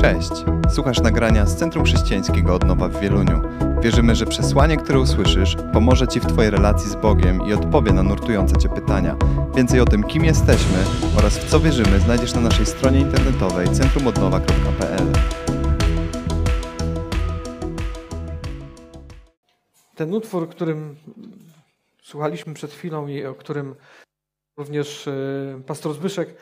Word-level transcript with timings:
Cześć! 0.00 0.30
Słuchasz 0.74 1.00
nagrania 1.00 1.46
z 1.46 1.56
Centrum 1.56 1.84
Chrześcijańskiego 1.84 2.54
Odnowa 2.54 2.88
w 2.88 3.00
Wieluniu. 3.00 3.42
Wierzymy, 3.82 4.14
że 4.14 4.26
przesłanie, 4.26 4.76
które 4.76 5.00
usłyszysz, 5.00 5.56
pomoże 5.72 6.08
Ci 6.08 6.20
w 6.20 6.26
Twojej 6.26 6.50
relacji 6.50 6.90
z 6.90 6.94
Bogiem 6.94 7.46
i 7.48 7.52
odpowie 7.52 7.92
na 7.92 8.02
nurtujące 8.02 8.56
Cię 8.56 8.68
pytania. 8.68 9.16
Więcej 9.56 9.80
o 9.80 9.84
tym, 9.84 10.04
kim 10.04 10.24
jesteśmy 10.24 10.78
oraz 11.16 11.38
w 11.38 11.50
co 11.50 11.60
wierzymy, 11.60 12.00
znajdziesz 12.00 12.34
na 12.34 12.40
naszej 12.40 12.66
stronie 12.66 13.00
internetowej 13.00 13.68
centrumodnowa.pl. 13.68 15.12
Ten 19.94 20.14
utwór, 20.14 20.48
którym 20.48 20.96
słuchaliśmy 22.02 22.54
przed 22.54 22.72
chwilą 22.72 23.06
i 23.06 23.24
o 23.24 23.34
którym 23.34 23.74
również 24.56 25.08
e, 25.08 25.12
pastor 25.66 25.94
Zbyszek, 25.94 26.34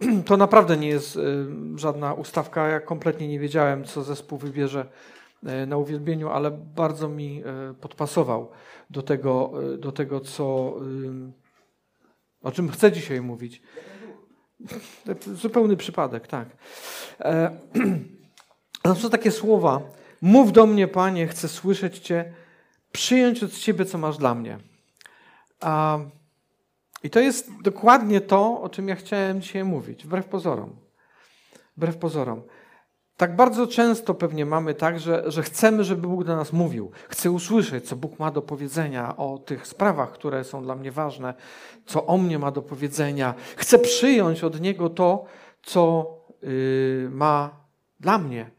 to 0.26 0.36
naprawdę 0.36 0.76
nie 0.76 0.88
jest 0.88 1.16
e, 1.16 1.20
żadna 1.78 2.14
ustawka. 2.14 2.68
Ja 2.68 2.80
kompletnie 2.80 3.28
nie 3.28 3.38
wiedziałem, 3.38 3.84
co 3.84 4.02
zespół 4.02 4.38
wybierze 4.38 4.86
e, 5.46 5.66
na 5.66 5.76
uwielbieniu, 5.76 6.28
ale 6.28 6.50
bardzo 6.50 7.08
mi 7.08 7.42
podpasował 7.80 8.50
do 8.90 9.02
tego, 9.02 9.52
do 9.78 9.92
tego 9.92 10.20
co, 10.20 10.74
o 12.42 12.52
czym 12.52 12.70
chcę 12.70 12.92
dzisiaj 12.92 13.20
mówić. 13.20 13.62
Zupełny 15.42 15.76
przypadek, 15.76 16.26
tak. 16.26 16.48
No 18.84 18.94
są 18.94 19.10
takie 19.10 19.30
słowa. 19.30 19.80
Mów 20.22 20.52
do 20.52 20.66
mnie, 20.66 20.88
Panie, 20.88 21.26
chcę 21.26 21.48
słyszeć 21.48 21.98
Cię, 21.98 22.32
przyjąć 22.92 23.42
od 23.42 23.52
Ciebie, 23.52 23.84
co 23.84 23.98
masz 23.98 24.18
dla 24.18 24.34
mnie. 24.34 24.58
A, 25.60 25.98
I 27.02 27.10
to 27.10 27.20
jest 27.20 27.62
dokładnie 27.62 28.20
to, 28.20 28.60
o 28.62 28.68
czym 28.68 28.88
ja 28.88 28.96
chciałem 28.96 29.40
dzisiaj 29.40 29.64
mówić, 29.64 30.04
wbrew 30.04 30.26
pozorom. 30.26 30.76
Wbrew 31.76 31.96
pozorom. 31.96 32.42
Tak 33.16 33.36
bardzo 33.36 33.66
często 33.66 34.14
pewnie 34.14 34.46
mamy 34.46 34.74
tak, 34.74 35.00
że, 35.00 35.22
że 35.26 35.42
chcemy, 35.42 35.84
żeby 35.84 36.08
Bóg 36.08 36.24
do 36.24 36.36
nas 36.36 36.52
mówił. 36.52 36.90
Chcę 37.08 37.30
usłyszeć, 37.30 37.88
co 37.88 37.96
Bóg 37.96 38.18
ma 38.18 38.30
do 38.30 38.42
powiedzenia 38.42 39.16
o 39.16 39.38
tych 39.38 39.66
sprawach, 39.66 40.12
które 40.12 40.44
są 40.44 40.62
dla 40.62 40.74
mnie 40.74 40.92
ważne, 40.92 41.34
co 41.86 42.06
o 42.06 42.18
mnie 42.18 42.38
ma 42.38 42.50
do 42.50 42.62
powiedzenia. 42.62 43.34
Chcę 43.56 43.78
przyjąć 43.78 44.44
od 44.44 44.60
Niego 44.60 44.90
to, 44.90 45.24
co 45.62 46.10
yy, 46.42 47.08
ma 47.10 47.50
dla 48.00 48.18
mnie. 48.18 48.50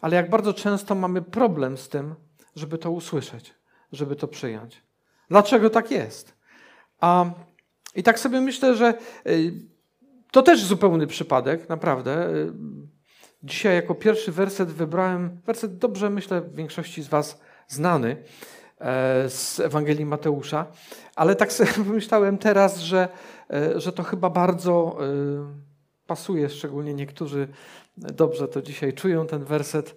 Ale 0.00 0.16
jak 0.16 0.30
bardzo 0.30 0.54
często 0.54 0.94
mamy 0.94 1.22
problem 1.22 1.76
z 1.76 1.88
tym, 1.88 2.14
żeby 2.56 2.78
to 2.78 2.90
usłyszeć, 2.90 3.54
żeby 3.92 4.16
to 4.16 4.28
przyjąć. 4.28 4.82
Dlaczego 5.28 5.70
tak 5.70 5.90
jest? 5.90 6.36
A, 7.00 7.24
I 7.94 8.02
tak 8.02 8.18
sobie 8.18 8.40
myślę, 8.40 8.74
że 8.74 8.94
y, 9.26 9.52
to 10.30 10.42
też 10.42 10.64
zupełny 10.64 11.06
przypadek, 11.06 11.68
naprawdę. 11.68 12.30
Y, 12.30 12.52
dzisiaj 13.42 13.74
jako 13.74 13.94
pierwszy 13.94 14.32
werset 14.32 14.68
wybrałem, 14.68 15.40
werset 15.46 15.78
dobrze 15.78 16.10
myślę 16.10 16.40
w 16.40 16.54
większości 16.54 17.02
z 17.02 17.08
Was 17.08 17.40
znany 17.68 18.16
e, 18.80 19.30
z 19.30 19.60
Ewangelii 19.60 20.06
Mateusza, 20.06 20.66
ale 21.16 21.36
tak 21.36 21.52
sobie 21.52 21.70
pomyślałem 21.86 22.38
teraz, 22.38 22.78
że, 22.78 23.08
e, 23.50 23.80
że 23.80 23.92
to 23.92 24.02
chyba 24.02 24.30
bardzo 24.30 24.98
y, 25.02 26.06
pasuje, 26.06 26.48
szczególnie 26.48 26.94
niektórzy 26.94 27.48
dobrze 27.96 28.48
to 28.48 28.62
dzisiaj 28.62 28.92
czują 28.92 29.26
ten 29.26 29.44
werset. 29.44 29.96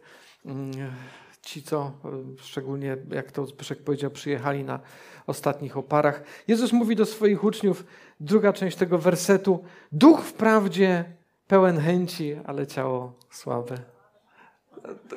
Ci, 1.42 1.64
co 1.64 1.92
szczególnie, 2.38 2.98
jak 3.12 3.32
to 3.32 3.46
Zbyszek 3.46 3.84
powiedział, 3.84 4.12
przyjechali 4.12 4.64
na 4.64 4.80
ostatnich 5.28 5.78
oparach. 5.78 6.24
Jezus 6.48 6.74
mówi 6.74 6.96
do 6.96 7.06
swoich 7.06 7.44
uczniów, 7.44 7.86
druga 8.20 8.54
część 8.54 8.78
tego 8.78 8.98
wersetu, 8.98 9.64
duch 9.92 10.22
wprawdzie 10.22 11.06
pełen 11.48 11.80
chęci, 11.80 12.36
ale 12.46 12.68
ciało 12.68 13.14
słabe. 13.30 13.76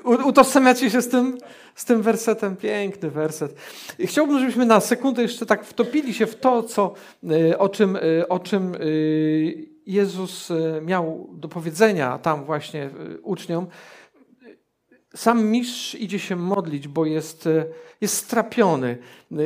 Utożsamiacie 0.05 0.91
się 0.91 1.03
z 1.03 1.09
tym, 1.09 1.39
z 1.75 1.85
tym 1.85 2.03
wersetem? 2.03 2.57
Piękny 2.57 3.11
werset. 3.11 3.55
I 3.99 4.07
chciałbym, 4.07 4.39
żebyśmy 4.39 4.67
na 4.67 4.81
sekundę 4.81 5.23
jeszcze 5.23 5.47
tak 5.47 5.65
wtopili 5.65 6.15
się 6.15 6.27
w 6.27 6.37
to, 6.37 6.63
co, 6.63 6.95
y, 7.25 7.59
o, 7.59 7.69
czym, 7.69 7.97
y, 7.97 8.29
o 8.29 8.39
czym 8.39 8.77
Jezus 9.87 10.53
miał 10.83 11.29
do 11.33 11.49
powiedzenia 11.49 12.19
tam 12.19 12.45
właśnie 12.45 12.91
uczniom 13.23 13.67
sam 15.15 15.45
mistrz 15.45 15.95
idzie 15.95 16.19
się 16.19 16.37
modlić, 16.37 16.89
bo 16.89 17.07
jest, 17.07 17.47
e, 17.47 17.65
jest 18.01 18.17
strapiony 18.17 18.99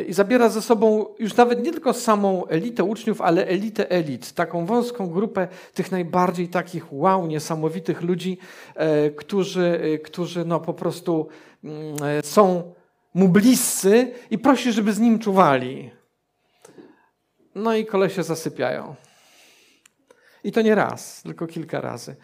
i 0.06 0.12
zabiera 0.12 0.48
ze 0.48 0.62
sobą 0.62 1.06
już 1.18 1.36
nawet 1.36 1.64
nie 1.64 1.72
tylko 1.72 1.92
samą 1.92 2.46
elitę 2.46 2.84
uczniów, 2.84 3.20
ale 3.20 3.46
elitę 3.46 3.90
elit, 3.90 4.32
taką 4.32 4.66
wąską 4.66 5.10
grupę 5.10 5.48
tych 5.74 5.92
najbardziej 5.92 6.48
takich 6.48 6.92
wow, 6.92 7.26
niesamowitych 7.26 8.02
ludzi, 8.02 8.38
e, 8.74 9.10
którzy, 9.10 9.80
e, 9.82 9.98
którzy 9.98 10.44
no 10.44 10.60
po 10.60 10.74
prostu 10.74 11.28
mm, 11.64 11.96
są 12.22 12.72
mu 13.14 13.28
bliscy 13.28 14.12
i 14.30 14.38
prosi, 14.38 14.72
żeby 14.72 14.92
z 14.92 15.00
nim 15.00 15.18
czuwali. 15.18 15.90
No 17.54 17.74
i 17.74 17.86
kolesie 17.86 18.22
zasypiają. 18.22 18.94
I 20.44 20.52
to 20.52 20.62
nie 20.62 20.74
raz, 20.74 21.22
tylko 21.22 21.46
kilka 21.46 21.80
razy. 21.80 22.16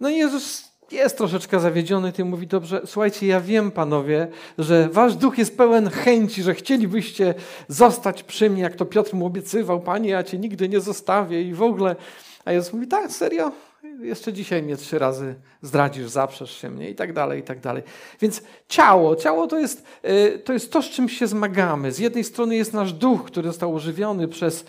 No 0.00 0.08
i 0.08 0.16
Jezus 0.16 0.77
jest 0.92 1.18
troszeczkę 1.18 1.60
zawiedziony 1.60 2.12
tym, 2.12 2.28
mówi, 2.28 2.46
dobrze, 2.46 2.80
słuchajcie, 2.86 3.26
ja 3.26 3.40
wiem, 3.40 3.70
panowie, 3.70 4.28
że 4.58 4.88
wasz 4.88 5.16
duch 5.16 5.38
jest 5.38 5.56
pełen 5.56 5.90
chęci, 5.90 6.42
że 6.42 6.54
chcielibyście 6.54 7.34
zostać 7.68 8.22
przy 8.22 8.50
mnie, 8.50 8.62
jak 8.62 8.76
to 8.76 8.86
Piotr 8.86 9.14
mu 9.14 9.26
obiecywał, 9.26 9.80
panie, 9.80 10.10
ja 10.10 10.22
cię 10.22 10.38
nigdy 10.38 10.68
nie 10.68 10.80
zostawię 10.80 11.42
i 11.42 11.54
w 11.54 11.62
ogóle. 11.62 11.96
A 12.44 12.52
Jezus 12.52 12.72
mówi, 12.72 12.86
tak, 12.86 13.12
serio? 13.12 13.52
Jeszcze 14.00 14.32
dzisiaj 14.32 14.62
mnie 14.62 14.76
trzy 14.76 14.98
razy 14.98 15.34
zdradzisz, 15.62 16.08
zaprzesz 16.08 16.50
się 16.50 16.70
mnie 16.70 16.90
i 16.90 16.94
tak 16.94 17.12
dalej, 17.12 17.40
i 17.40 17.42
tak 17.42 17.60
dalej. 17.60 17.82
Więc 18.20 18.42
ciało, 18.68 19.16
ciało 19.16 19.46
to 19.46 19.58
jest, 19.58 19.84
y, 20.04 20.38
to 20.38 20.52
jest 20.52 20.72
to, 20.72 20.82
z 20.82 20.90
czym 20.90 21.08
się 21.08 21.26
zmagamy. 21.26 21.92
Z 21.92 21.98
jednej 21.98 22.24
strony 22.24 22.56
jest 22.56 22.72
nasz 22.72 22.92
duch, 22.92 23.24
który 23.24 23.48
został 23.48 23.74
ożywiony 23.74 24.28
przez, 24.28 24.64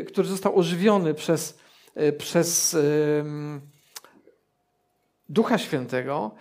y, 0.00 0.04
który 0.04 0.28
został 0.28 0.58
ożywiony 0.58 1.14
przez, 1.14 1.58
y, 2.00 2.12
przez 2.12 2.76
Ducha 5.30 5.58
Świętego 5.58 6.34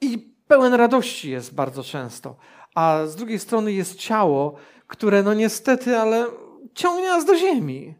i 0.00 0.18
pełen 0.48 0.74
radości 0.74 1.30
jest 1.30 1.54
bardzo 1.54 1.84
często. 1.84 2.36
A 2.74 3.06
z 3.06 3.16
drugiej 3.16 3.38
strony 3.38 3.72
jest 3.72 3.94
ciało, 3.94 4.54
które 4.86 5.22
no 5.22 5.34
niestety, 5.34 5.98
ale 5.98 6.26
ciągnie 6.74 7.08
nas 7.08 7.24
do 7.24 7.36
ziemi. 7.36 7.94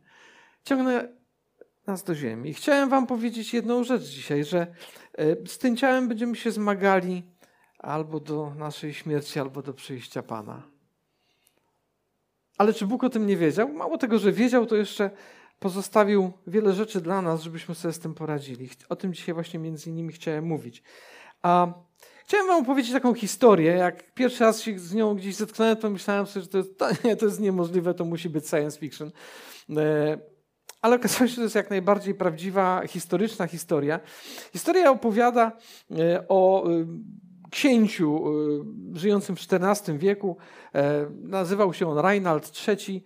Ciągnie 0.65 1.09
nas 1.87 2.05
do 2.05 2.15
ziemi. 2.15 2.55
Chciałem 2.55 2.89
wam 2.89 3.07
powiedzieć 3.07 3.55
jedną 3.55 3.85
rzecz 3.85 4.03
dzisiaj, 4.03 4.45
że 4.45 4.67
e, 5.19 5.47
z 5.47 5.59
tym 5.59 5.77
ciałem 5.77 6.09
będziemy 6.09 6.37
się 6.37 6.51
zmagali 6.51 7.23
albo 7.79 8.21
do 8.21 8.53
naszej 8.55 8.95
śmierci, 8.95 9.41
albo 9.41 9.63
do 9.63 9.75
przyjścia 9.75 10.23
Pana. 10.23 10.63
Ale 12.59 12.73
czy 12.73 12.87
Bóg 12.87 13.05
o 13.05 13.11
tym 13.11 13.27
nie 13.27 13.37
wiedział? 13.37 13.69
Mało 13.69 13.99
tego, 13.99 14.19
że 14.19 14.33
wiedział, 14.33 14.67
to 14.67 14.77
jeszcze 14.77 15.11
pozostawił 15.63 16.33
wiele 16.47 16.73
rzeczy 16.73 17.01
dla 17.01 17.23
nas, 17.23 17.43
żebyśmy 17.43 17.75
sobie 17.75 17.95
z 17.95 17.99
tym 17.99 18.15
poradzili. 18.15 18.71
O 18.89 18.97
tym 18.97 19.15
dzisiaj 19.15 19.35
właśnie 19.35 19.61
między 19.61 19.91
innymi 19.91 20.13
chciałem 20.13 20.45
mówić. 20.45 20.83
A 21.43 21.73
chciałem 22.25 22.47
wam 22.47 22.63
opowiedzieć 22.63 22.93
taką 22.93 23.15
historię. 23.15 23.73
Jak 23.73 24.15
pierwszy 24.15 24.45
raz 24.45 24.61
się 24.61 24.79
z 24.79 24.95
nią 24.95 25.15
gdzieś 25.15 25.35
zetknąłem, 25.35 25.77
to 25.77 25.91
myślałem 25.91 26.27
sobie, 26.27 26.43
że 26.43 26.49
to 26.49 26.59
jest, 26.59 26.79
to, 26.79 26.89
nie, 27.05 27.17
to 27.17 27.27
jest 27.27 27.41
niemożliwe, 27.41 27.95
to 27.95 28.05
musi 28.05 28.29
być 28.29 28.49
science 28.49 28.79
fiction. 28.79 29.11
E, 29.77 30.19
ale 30.83 30.97
okazało 30.97 31.27
się, 31.27 31.29
że 31.29 31.37
to 31.37 31.43
jest 31.43 31.55
jak 31.55 31.71
najbardziej 31.71 32.15
prawdziwa, 32.15 32.83
historyczna 32.87 33.47
historia. 33.47 34.01
Historia 34.53 34.91
opowiada 34.91 35.53
e, 35.91 36.25
o 36.29 36.71
e, 36.71 36.87
księciu 37.51 38.25
żyjącym 38.95 39.37
w 39.37 39.41
XIV 39.53 39.99
wieku. 39.99 40.37
Nazywał 41.11 41.75
się 41.75 41.91
on 41.91 41.99
Reinald 41.99 42.53
III. 42.69 43.05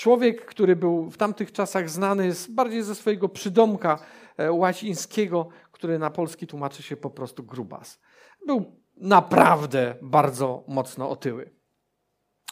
Człowiek, 0.00 0.44
który 0.44 0.76
był 0.76 1.10
w 1.10 1.16
tamtych 1.16 1.52
czasach 1.52 1.90
znany 1.90 2.32
bardziej 2.48 2.82
ze 2.82 2.94
swojego 2.94 3.28
przydomka 3.28 3.98
e, 4.36 4.52
łacińskiego, 4.52 5.48
który 5.72 5.98
na 5.98 6.10
polski 6.10 6.46
tłumaczy 6.46 6.82
się 6.82 6.96
po 6.96 7.10
prostu 7.10 7.42
grubas. 7.42 8.00
Był 8.46 8.80
naprawdę 8.96 9.94
bardzo 10.02 10.64
mocno 10.68 11.10
otyły. 11.10 11.50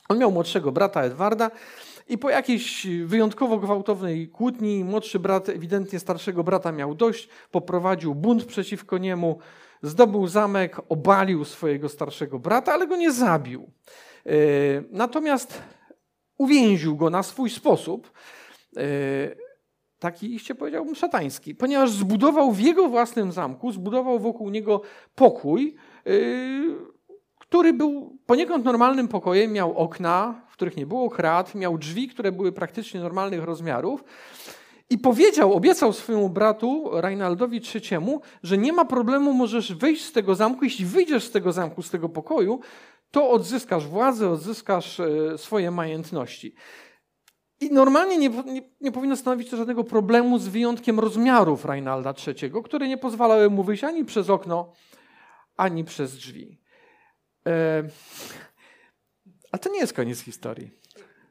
On 0.08 0.18
miał 0.18 0.32
młodszego 0.32 0.72
brata 0.72 1.02
Edwarda 1.02 1.50
i 2.08 2.18
po 2.18 2.30
jakiejś 2.30 2.86
wyjątkowo 3.04 3.58
gwałtownej 3.58 4.28
kłótni 4.28 4.84
młodszy 4.84 5.18
brat 5.18 5.48
ewidentnie 5.48 5.98
starszego 5.98 6.44
brata 6.44 6.72
miał 6.72 6.94
dość, 6.94 7.28
poprowadził 7.50 8.14
bunt 8.14 8.44
przeciwko 8.44 8.98
niemu, 8.98 9.38
zdobył 9.82 10.26
zamek, 10.26 10.80
obalił 10.88 11.44
swojego 11.44 11.88
starszego 11.88 12.38
brata, 12.38 12.72
ale 12.72 12.86
go 12.86 12.96
nie 12.96 13.12
zabił. 13.12 13.70
E, 14.26 14.30
natomiast 14.90 15.62
uwięził 16.38 16.96
go 16.96 17.10
na 17.10 17.22
swój 17.22 17.50
sposób, 17.50 18.12
e, 18.76 18.82
taki 19.98 20.34
iście 20.34 20.54
powiedziałbym 20.54 20.94
szatański, 20.94 21.54
ponieważ 21.54 21.90
zbudował 21.90 22.52
w 22.52 22.60
jego 22.60 22.88
własnym 22.88 23.32
zamku, 23.32 23.72
zbudował 23.72 24.18
wokół 24.18 24.50
niego 24.50 24.80
pokój, 25.14 25.76
e, 26.06 26.10
który 27.38 27.72
był 27.72 28.18
poniekąd 28.26 28.64
normalnym 28.64 29.08
pokojem, 29.08 29.52
miał 29.52 29.78
okna, 29.78 30.40
w 30.48 30.52
których 30.52 30.76
nie 30.76 30.86
było 30.86 31.10
krat, 31.10 31.54
miał 31.54 31.78
drzwi, 31.78 32.08
które 32.08 32.32
były 32.32 32.52
praktycznie 32.52 33.00
normalnych 33.00 33.44
rozmiarów 33.44 34.04
I 34.90 34.98
powiedział, 34.98 35.54
obiecał 35.54 35.92
swojemu 35.92 36.28
bratu 36.28 36.90
Reinaldowi 36.92 37.60
III, 37.74 37.98
że 38.42 38.58
nie 38.58 38.72
ma 38.72 38.84
problemu, 38.84 39.32
możesz 39.32 39.74
wyjść 39.74 40.04
z 40.04 40.12
tego 40.12 40.34
zamku. 40.34 40.64
Jeśli 40.64 40.84
wyjdziesz 40.84 41.24
z 41.24 41.30
tego 41.30 41.52
zamku, 41.52 41.82
z 41.82 41.90
tego 41.90 42.08
pokoju, 42.08 42.60
to 43.10 43.30
odzyskasz 43.30 43.86
władzę, 43.86 44.30
odzyskasz 44.30 45.00
e, 45.00 45.38
swoje 45.38 45.70
majątności. 45.70 46.54
I 47.60 47.72
normalnie 47.72 48.18
nie, 48.18 48.28
nie, 48.28 48.62
nie, 48.80 48.92
powinno 48.92 49.16
stanowić 49.16 49.50
to 49.50 49.56
żadnego 49.56 49.84
problemu 49.84 50.38
z 50.38 50.48
wyjątkiem 50.48 51.00
rozmiarów 51.00 51.64
Reinalda 51.64 52.14
III, 52.26 52.52
które 52.64 52.88
nie 52.88 52.98
pozwalały 52.98 53.50
mu 53.50 53.64
wyjść 53.64 53.84
ani 53.84 54.04
przez 54.04 54.30
okno, 54.30 54.72
ani 55.56 55.84
przez 55.84 56.16
drzwi. 56.16 56.60
E, 57.46 57.82
ale 59.52 59.60
to 59.60 59.70
nie 59.70 59.78
jest 59.78 59.92
koniec 59.92 60.20
historii. 60.20 60.70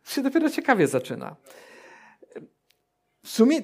To 0.04 0.12
się 0.12 0.22
dopiero 0.22 0.50
ciekawie 0.50 0.88
zaczyna. 0.88 1.36
W 3.24 3.30
sumie 3.30 3.62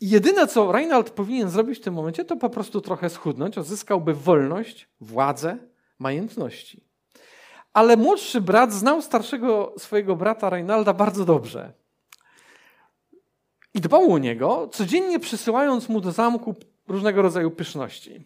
jedyne, 0.00 0.46
co 0.46 0.72
Reinald 0.72 1.10
powinien 1.10 1.50
zrobić 1.50 1.78
w 1.78 1.82
tym 1.82 1.94
momencie, 1.94 2.24
to 2.24 2.36
po 2.36 2.50
prostu 2.50 2.80
trochę 2.80 3.10
schudnąć, 3.10 3.58
odzyskałby 3.58 4.14
wolność, 4.14 4.88
władzę, 5.00 5.58
majątności. 5.98 6.87
Ale 7.78 7.96
młodszy 7.96 8.40
brat 8.40 8.72
znał 8.72 9.02
starszego 9.02 9.74
swojego 9.78 10.16
brata 10.16 10.50
Reinalda 10.50 10.92
bardzo 10.92 11.24
dobrze. 11.24 11.72
I 13.74 13.80
dbał 13.80 14.12
o 14.12 14.18
niego, 14.18 14.68
codziennie 14.72 15.20
przysyłając 15.20 15.88
mu 15.88 16.00
do 16.00 16.12
zamku 16.12 16.54
różnego 16.88 17.22
rodzaju 17.22 17.50
pyszności. 17.50 18.24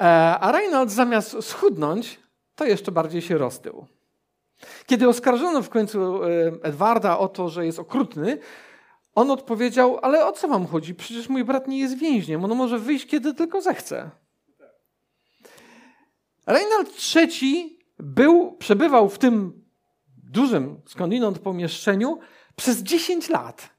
E, 0.00 0.04
a 0.40 0.52
Reinald 0.52 0.90
zamiast 0.90 1.36
schudnąć, 1.42 2.20
to 2.54 2.64
jeszcze 2.64 2.92
bardziej 2.92 3.22
się 3.22 3.38
roztył. 3.38 3.86
Kiedy 4.86 5.08
oskarżono 5.08 5.62
w 5.62 5.68
końcu 5.68 6.24
e, 6.24 6.28
Edwarda 6.62 7.18
o 7.18 7.28
to, 7.28 7.48
że 7.48 7.66
jest 7.66 7.78
okrutny, 7.78 8.38
on 9.14 9.30
odpowiedział, 9.30 9.98
ale 10.02 10.26
o 10.26 10.32
co 10.32 10.48
wam 10.48 10.66
chodzi? 10.66 10.94
Przecież 10.94 11.28
mój 11.28 11.44
brat 11.44 11.68
nie 11.68 11.78
jest 11.78 11.98
więźniem, 11.98 12.44
on 12.44 12.54
może 12.54 12.78
wyjść 12.78 13.06
kiedy 13.06 13.34
tylko 13.34 13.60
zechce. 13.60 14.10
Reinald 16.46 16.90
III 17.16 17.81
był, 18.02 18.52
przebywał 18.52 19.08
w 19.08 19.18
tym 19.18 19.64
dużym 20.16 20.80
skądinąd 20.86 21.38
pomieszczeniu 21.38 22.18
przez 22.56 22.82
10 22.82 23.28
lat. 23.28 23.70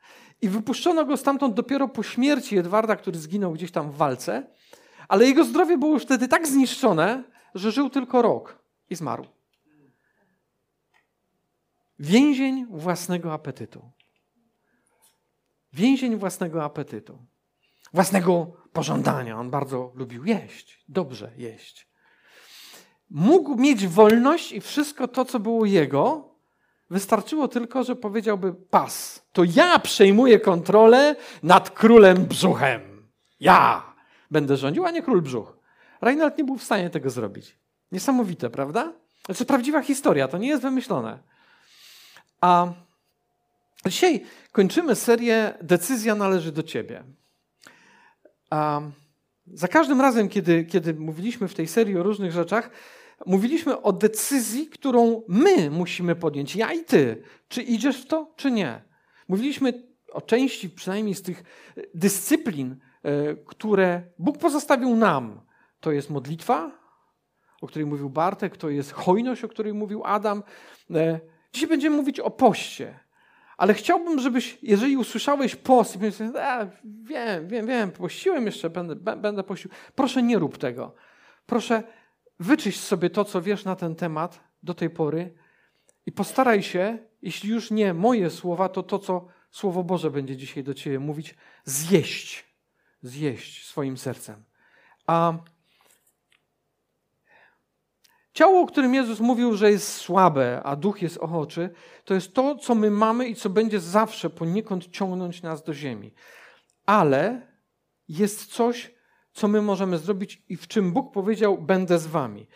I 0.41 0.49
wypuszczono 0.49 1.05
go 1.05 1.17
stamtąd 1.17 1.53
dopiero 1.53 1.87
po 1.87 2.03
śmierci 2.03 2.57
Edwarda, 2.57 2.95
który 2.95 3.19
zginął 3.19 3.53
gdzieś 3.53 3.71
tam 3.71 3.91
w 3.91 3.95
walce. 3.95 4.47
Ale 5.07 5.25
jego 5.25 5.45
zdrowie 5.45 5.77
było 5.77 5.93
już 5.93 6.03
wtedy 6.03 6.27
tak 6.27 6.47
zniszczone, 6.47 7.23
że 7.55 7.71
żył 7.71 7.89
tylko 7.89 8.21
rok 8.21 8.59
i 8.89 8.95
zmarł. 8.95 9.25
Więzień 11.99 12.65
własnego 12.69 13.33
apetytu. 13.33 13.91
Więzień 15.73 16.15
własnego 16.15 16.63
apetytu. 16.63 17.17
Własnego 17.93 18.51
pożądania. 18.73 19.39
On 19.39 19.49
bardzo 19.49 19.91
lubił 19.95 20.25
jeść, 20.25 20.83
dobrze 20.89 21.31
jeść. 21.37 21.92
Mógł 23.09 23.55
mieć 23.55 23.87
wolność 23.87 24.51
i 24.51 24.61
wszystko 24.61 25.07
to, 25.07 25.25
co 25.25 25.39
było 25.39 25.65
jego, 25.65 26.29
wystarczyło 26.89 27.47
tylko, 27.47 27.83
że 27.83 27.95
powiedziałby 27.95 28.53
pas. 28.53 29.25
To 29.31 29.43
ja 29.43 29.79
przejmuję 29.79 30.39
kontrolę 30.39 31.15
nad 31.43 31.69
królem 31.69 32.25
brzuchem. 32.25 32.81
Ja 33.39 33.93
będę 34.31 34.57
rządził, 34.57 34.85
a 34.85 34.91
nie 34.91 35.01
król 35.01 35.21
brzuch. 35.21 35.57
Reinald 36.01 36.37
nie 36.37 36.43
był 36.43 36.57
w 36.57 36.63
stanie 36.63 36.89
tego 36.89 37.09
zrobić. 37.09 37.57
Niesamowite, 37.91 38.49
prawda? 38.49 38.93
Jest 39.29 39.45
prawdziwa 39.45 39.81
historia, 39.81 40.27
to 40.27 40.37
nie 40.37 40.47
jest 40.47 40.61
wymyślone. 40.61 41.19
A 42.41 42.67
dzisiaj 43.85 44.25
kończymy 44.51 44.95
serię 44.95 45.53
Decyzja 45.61 46.15
należy 46.15 46.51
do 46.51 46.63
ciebie. 46.63 47.03
A 48.49 48.81
za 49.47 49.67
każdym 49.67 50.01
razem, 50.01 50.29
kiedy, 50.29 50.65
kiedy 50.65 50.93
mówiliśmy 50.93 51.47
w 51.47 51.53
tej 51.53 51.67
serii 51.67 51.97
o 51.97 52.03
różnych 52.03 52.31
rzeczach, 52.31 52.69
mówiliśmy 53.25 53.81
o 53.81 53.93
decyzji, 53.93 54.67
którą 54.67 55.21
my 55.27 55.69
musimy 55.69 56.15
podjąć, 56.15 56.55
ja 56.55 56.73
i 56.73 56.83
ty. 56.83 57.23
Czy 57.47 57.61
idziesz 57.61 58.01
w 58.01 58.05
to, 58.05 58.33
czy 58.35 58.51
nie. 58.51 58.81
Mówiliśmy 59.27 59.83
o 60.11 60.21
części 60.21 60.69
przynajmniej 60.69 61.15
z 61.15 61.21
tych 61.21 61.43
dyscyplin, 61.93 62.79
e, 63.03 63.35
które 63.35 64.03
Bóg 64.19 64.37
pozostawił 64.37 64.95
nam. 64.95 65.41
To 65.79 65.91
jest 65.91 66.09
modlitwa, 66.09 66.71
o 67.61 67.67
której 67.67 67.85
mówił 67.85 68.09
Bartek, 68.09 68.57
to 68.57 68.69
jest 68.69 68.91
hojność, 68.91 69.43
o 69.43 69.47
której 69.47 69.73
mówił 69.73 70.01
Adam. 70.05 70.43
E, 70.91 71.19
dzisiaj 71.53 71.69
będziemy 71.69 71.95
mówić 71.95 72.19
o 72.19 72.31
poście. 72.31 72.99
Ale 73.57 73.73
chciałbym, 73.73 74.19
żebyś, 74.19 74.57
jeżeli 74.61 74.97
usłyszałeś 74.97 75.55
post 75.55 75.95
i 75.95 75.99
myślisz, 75.99 76.29
e, 76.35 76.71
wiem, 77.03 77.47
wiem, 77.47 77.67
wiem, 77.67 77.91
pościłem 77.91 78.45
jeszcze, 78.45 78.69
będę, 78.69 78.95
będę 79.15 79.43
pościł. 79.43 79.71
Proszę 79.95 80.23
nie 80.23 80.39
rób 80.39 80.57
tego. 80.57 80.95
Proszę 81.45 81.83
wyczyść 82.39 82.79
sobie 82.79 83.09
to, 83.09 83.25
co 83.25 83.41
wiesz 83.41 83.65
na 83.65 83.75
ten 83.75 83.95
temat 83.95 84.39
do 84.63 84.73
tej 84.73 84.89
pory 84.89 85.33
i 86.05 86.11
postaraj 86.11 86.63
się, 86.63 86.97
jeśli 87.21 87.49
już 87.49 87.71
nie 87.71 87.93
moje 87.93 88.29
słowa, 88.29 88.69
to 88.69 88.83
to, 88.83 88.99
co 88.99 89.27
Słowo 89.53 89.83
Boże 89.83 90.11
będzie 90.11 90.37
dzisiaj 90.37 90.63
do 90.63 90.73
ciebie 90.73 90.99
mówić, 90.99 91.35
zjeść. 91.63 92.45
Zjeść 93.01 93.65
swoim 93.65 93.97
sercem. 93.97 94.43
A 95.07 95.33
Ciało, 98.33 98.61
o 98.61 98.65
którym 98.65 98.95
Jezus 98.95 99.19
mówił, 99.19 99.55
że 99.55 99.71
jest 99.71 99.93
słabe, 99.93 100.61
a 100.63 100.75
duch 100.75 101.01
jest 101.01 101.17
ochoczy, 101.17 101.69
to 102.05 102.13
jest 102.13 102.33
to, 102.33 102.55
co 102.55 102.75
my 102.75 102.91
mamy 102.91 103.27
i 103.27 103.35
co 103.35 103.49
będzie 103.49 103.79
zawsze 103.79 104.29
poniekąd 104.29 104.87
ciągnąć 104.87 105.41
nas 105.41 105.63
do 105.63 105.73
ziemi. 105.73 106.13
Ale 106.85 107.47
jest 108.09 108.45
coś, 108.45 108.93
co 109.33 109.47
my 109.47 109.61
możemy 109.61 109.97
zrobić 109.97 110.43
i 110.49 110.57
w 110.57 110.67
czym 110.67 110.91
Bóg 110.91 111.13
powiedział: 111.13 111.57
Będę 111.57 111.99
z 111.99 112.07
wami. 112.07 112.47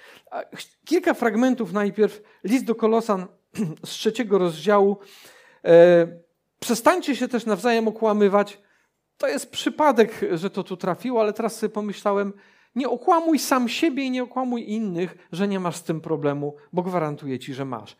Kilka 0.85 1.13
fragmentów 1.13 1.73
najpierw. 1.73 2.21
List 2.43 2.65
do 2.65 2.75
Kolosan 2.75 3.27
z 3.85 3.89
trzeciego 3.89 4.37
rozdziału. 4.37 4.97
E, 5.65 6.07
przestańcie 6.59 7.15
się 7.15 7.27
też 7.27 7.45
nawzajem 7.45 7.87
okłamywać. 7.87 8.61
To 9.17 9.27
jest 9.27 9.51
przypadek, 9.51 10.21
że 10.31 10.49
to 10.49 10.63
tu 10.63 10.77
trafiło, 10.77 11.21
ale 11.21 11.33
teraz 11.33 11.55
sobie 11.55 11.73
pomyślałem, 11.73 12.33
nie 12.77 12.89
okłamuj 12.89 13.39
sam 13.39 13.69
siebie 13.69 14.03
i 14.03 14.11
nie 14.11 14.23
okłamuj 14.23 14.71
innych, 14.71 15.27
że 15.31 15.47
nie 15.47 15.59
masz 15.59 15.75
z 15.75 15.83
tym 15.83 16.01
problemu, 16.01 16.55
bo 16.73 16.81
gwarantuję 16.81 17.39
ci, 17.39 17.53
że 17.53 17.65
masz. 17.65 17.95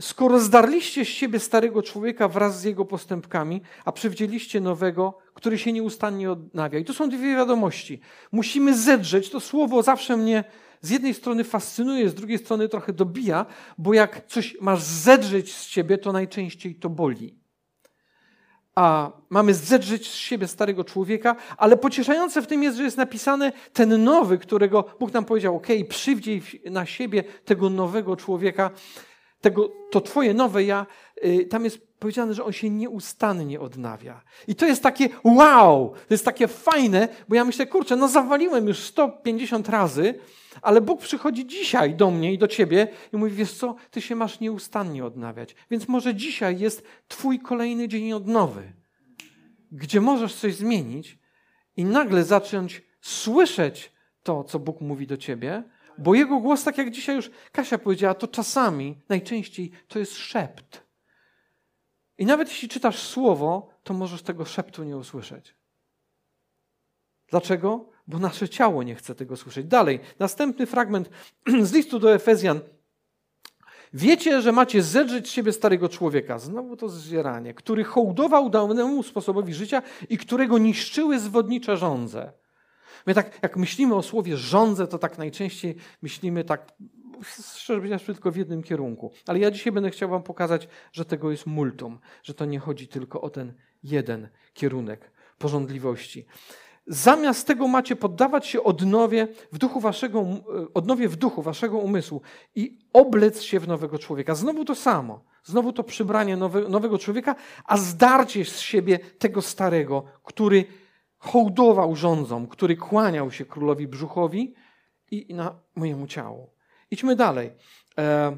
Skoro 0.00 0.40
zdarliście 0.40 1.04
z 1.04 1.08
siebie 1.08 1.38
starego 1.38 1.82
człowieka 1.82 2.28
wraz 2.28 2.60
z 2.60 2.64
jego 2.64 2.84
postępkami, 2.84 3.60
a 3.84 3.92
przywdzieliście 3.92 4.60
nowego, 4.60 5.18
który 5.34 5.58
się 5.58 5.72
nieustannie 5.72 6.30
odnawia. 6.30 6.78
I 6.78 6.84
to 6.84 6.94
są 6.94 7.08
dwie 7.08 7.36
wiadomości. 7.36 8.00
Musimy 8.32 8.78
zedrzeć. 8.78 9.30
To 9.30 9.40
słowo 9.40 9.82
zawsze 9.82 10.16
mnie 10.16 10.44
z 10.80 10.90
jednej 10.90 11.14
strony 11.14 11.44
fascynuje, 11.44 12.08
z 12.08 12.14
drugiej 12.14 12.38
strony 12.38 12.68
trochę 12.68 12.92
dobija, 12.92 13.46
bo 13.78 13.94
jak 13.94 14.26
coś 14.26 14.56
masz 14.60 14.82
zedrzeć 14.82 15.54
z 15.54 15.62
siebie, 15.62 15.98
to 15.98 16.12
najczęściej 16.12 16.74
to 16.74 16.90
boli 16.90 17.37
a 18.78 19.10
mamy 19.30 19.54
zedrzeć 19.54 20.10
z 20.10 20.14
siebie 20.14 20.48
starego 20.48 20.84
człowieka, 20.84 21.36
ale 21.56 21.76
pocieszające 21.76 22.42
w 22.42 22.46
tym 22.46 22.62
jest, 22.62 22.76
że 22.76 22.82
jest 22.82 22.96
napisane 22.96 23.52
ten 23.72 24.04
nowy, 24.04 24.38
którego 24.38 24.84
Bóg 25.00 25.12
nam 25.12 25.24
powiedział, 25.24 25.56
ok, 25.56 25.66
przywdziej 25.88 26.42
na 26.70 26.86
siebie 26.86 27.24
tego 27.44 27.70
nowego 27.70 28.16
człowieka, 28.16 28.70
tego, 29.40 29.72
to 29.90 30.00
twoje 30.00 30.34
nowe 30.34 30.64
ja, 30.64 30.86
y, 31.24 31.46
tam 31.50 31.64
jest 31.64 31.78
powiedziane, 31.98 32.34
że 32.34 32.44
on 32.44 32.52
się 32.52 32.70
nieustannie 32.70 33.60
odnawia. 33.60 34.22
I 34.48 34.54
to 34.54 34.66
jest 34.66 34.82
takie 34.82 35.08
wow, 35.24 35.94
to 36.08 36.14
jest 36.14 36.24
takie 36.24 36.48
fajne, 36.48 37.08
bo 37.28 37.34
ja 37.34 37.44
myślę, 37.44 37.66
kurczę, 37.66 37.96
no 37.96 38.08
zawaliłem 38.08 38.68
już 38.68 38.78
150 38.78 39.68
razy, 39.68 40.14
ale 40.62 40.80
Bóg 40.80 41.00
przychodzi 41.00 41.46
dzisiaj 41.46 41.94
do 41.94 42.10
mnie 42.10 42.32
i 42.32 42.38
do 42.38 42.48
ciebie 42.48 42.88
i 43.12 43.16
mówi, 43.16 43.32
wiesz 43.32 43.52
co, 43.52 43.76
ty 43.90 44.00
się 44.00 44.16
masz 44.16 44.40
nieustannie 44.40 45.04
odnawiać. 45.04 45.54
Więc 45.70 45.88
może 45.88 46.14
dzisiaj 46.14 46.58
jest 46.58 46.86
twój 47.08 47.40
kolejny 47.40 47.88
dzień 47.88 48.12
odnowy, 48.12 48.72
gdzie 49.72 50.00
możesz 50.00 50.34
coś 50.34 50.54
zmienić 50.54 51.18
i 51.76 51.84
nagle 51.84 52.24
zacząć 52.24 52.82
słyszeć 53.00 53.92
to, 54.22 54.44
co 54.44 54.58
Bóg 54.58 54.80
mówi 54.80 55.06
do 55.06 55.16
ciebie, 55.16 55.62
bo 55.98 56.14
Jego 56.14 56.40
głos, 56.40 56.64
tak 56.64 56.78
jak 56.78 56.90
dzisiaj 56.90 57.16
już 57.16 57.30
Kasia 57.52 57.78
powiedziała, 57.78 58.14
to 58.14 58.28
czasami, 58.28 58.98
najczęściej 59.08 59.70
to 59.88 59.98
jest 59.98 60.14
szept. 60.16 60.88
I 62.18 62.26
nawet 62.26 62.48
jeśli 62.48 62.68
czytasz 62.68 62.98
słowo, 62.98 63.70
to 63.84 63.94
możesz 63.94 64.22
tego 64.22 64.44
szeptu 64.44 64.84
nie 64.84 64.96
usłyszeć. 64.96 65.54
Dlaczego? 67.30 67.90
Bo 68.08 68.18
nasze 68.18 68.48
ciało 68.48 68.82
nie 68.82 68.94
chce 68.94 69.14
tego 69.14 69.36
słyszeć. 69.36 69.66
Dalej, 69.66 70.00
następny 70.18 70.66
fragment 70.66 71.10
z 71.62 71.72
listu 71.72 71.98
do 71.98 72.14
Efezjan. 72.14 72.60
Wiecie, 73.92 74.42
że 74.42 74.52
macie 74.52 74.82
zedrzeć 74.82 75.28
z 75.28 75.30
siebie 75.30 75.52
starego 75.52 75.88
człowieka, 75.88 76.38
znowu 76.38 76.76
to 76.76 76.88
zdzieranie, 76.88 77.54
który 77.54 77.84
hołdował 77.84 78.50
dawnemu 78.50 79.02
sposobowi 79.02 79.54
życia 79.54 79.82
i 80.08 80.18
którego 80.18 80.58
niszczyły 80.58 81.18
zwodnicze 81.18 81.76
żądze. 81.76 82.32
My 83.06 83.14
tak, 83.14 83.38
jak 83.42 83.56
myślimy 83.56 83.94
o 83.94 84.02
słowie 84.02 84.36
żądze, 84.36 84.86
to 84.86 84.98
tak 84.98 85.18
najczęściej 85.18 85.76
myślimy 86.02 86.44
tak, 86.44 86.72
szczerze 87.56 87.80
mówiąc, 87.80 88.02
tylko 88.02 88.30
w 88.30 88.36
jednym 88.36 88.62
kierunku. 88.62 89.12
Ale 89.26 89.38
ja 89.38 89.50
dzisiaj 89.50 89.72
będę 89.72 89.90
chciał 89.90 90.08
wam 90.08 90.22
pokazać, 90.22 90.68
że 90.92 91.04
tego 91.04 91.30
jest 91.30 91.46
multum, 91.46 91.98
że 92.22 92.34
to 92.34 92.44
nie 92.44 92.58
chodzi 92.58 92.88
tylko 92.88 93.20
o 93.20 93.30
ten 93.30 93.54
jeden 93.82 94.28
kierunek 94.54 95.10
porządliwości. 95.38 96.26
Zamiast 96.88 97.46
tego 97.46 97.68
macie 97.68 97.96
poddawać 97.96 98.46
się 98.46 98.62
odnowie 98.62 99.28
w 99.52 99.58
duchu 99.58 99.80
waszego, 99.80 100.26
odnowie 100.74 101.08
w 101.08 101.16
duchu 101.16 101.42
waszego 101.42 101.78
umysłu 101.78 102.22
i 102.54 102.78
oblec 102.92 103.42
się 103.42 103.60
w 103.60 103.68
nowego 103.68 103.98
człowieka. 103.98 104.34
Znowu 104.34 104.64
to 104.64 104.74
samo. 104.74 105.24
Znowu 105.44 105.72
to 105.72 105.84
przybranie 105.84 106.36
nowe, 106.36 106.60
nowego 106.60 106.98
człowieka, 106.98 107.34
a 107.64 107.76
zdarcie 107.76 108.44
z 108.44 108.60
siebie 108.60 108.98
tego 108.98 109.42
starego, 109.42 110.04
który 110.24 110.64
hołdował 111.18 111.96
rządzom, 111.96 112.46
który 112.46 112.76
kłaniał 112.76 113.30
się 113.30 113.44
królowi 113.44 113.88
brzuchowi 113.88 114.54
i 115.10 115.34
na 115.34 115.60
mojemu 115.74 116.06
ciału. 116.06 116.50
Idźmy 116.90 117.16
dalej. 117.16 117.50
E, 117.98 118.36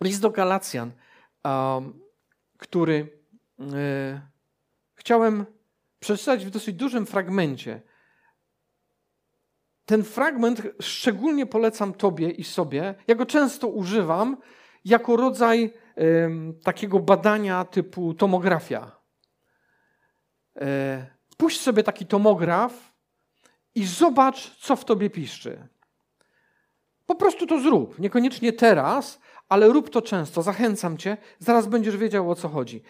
list 0.00 0.20
do 0.20 0.30
Galacjan, 0.30 0.92
e, 1.46 1.90
który 2.58 3.20
e, 3.60 4.20
chciałem 4.94 5.46
przeczytać 5.98 6.46
w 6.46 6.50
dosyć 6.50 6.76
dużym 6.76 7.06
fragmencie. 7.06 7.82
Ten 9.84 10.04
fragment 10.04 10.62
szczególnie 10.80 11.46
polecam 11.46 11.94
Tobie 11.94 12.30
i 12.30 12.44
sobie. 12.44 12.94
Ja 13.08 13.14
go 13.14 13.26
często 13.26 13.68
używam 13.68 14.36
jako 14.84 15.16
rodzaj 15.16 15.72
takiego 16.64 16.98
badania 16.98 17.64
typu 17.64 18.14
tomografia. 18.14 19.00
E, 20.60 21.06
puść 21.36 21.60
sobie 21.60 21.82
taki 21.82 22.06
tomograf 22.06 22.96
i 23.74 23.86
zobacz, 23.86 24.56
co 24.56 24.76
w 24.76 24.84
tobie 24.84 25.10
piszczy. 25.10 25.68
Po 27.06 27.14
prostu 27.14 27.46
to 27.46 27.60
zrób. 27.60 27.98
Niekoniecznie 27.98 28.52
teraz, 28.52 29.20
ale 29.48 29.68
rób 29.68 29.90
to 29.90 30.02
często. 30.02 30.42
Zachęcam 30.42 30.98
cię, 30.98 31.16
zaraz 31.38 31.66
będziesz 31.66 31.96
wiedział 31.96 32.30
o 32.30 32.34
co 32.34 32.48
chodzi. 32.48 32.82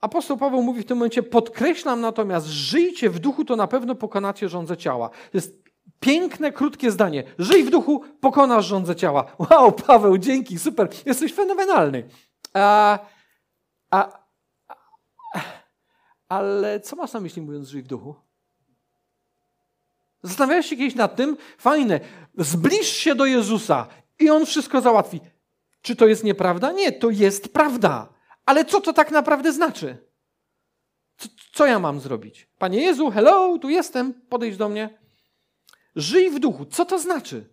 Apostoł 0.00 0.36
Paweł 0.36 0.62
mówi 0.62 0.82
w 0.82 0.86
tym 0.86 0.96
momencie: 0.96 1.22
Podkreślam 1.22 2.00
natomiast, 2.00 2.46
żyjcie 2.46 3.10
w 3.10 3.18
duchu, 3.18 3.44
to 3.44 3.56
na 3.56 3.66
pewno 3.66 3.94
pokonacie 3.94 4.48
rządzę 4.48 4.76
ciała. 4.76 5.10
Jest 5.34 5.70
piękne, 6.00 6.52
krótkie 6.52 6.90
zdanie. 6.90 7.24
Żyj 7.38 7.64
w 7.64 7.70
duchu, 7.70 8.04
pokonasz 8.20 8.66
rządzę 8.66 8.96
ciała. 8.96 9.24
Wow, 9.38 9.72
Paweł, 9.72 10.18
dzięki, 10.18 10.58
super, 10.58 10.88
jesteś 11.06 11.34
fenomenalny. 11.34 12.08
A, 12.54 12.98
a, 13.90 14.18
a, 14.68 14.76
ale 16.28 16.80
co 16.80 16.96
masz 16.96 17.12
na 17.12 17.20
myśli, 17.20 17.42
mówiąc, 17.42 17.68
żyj 17.68 17.82
w 17.82 17.86
duchu? 17.86 18.14
Zastanawiałeś 20.22 20.66
się 20.66 20.76
kiedyś 20.76 20.94
nad 20.94 21.16
tym? 21.16 21.36
Fajne. 21.58 22.00
Zbliż 22.38 22.86
się 22.86 23.14
do 23.14 23.26
Jezusa 23.26 23.86
i 24.18 24.30
On 24.30 24.46
wszystko 24.46 24.80
załatwi. 24.80 25.20
Czy 25.82 25.96
to 25.96 26.06
jest 26.06 26.24
nieprawda? 26.24 26.72
Nie, 26.72 26.92
to 26.92 27.10
jest 27.10 27.52
prawda. 27.52 28.08
Ale 28.50 28.64
co 28.64 28.80
to 28.80 28.92
tak 28.92 29.10
naprawdę 29.10 29.52
znaczy? 29.52 29.96
Co, 31.16 31.28
co 31.52 31.66
ja 31.66 31.78
mam 31.78 32.00
zrobić? 32.00 32.48
Panie 32.58 32.82
Jezu, 32.82 33.10
hello, 33.10 33.58
tu 33.58 33.68
jestem, 33.68 34.14
podejdź 34.28 34.56
do 34.56 34.68
mnie. 34.68 34.98
Żyj 35.96 36.30
w 36.30 36.38
duchu. 36.38 36.64
Co 36.64 36.84
to 36.84 36.98
znaczy? 36.98 37.48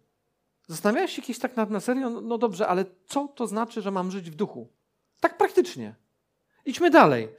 Zastanawiałeś 0.67 1.15
się 1.15 1.21
kiedyś 1.21 1.39
tak 1.39 1.55
na, 1.55 1.65
na 1.65 1.79
serio? 1.79 2.09
No, 2.09 2.21
no 2.21 2.37
dobrze, 2.37 2.67
ale 2.67 2.85
co 3.07 3.27
to 3.27 3.47
znaczy, 3.47 3.81
że 3.81 3.91
mam 3.91 4.11
żyć 4.11 4.31
w 4.31 4.35
duchu? 4.35 4.67
Tak 5.19 5.37
praktycznie. 5.37 5.95
Idźmy 6.65 6.89
dalej. 6.89 7.29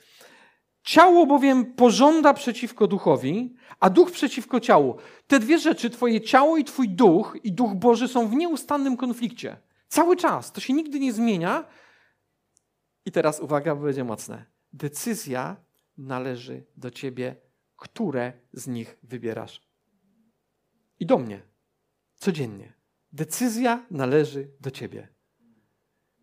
Ciało 0.82 1.26
bowiem 1.26 1.74
pożąda 1.74 2.34
przeciwko 2.34 2.86
duchowi, 2.86 3.56
a 3.80 3.90
duch 3.90 4.10
przeciwko 4.10 4.60
ciału. 4.60 4.96
Te 5.26 5.38
dwie 5.38 5.58
rzeczy, 5.58 5.90
twoje 5.90 6.20
ciało 6.20 6.56
i 6.56 6.64
twój 6.64 6.88
duch 6.88 7.36
i 7.44 7.52
duch 7.52 7.74
Boży 7.74 8.08
są 8.08 8.28
w 8.28 8.34
nieustannym 8.34 8.96
konflikcie. 8.96 9.56
Cały 9.88 10.16
czas. 10.16 10.52
To 10.52 10.60
się 10.60 10.72
nigdy 10.72 11.00
nie 11.00 11.12
zmienia. 11.12 11.64
I 13.08 13.12
teraz 13.12 13.40
uwaga, 13.40 13.74
bo 13.74 13.82
będzie 13.82 14.04
mocne. 14.04 14.44
Decyzja 14.72 15.56
należy 15.98 16.64
do 16.76 16.90
ciebie, 16.90 17.36
które 17.76 18.32
z 18.52 18.66
nich 18.66 18.98
wybierasz. 19.02 19.62
I 21.00 21.06
do 21.06 21.18
mnie. 21.18 21.42
Codziennie. 22.16 22.72
Decyzja 23.12 23.86
należy 23.90 24.50
do 24.60 24.70
ciebie. 24.70 25.08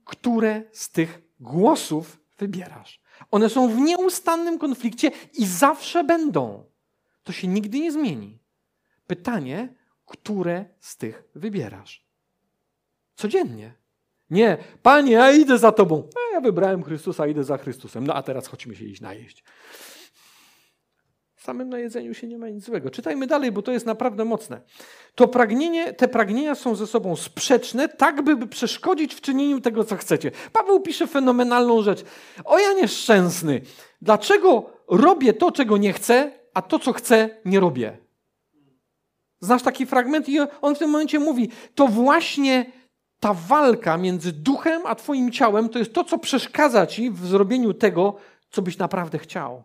Które 0.04 0.64
z 0.72 0.90
tych 0.90 1.22
głosów 1.40 2.20
wybierasz? 2.38 3.02
One 3.32 3.50
są 3.50 3.70
w 3.70 3.78
nieustannym 3.78 4.60
konflikcie 4.60 5.12
i 5.34 5.46
zawsze 5.46 6.04
będą. 6.04 6.64
To 7.24 7.32
się 7.32 7.48
nigdy 7.48 7.80
nie 7.80 7.92
zmieni. 7.92 8.40
Pytanie, 9.08 9.76
które 10.06 10.66
z 10.80 10.98
tych 10.98 11.24
wybierasz? 11.36 12.08
Codziennie. 13.16 13.74
Nie, 14.30 14.58
panie, 14.82 15.12
ja 15.12 15.32
idę 15.32 15.58
za 15.58 15.72
tobą. 15.72 16.10
Ja 16.36 16.42
wybrałem 16.42 16.84
Chrystusa, 16.84 17.28
idę 17.28 17.44
za 17.44 17.58
Chrystusem. 17.58 18.08
No 18.08 18.14
a 18.14 18.24
teraz 18.24 18.48
chodźmy 18.48 18.76
się 18.76 18.86
iść 18.86 19.02
najeść. 19.02 19.44
W 21.36 21.44
samym 21.44 21.70
najedzeniu 21.70 22.14
się 22.14 22.28
nie 22.28 22.38
ma 22.38 22.50
nic 22.50 22.66
złego. 22.66 22.90
Czytajmy 22.90 23.28
dalej, 23.28 23.52
bo 23.52 23.62
to 23.62 23.72
jest 23.72 23.86
naprawdę 23.86 24.26
mocne. 24.26 24.62
To 25.16 25.28
pragnienie, 25.28 25.94
te 25.94 26.08
pragnienia 26.08 26.56
są 26.56 26.76
ze 26.76 26.88
sobą 26.88 27.16
sprzeczne, 27.16 27.90
tak 27.90 28.22
by 28.22 28.48
przeszkodzić 28.48 29.16
w 29.16 29.22
czynieniu 29.22 29.62
tego, 29.62 29.84
co 29.84 29.96
chcecie. 29.96 30.32
Paweł 30.54 30.82
pisze 30.82 31.08
fenomenalną 31.08 31.82
rzecz. 31.82 32.04
O 32.46 32.60
ja 32.60 32.74
nieszczęsny, 32.74 33.62
dlaczego 34.02 34.70
robię 34.88 35.34
to, 35.34 35.52
czego 35.52 35.78
nie 35.78 35.94
chcę, 35.94 36.32
a 36.54 36.62
to, 36.62 36.80
co 36.80 36.94
chcę, 36.94 37.30
nie 37.46 37.60
robię? 37.60 37.98
Znasz 39.40 39.64
taki 39.64 39.86
fragment 39.86 40.30
i 40.30 40.40
on 40.62 40.76
w 40.76 40.80
tym 40.80 40.90
momencie 40.90 41.20
mówi, 41.20 41.50
to 41.76 41.88
właśnie 41.88 42.72
ta 43.20 43.34
walka 43.34 43.98
między 43.98 44.32
duchem 44.32 44.82
a 44.86 44.96
twoim 44.96 45.32
ciałem 45.32 45.70
to 45.70 45.80
jest 45.80 45.94
to, 45.94 46.04
co 46.04 46.18
przeszkadza 46.18 46.88
ci 46.88 47.12
w 47.12 47.26
zrobieniu 47.26 47.74
tego, 47.74 48.16
co 48.50 48.62
byś 48.62 48.78
naprawdę 48.78 49.18
chciał. 49.18 49.64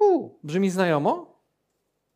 U, 0.00 0.38
brzmi 0.42 0.70
znajomo? 0.70 1.38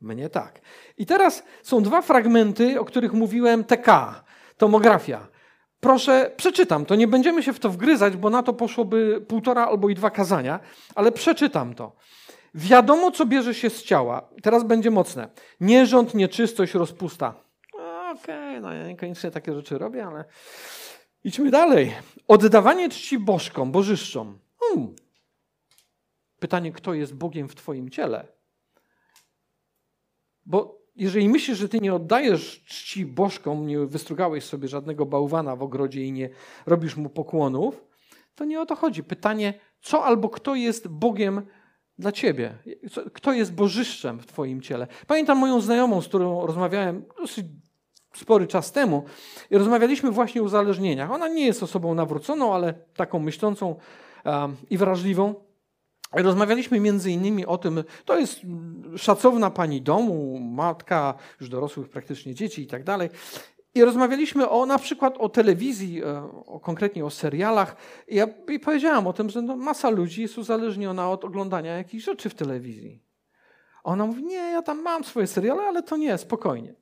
Mnie 0.00 0.28
tak. 0.28 0.60
I 0.98 1.06
teraz 1.06 1.42
są 1.62 1.82
dwa 1.82 2.02
fragmenty, 2.02 2.80
o 2.80 2.84
których 2.84 3.12
mówiłem, 3.12 3.64
TK, 3.64 3.86
tomografia. 4.56 5.28
Proszę, 5.80 6.30
przeczytam 6.36 6.86
to. 6.86 6.94
Nie 6.94 7.08
będziemy 7.08 7.42
się 7.42 7.52
w 7.52 7.60
to 7.60 7.70
wgryzać, 7.70 8.16
bo 8.16 8.30
na 8.30 8.42
to 8.42 8.52
poszłoby 8.52 9.24
półtora 9.28 9.66
albo 9.66 9.88
i 9.88 9.94
dwa 9.94 10.10
kazania, 10.10 10.60
ale 10.94 11.12
przeczytam 11.12 11.74
to. 11.74 11.92
Wiadomo, 12.54 13.10
co 13.10 13.26
bierze 13.26 13.54
się 13.54 13.70
z 13.70 13.82
ciała. 13.82 14.28
Teraz 14.42 14.64
będzie 14.64 14.90
mocne. 14.90 15.28
Nierząd, 15.60 16.14
nieczystość, 16.14 16.74
rozpusta. 16.74 17.34
Okej, 18.22 18.48
okay, 18.48 18.60
no 18.60 18.72
ja 18.72 18.88
niekoniecznie 18.88 19.30
takie 19.30 19.54
rzeczy 19.54 19.78
robię, 19.78 20.06
ale 20.06 20.24
idźmy 21.24 21.50
dalej. 21.50 21.92
Oddawanie 22.28 22.88
czci 22.88 23.18
bożkom, 23.18 23.72
bożyszczom. 23.72 24.38
Hmm. 24.60 24.94
Pytanie, 26.38 26.72
kto 26.72 26.94
jest 26.94 27.14
Bogiem 27.14 27.48
w 27.48 27.54
Twoim 27.54 27.90
ciele? 27.90 28.28
Bo 30.46 30.82
jeżeli 30.96 31.28
myślisz, 31.28 31.58
że 31.58 31.68
Ty 31.68 31.80
nie 31.80 31.94
oddajesz 31.94 32.64
czci 32.64 33.06
bożkom, 33.06 33.66
nie 33.66 33.78
wystrugałeś 33.78 34.44
sobie 34.44 34.68
żadnego 34.68 35.06
bałwana 35.06 35.56
w 35.56 35.62
ogrodzie 35.62 36.04
i 36.04 36.12
nie 36.12 36.30
robisz 36.66 36.96
mu 36.96 37.10
pokłonów, 37.10 37.84
to 38.34 38.44
nie 38.44 38.60
o 38.60 38.66
to 38.66 38.76
chodzi. 38.76 39.04
Pytanie, 39.04 39.54
co 39.80 40.04
albo 40.04 40.28
kto 40.28 40.54
jest 40.54 40.88
Bogiem 40.88 41.46
dla 41.98 42.12
Ciebie? 42.12 42.58
Kto 43.12 43.32
jest 43.32 43.54
bożyszczem 43.54 44.20
w 44.20 44.26
Twoim 44.26 44.60
ciele? 44.60 44.86
Pamiętam 45.06 45.38
moją 45.38 45.60
znajomą, 45.60 46.00
z 46.00 46.08
którą 46.08 46.46
rozmawiałem 46.46 47.04
dosyć 47.20 47.46
spory 48.14 48.46
czas 48.46 48.72
temu 48.72 49.04
i 49.50 49.58
rozmawialiśmy 49.58 50.10
właśnie 50.10 50.40
o 50.40 50.44
uzależnieniach. 50.44 51.10
Ona 51.10 51.28
nie 51.28 51.46
jest 51.46 51.62
osobą 51.62 51.94
nawróconą, 51.94 52.54
ale 52.54 52.74
taką 52.96 53.18
myślącą 53.18 53.76
um, 54.24 54.56
i 54.70 54.78
wrażliwą. 54.78 55.34
Rozmawialiśmy 56.12 56.80
między 56.80 57.10
innymi 57.10 57.46
o 57.46 57.58
tym, 57.58 57.84
to 58.04 58.18
jest 58.18 58.40
szacowna 58.96 59.50
pani 59.50 59.82
domu, 59.82 60.38
matka 60.40 61.14
już 61.40 61.50
dorosłych 61.50 61.88
praktycznie 61.88 62.34
dzieci 62.34 62.62
i 62.62 62.66
tak 62.66 62.84
dalej. 62.84 63.10
I 63.74 63.84
rozmawialiśmy 63.84 64.48
o, 64.48 64.66
na 64.66 64.78
przykład 64.78 65.18
o 65.18 65.28
telewizji, 65.28 66.02
e, 66.02 66.22
o, 66.46 66.60
konkretnie 66.60 67.04
o 67.04 67.10
serialach. 67.10 67.76
I 68.08 68.16
ja 68.16 68.26
i 68.48 68.60
powiedziałam 68.60 69.06
o 69.06 69.12
tym, 69.12 69.30
że 69.30 69.42
no, 69.42 69.56
masa 69.56 69.90
ludzi 69.90 70.22
jest 70.22 70.38
uzależniona 70.38 71.10
od 71.10 71.24
oglądania 71.24 71.76
jakichś 71.76 72.04
rzeczy 72.04 72.28
w 72.28 72.34
telewizji. 72.34 73.02
Ona 73.84 74.06
mówi, 74.06 74.24
nie, 74.24 74.36
ja 74.36 74.62
tam 74.62 74.82
mam 74.82 75.04
swoje 75.04 75.26
seriale, 75.26 75.62
ale 75.62 75.82
to 75.82 75.96
nie, 75.96 76.18
spokojnie. 76.18 76.74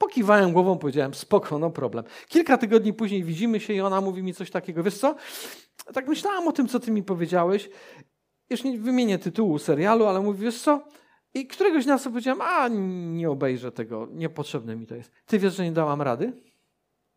Pokiwałem 0.00 0.52
głową, 0.52 0.78
powiedziałem, 0.78 1.14
spoko, 1.14 1.58
no 1.58 1.70
problem. 1.70 2.04
Kilka 2.28 2.58
tygodni 2.58 2.92
później 2.92 3.24
widzimy 3.24 3.60
się 3.60 3.72
i 3.72 3.80
ona 3.80 4.00
mówi 4.00 4.22
mi 4.22 4.34
coś 4.34 4.50
takiego, 4.50 4.82
wiesz 4.82 4.98
co, 4.98 5.14
tak 5.94 6.08
myślałam 6.08 6.48
o 6.48 6.52
tym, 6.52 6.68
co 6.68 6.80
ty 6.80 6.90
mi 6.90 7.02
powiedziałeś 7.02 7.70
już 8.50 8.64
nie 8.64 8.78
wymienię 8.78 9.18
tytułu 9.18 9.58
serialu, 9.58 10.06
ale 10.06 10.20
mówi, 10.20 10.44
wiesz 10.44 10.62
co? 10.62 10.88
I 11.34 11.46
któregoś 11.46 11.84
dnia 11.84 11.98
sobie 11.98 12.12
powiedziałem, 12.12 12.40
a 12.40 12.68
nie 12.68 13.30
obejrzę 13.30 13.72
tego, 13.72 14.08
niepotrzebne 14.12 14.76
mi 14.76 14.86
to 14.86 14.94
jest. 14.94 15.12
Ty 15.26 15.38
wiesz, 15.38 15.54
że 15.54 15.64
nie 15.64 15.72
dałam 15.72 16.02
rady? 16.02 16.32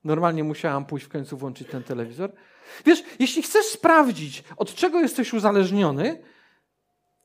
Normalnie 0.04 0.44
musiałam 0.44 0.86
pójść 0.86 1.06
w 1.06 1.10
końcu 1.10 1.38
włączyć 1.38 1.68
ten 1.68 1.84
telewizor. 1.84 2.32
Wiesz, 2.86 3.04
jeśli 3.20 3.42
chcesz 3.42 3.66
sprawdzić, 3.66 4.44
od 4.58 4.76
czego 4.76 5.00
jesteś 5.00 5.34
uzależniony, 5.34 6.22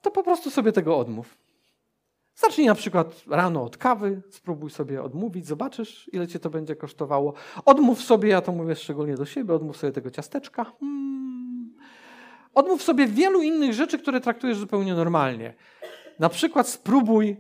to 0.03 0.11
po 0.11 0.23
prostu 0.23 0.51
sobie 0.51 0.73
tego 0.73 0.99
odmów. 0.99 1.39
Zacznij 2.41 2.67
na 2.67 2.75
przykład 2.75 3.23
rano 3.31 3.65
od 3.65 3.77
kawy, 3.77 4.23
spróbuj 4.31 4.71
sobie 4.71 5.03
odmówić, 5.03 5.47
zobaczysz, 5.47 6.11
ile 6.13 6.29
cię 6.29 6.39
to 6.39 6.51
będzie 6.51 6.77
kosztowało. 6.77 7.35
Odmów 7.65 8.03
sobie, 8.03 8.29
ja 8.29 8.41
to 8.41 8.53
mówię 8.53 8.77
szczególnie 8.77 9.15
do 9.15 9.27
siebie, 9.27 9.55
odmów 9.55 9.77
sobie 9.77 9.93
tego 9.93 10.11
ciasteczka. 10.11 10.65
Hmm 10.81 11.19
Odmów 12.59 12.83
sobie 12.83 13.07
wielu 13.07 13.43
innych 13.43 13.73
rzeczy, 13.73 13.99
które 13.99 14.21
traktujesz 14.21 14.59
zupełnie 14.59 14.95
normalnie. 14.95 15.55
Na 16.19 16.29
przykład 16.29 16.69
spróbuj, 16.69 17.37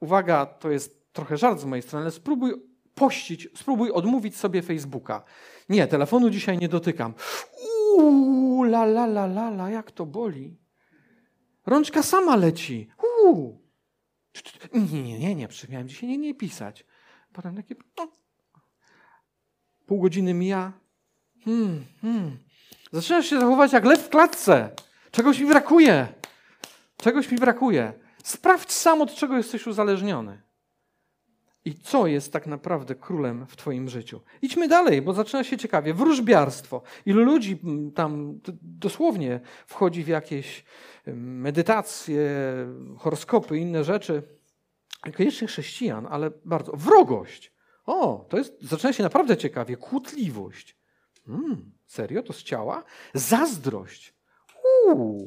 uwaga, 0.00 0.46
to 0.46 0.70
jest 0.70 1.12
trochę 1.12 1.36
żart 1.36 1.60
z 1.60 1.64
mojej 1.64 1.82
strony, 1.82 2.10
spróbuj 2.10 2.52
pościć, 2.94 3.48
spróbuj 3.56 3.90
odmówić 3.90 4.36
sobie 4.36 4.62
Facebooka. 4.62 5.22
Nie, 5.68 5.86
telefonu 5.86 6.30
dzisiaj 6.30 6.58
nie 6.58 6.68
dotykam. 6.68 7.14
Uuu, 7.96 8.64
la 8.64 8.82
la 8.82 9.04
la 9.04 9.24
la 9.24 9.48
la, 9.48 9.70
jak 9.70 9.92
to 9.92 10.06
boli. 10.06 10.56
Rączka 11.66 12.02
sama 12.02 12.36
leci. 12.36 12.88
Uuu. 13.24 13.67
Nie, 14.74 15.02
nie, 15.02 15.18
nie, 15.18 15.34
nie, 15.34 15.48
miałem 15.68 15.88
dzisiaj 15.88 16.08
nie, 16.08 16.18
nie 16.18 16.34
pisać. 16.34 16.84
Potem 17.32 17.56
takie, 17.56 17.74
no. 17.98 18.08
Pół 19.86 20.00
godziny 20.00 20.34
mija. 20.34 20.72
Hmm, 21.44 21.84
hmm. 22.00 22.38
Zaczynasz 22.92 23.26
się 23.26 23.40
zachowywać 23.40 23.72
jak 23.72 23.84
lew 23.84 24.06
w 24.06 24.08
klatce. 24.08 24.70
Czegoś 25.10 25.38
mi 25.38 25.46
brakuje. 25.46 26.08
Czegoś 26.96 27.30
mi 27.30 27.38
brakuje. 27.38 27.92
Sprawdź 28.24 28.72
sam, 28.72 29.02
od 29.02 29.14
czego 29.14 29.36
jesteś 29.36 29.66
uzależniony. 29.66 30.42
I 31.68 31.74
co 31.74 32.06
jest 32.06 32.32
tak 32.32 32.46
naprawdę 32.46 32.94
królem 32.94 33.46
w 33.46 33.56
Twoim 33.56 33.88
życiu. 33.88 34.20
Idźmy 34.42 34.68
dalej, 34.68 35.02
bo 35.02 35.12
zaczyna 35.12 35.44
się 35.44 35.56
ciekawie. 35.56 35.94
Wróżbiarstwo. 35.94 36.82
Ilu 37.06 37.24
ludzi 37.24 37.58
tam 37.94 38.40
dosłownie 38.62 39.40
wchodzi 39.66 40.04
w 40.04 40.08
jakieś 40.08 40.64
medytacje, 41.16 42.30
horoskopy, 42.98 43.58
inne 43.58 43.84
rzeczy. 43.84 44.22
Niekoniecznie 45.06 45.48
chrześcijan, 45.48 46.06
ale 46.10 46.30
bardzo. 46.44 46.72
Wrogość. 46.72 47.52
O, 47.86 48.26
to 48.28 48.38
jest, 48.38 48.62
zaczyna 48.62 48.92
się 48.92 49.02
naprawdę 49.02 49.36
ciekawie. 49.36 49.76
Kłótliwość. 49.76 50.76
Hmm, 51.26 51.72
serio? 51.86 52.22
To 52.22 52.32
z 52.32 52.42
ciała? 52.42 52.84
Zazdrość. 53.14 54.14
Uuu, 54.86 55.24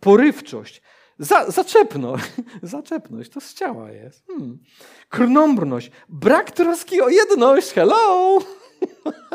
porywczość. 0.00 0.82
Za, 1.18 1.50
zaczepno. 1.50 2.14
Zaczepność 2.62 3.30
to 3.30 3.40
z 3.40 3.54
ciała 3.54 3.90
jest. 3.90 4.26
Hmm. 4.26 4.58
Krnąbrność. 5.08 5.90
Brak 6.08 6.50
troski 6.50 7.00
o 7.00 7.08
jedność. 7.08 7.72
Hello! 7.72 8.38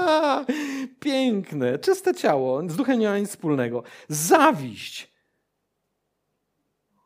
Piękne. 0.99 1.79
Czyste 1.79 2.13
ciało. 2.13 2.61
Z 2.69 2.75
duchem 2.75 2.99
nie 2.99 3.09
ma 3.09 3.17
nic 3.17 3.29
wspólnego. 3.29 3.83
Zawiść. 4.09 5.13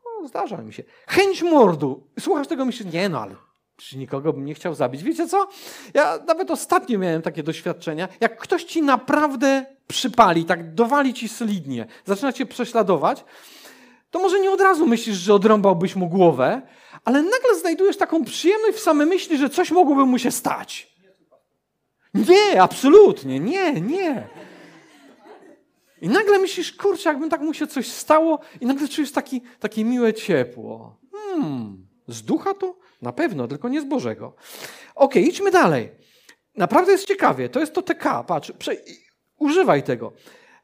O, 0.04 0.28
zdarza 0.28 0.56
mi 0.56 0.72
się. 0.72 0.82
Chęć 1.06 1.42
mordu. 1.42 2.06
Słuchasz 2.20 2.48
tego 2.48 2.64
myślisz, 2.64 2.92
nie 2.92 3.08
no, 3.08 3.20
ale 3.20 3.36
czy 3.76 3.98
nikogo 3.98 4.32
bym 4.32 4.44
nie 4.44 4.54
chciał 4.54 4.74
zabić. 4.74 5.02
Wiecie 5.02 5.28
co? 5.28 5.48
Ja 5.94 6.18
nawet 6.26 6.50
ostatnio 6.50 6.98
miałem 6.98 7.22
takie 7.22 7.42
doświadczenia. 7.42 8.08
Jak 8.20 8.38
ktoś 8.38 8.64
ci 8.64 8.82
naprawdę 8.82 9.66
przypali, 9.88 10.44
tak 10.44 10.74
dowali 10.74 11.14
ci 11.14 11.28
solidnie, 11.28 11.86
zaczyna 12.04 12.32
cię 12.32 12.46
prześladować, 12.46 13.24
to 14.12 14.18
może 14.18 14.40
nie 14.40 14.50
od 14.50 14.60
razu 14.60 14.86
myślisz, 14.86 15.16
że 15.16 15.34
odrąbałbyś 15.34 15.96
mu 15.96 16.08
głowę, 16.08 16.62
ale 17.04 17.22
nagle 17.22 17.58
znajdujesz 17.60 17.96
taką 17.96 18.24
przyjemność 18.24 18.78
w 18.78 18.80
samej 18.80 19.06
myśli, 19.06 19.38
że 19.38 19.50
coś 19.50 19.70
mogłoby 19.70 20.06
mu 20.06 20.18
się 20.18 20.30
stać. 20.30 20.92
Nie, 22.14 22.62
absolutnie, 22.62 23.40
nie, 23.40 23.72
nie. 23.72 24.28
I 26.00 26.08
nagle 26.08 26.38
myślisz, 26.38 26.72
kurczę, 26.72 27.08
jakbym 27.08 27.30
tak 27.30 27.40
mu 27.40 27.54
się 27.54 27.66
coś 27.66 27.88
stało 27.88 28.38
i 28.60 28.66
nagle 28.66 28.88
czujesz 28.88 29.12
taki, 29.12 29.42
takie 29.60 29.84
miłe 29.84 30.14
ciepło. 30.14 31.00
Hmm, 31.12 31.86
z 32.08 32.22
ducha 32.22 32.54
to? 32.54 32.76
Na 33.02 33.12
pewno, 33.12 33.48
tylko 33.48 33.68
nie 33.68 33.80
z 33.80 33.84
Bożego. 33.84 34.34
Ok, 34.94 35.16
idźmy 35.16 35.50
dalej. 35.50 35.90
Naprawdę 36.56 36.92
jest 36.92 37.08
ciekawie. 37.08 37.48
To 37.48 37.60
jest 37.60 37.72
to 37.72 37.82
TK. 37.82 38.24
Patrz, 38.26 38.52
prze... 38.52 38.76
używaj 39.38 39.82
tego. 39.82 40.12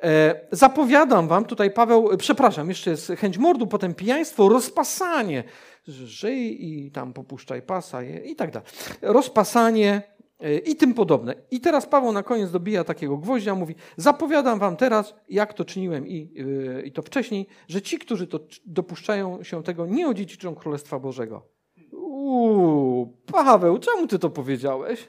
E, 0.02 0.40
zapowiadam 0.52 1.28
wam, 1.28 1.44
tutaj 1.44 1.70
Paweł, 1.70 2.16
przepraszam, 2.18 2.68
jeszcze 2.68 2.90
jest 2.90 3.12
chęć 3.18 3.38
mordu, 3.38 3.66
potem 3.66 3.94
pijaństwo, 3.94 4.48
rozpasanie. 4.48 5.44
Żyj 5.88 6.66
i 6.66 6.90
tam 6.90 7.12
popuszczaj 7.12 7.62
pasa 7.62 8.02
i 8.02 8.36
tak 8.36 8.50
dalej. 8.50 8.68
Rozpasanie 9.02 10.02
e, 10.40 10.58
i 10.58 10.76
tym 10.76 10.94
podobne. 10.94 11.34
I 11.50 11.60
teraz 11.60 11.86
Paweł 11.86 12.12
na 12.12 12.22
koniec 12.22 12.50
dobija 12.50 12.84
takiego 12.84 13.16
gwoździa, 13.16 13.54
mówi, 13.54 13.74
zapowiadam 13.96 14.58
wam 14.58 14.76
teraz, 14.76 15.14
jak 15.28 15.54
to 15.54 15.64
czyniłem 15.64 16.08
i, 16.08 16.44
e, 16.78 16.82
i 16.82 16.92
to 16.92 17.02
wcześniej, 17.02 17.46
że 17.68 17.82
ci, 17.82 17.98
którzy 17.98 18.26
to 18.26 18.40
dopuszczają 18.66 19.42
się 19.42 19.62
tego, 19.62 19.86
nie 19.86 20.08
odziedziczą 20.08 20.54
Królestwa 20.54 20.98
Bożego. 20.98 21.48
Uuu, 21.92 23.16
Paweł, 23.32 23.78
czemu 23.78 24.06
ty 24.06 24.18
to 24.18 24.30
powiedziałeś? 24.30 25.08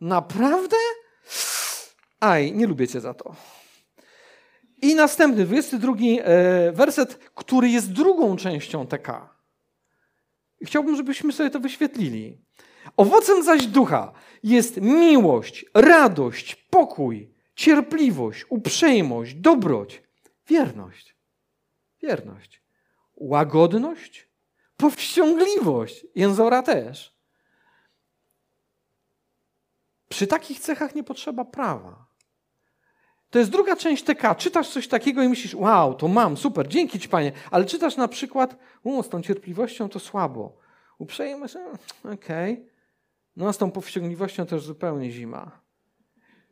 Naprawdę? 0.00 0.76
Aj, 2.20 2.52
nie 2.52 2.66
lubię 2.66 2.88
cię 2.88 3.00
za 3.00 3.14
to. 3.14 3.34
I 4.82 4.94
następny, 4.94 5.44
22 5.44 5.92
e, 5.98 6.72
werset, 6.72 7.14
który 7.34 7.68
jest 7.68 7.92
drugą 7.92 8.36
częścią 8.36 8.86
TK. 8.86 9.36
Chciałbym, 10.62 10.96
żebyśmy 10.96 11.32
sobie 11.32 11.50
to 11.50 11.60
wyświetlili. 11.60 12.38
Owocem 12.96 13.42
zaś 13.42 13.66
ducha 13.66 14.12
jest 14.42 14.80
miłość, 14.80 15.64
radość, 15.74 16.54
pokój, 16.54 17.34
cierpliwość, 17.54 18.44
uprzejmość, 18.48 19.34
dobroć, 19.34 20.02
wierność. 20.48 21.16
Wierność. 22.02 22.62
Łagodność, 23.16 24.28
powściągliwość. 24.76 26.06
Jęzora 26.14 26.62
też. 26.62 27.16
Przy 30.08 30.26
takich 30.26 30.60
cechach 30.60 30.94
nie 30.94 31.04
potrzeba 31.04 31.44
prawa. 31.44 32.05
To 33.36 33.40
jest 33.40 33.50
druga 33.50 33.76
część 33.76 34.04
TK. 34.04 34.34
Czytasz 34.34 34.68
coś 34.68 34.88
takiego 34.88 35.22
i 35.22 35.28
myślisz, 35.28 35.54
wow, 35.54 35.94
to 35.94 36.08
mam, 36.08 36.36
super, 36.36 36.68
dzięki 36.68 37.00
Ci 37.00 37.08
Panie. 37.08 37.32
Ale 37.50 37.64
czytasz 37.64 37.96
na 37.96 38.08
przykład, 38.08 38.56
u, 38.82 39.02
z 39.02 39.08
tą 39.08 39.22
cierpliwością 39.22 39.88
to 39.88 39.98
słabo. 39.98 40.56
Uprzejmy 40.98 41.48
się, 41.48 41.58
okej. 42.04 42.52
Okay. 42.52 42.66
No, 43.36 43.52
z 43.52 43.58
tą 43.58 43.70
powściągliwością 43.70 44.46
też 44.46 44.64
zupełnie 44.64 45.10
zima. 45.10 45.60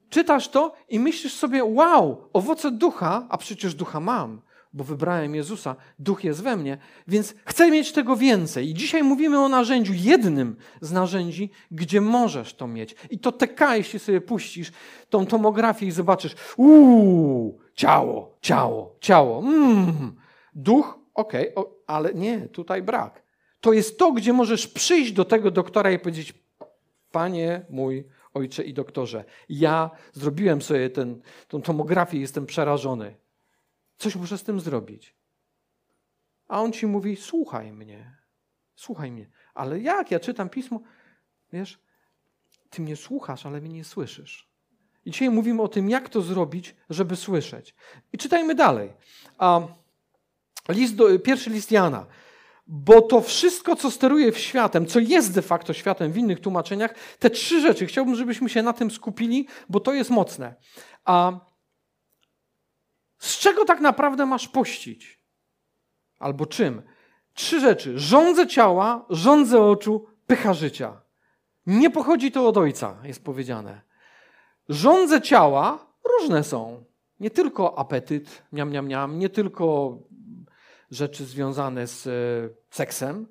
Czytasz 0.09 0.49
to 0.49 0.75
i 0.89 0.99
myślisz 0.99 1.35
sobie, 1.35 1.65
wow, 1.65 2.29
owoce 2.33 2.71
ducha, 2.71 3.27
a 3.29 3.39
przecież 3.39 3.75
ducha 3.75 4.01
mam 4.01 4.41
bo 4.75 4.85
wybrałem 4.85 5.35
Jezusa, 5.35 5.77
duch 5.99 6.25
jest 6.25 6.43
we 6.43 6.57
mnie, 6.57 6.79
więc 7.09 7.35
chcę 7.45 7.71
mieć 7.71 7.93
tego 7.93 8.17
więcej. 8.17 8.71
I 8.71 8.75
dzisiaj 8.75 9.03
mówimy 9.03 9.39
o 9.39 9.49
narzędziu, 9.49 9.93
jednym 9.97 10.57
z 10.81 10.93
narzędzi, 10.93 11.51
gdzie 11.71 12.01
możesz 12.01 12.55
to 12.55 12.67
mieć. 12.67 12.95
I 13.11 13.19
to 13.19 13.33
TK, 13.33 13.77
jeśli 13.77 13.99
sobie 13.99 14.21
puścisz 14.21 14.73
tą 15.11 15.27
tomografię 15.27 15.87
i 15.87 15.91
zobaczysz, 15.91 16.35
uuu, 16.57 17.59
ciało, 17.75 18.37
ciało, 18.41 18.97
ciało, 19.01 19.39
mm, 19.39 20.17
duch, 20.55 20.99
okej, 21.15 21.55
okay, 21.55 21.73
ale 21.87 22.15
nie, 22.15 22.41
tutaj 22.49 22.83
brak. 22.83 23.23
To 23.61 23.73
jest 23.73 23.99
to, 23.99 24.13
gdzie 24.13 24.33
możesz 24.33 24.67
przyjść 24.67 25.13
do 25.13 25.25
tego 25.25 25.51
doktora 25.51 25.91
i 25.91 25.99
powiedzieć, 25.99 26.35
panie 27.11 27.67
mój, 27.71 28.05
ojcze 28.35 28.63
i 28.63 28.75
doktorze, 28.75 29.25
ja 29.49 29.91
zrobiłem 30.13 30.63
sobie 30.63 30.91
ten, 30.91 31.21
tą 31.49 31.63
tomografię, 31.63 32.21
jestem 32.21 32.47
przerażony. 32.47 33.24
Coś 34.05 34.17
muszę 34.17 34.39
z 34.39 34.43
tym 34.43 34.61
zrobić. 34.61 35.15
A 36.49 36.63
on 36.63 36.73
ci 36.73 36.87
mówi: 36.87 37.17
Słuchaj 37.17 37.73
mnie, 37.73 38.17
słuchaj 38.77 39.13
mnie. 39.13 39.31
Ale 39.55 39.81
jak? 39.81 40.11
Ja 40.11 40.21
czytam 40.21 40.49
pismo. 40.49 40.81
Wiesz, 41.53 41.79
ty 42.71 42.83
mnie 42.83 42.97
słuchasz, 42.97 43.47
ale 43.47 43.61
mnie 43.61 43.75
nie 43.75 43.85
słyszysz. 43.85 44.49
I 45.05 45.11
dzisiaj 45.11 45.31
mówimy 45.31 45.63
o 45.63 45.69
tym, 45.69 45.91
jak 45.91 46.09
to 46.09 46.23
zrobić, 46.23 46.75
żeby 46.91 47.17
słyszeć. 47.17 47.75
I 48.13 48.19
czytajmy 48.19 48.55
dalej. 48.55 48.93
A 49.39 49.61
list 50.69 50.95
do, 50.95 51.19
pierwszy 51.19 51.51
list 51.51 51.73
Jana. 51.73 52.07
Bo 52.67 53.03
to 53.03 53.21
wszystko, 53.21 53.77
co 53.77 53.91
steruje 53.91 54.33
w 54.33 54.39
światem, 54.39 54.87
co 54.87 55.01
jest 55.01 55.35
de 55.35 55.43
facto 55.43 55.73
światem 55.73 56.13
w 56.13 56.19
innych 56.19 56.41
tłumaczeniach, 56.41 56.95
te 57.19 57.31
trzy 57.31 57.61
rzeczy, 57.61 57.87
chciałbym, 57.87 58.15
żebyśmy 58.15 58.49
się 58.49 58.63
na 58.63 58.73
tym 58.73 58.91
skupili, 58.91 59.47
bo 59.69 59.81
to 59.81 59.93
jest 59.93 60.11
mocne. 60.11 60.55
A 61.05 61.41
z 63.25 63.39
czego 63.39 63.65
tak 63.65 63.81
naprawdę 63.81 64.27
masz 64.27 64.49
pościć? 64.49 65.21
Albo 66.19 66.47
czym? 66.47 66.83
Trzy 67.35 67.61
rzeczy. 67.61 67.99
Rządzę 67.99 68.47
ciała, 68.47 69.07
rządzę 69.11 69.63
oczu, 69.63 70.07
pycha 70.27 70.55
życia. 70.55 71.01
Nie 71.67 71.91
pochodzi 71.91 72.33
to 72.33 72.49
od 72.49 72.57
ojca, 72.57 72.97
jest 73.05 73.25
powiedziane. 73.25 73.81
Rządzę 74.69 75.21
ciała 75.21 75.87
różne 76.19 76.45
są. 76.45 76.85
Nie 77.21 77.31
tylko 77.31 77.79
apetyt, 77.79 78.43
miam, 78.53 78.71
miam, 78.71 78.87
miam, 78.87 79.19
nie 79.19 79.29
tylko 79.29 79.99
rzeczy 80.91 81.25
związane 81.25 81.87
z 81.87 82.07
e, 82.07 82.11
seksem, 82.71 83.27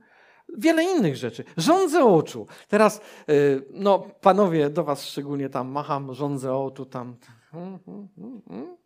wiele 0.58 0.84
innych 0.84 1.16
rzeczy. 1.16 1.44
Rządzę 1.58 2.04
oczu. 2.04 2.48
Teraz, 2.68 2.98
e, 2.98 3.34
no, 3.72 4.00
panowie, 4.00 4.70
do 4.70 4.84
was 4.84 5.06
szczególnie 5.06 5.50
tam 5.50 5.68
macham, 5.68 6.14
rządzę 6.14 6.56
oczu 6.56 6.86
tam. 6.86 7.16
Hmm, 7.52 7.80
hmm, 7.86 8.08
hmm, 8.48 8.78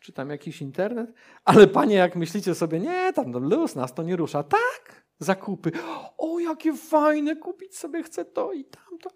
czy 0.00 0.12
tam 0.12 0.30
jakiś 0.30 0.62
internet, 0.62 1.12
ale 1.44 1.66
panie, 1.66 1.94
jak 1.94 2.16
myślicie 2.16 2.54
sobie, 2.54 2.80
nie, 2.80 3.12
tam 3.12 3.32
luz, 3.32 3.74
nas 3.74 3.94
to 3.94 4.02
nie 4.02 4.16
rusza. 4.16 4.42
Tak, 4.42 5.04
zakupy. 5.18 5.72
O, 6.18 6.38
jakie 6.38 6.76
fajne, 6.76 7.36
kupić 7.36 7.76
sobie 7.76 8.02
chcę 8.02 8.24
to 8.24 8.52
i 8.52 8.64
tamto. 8.64 9.10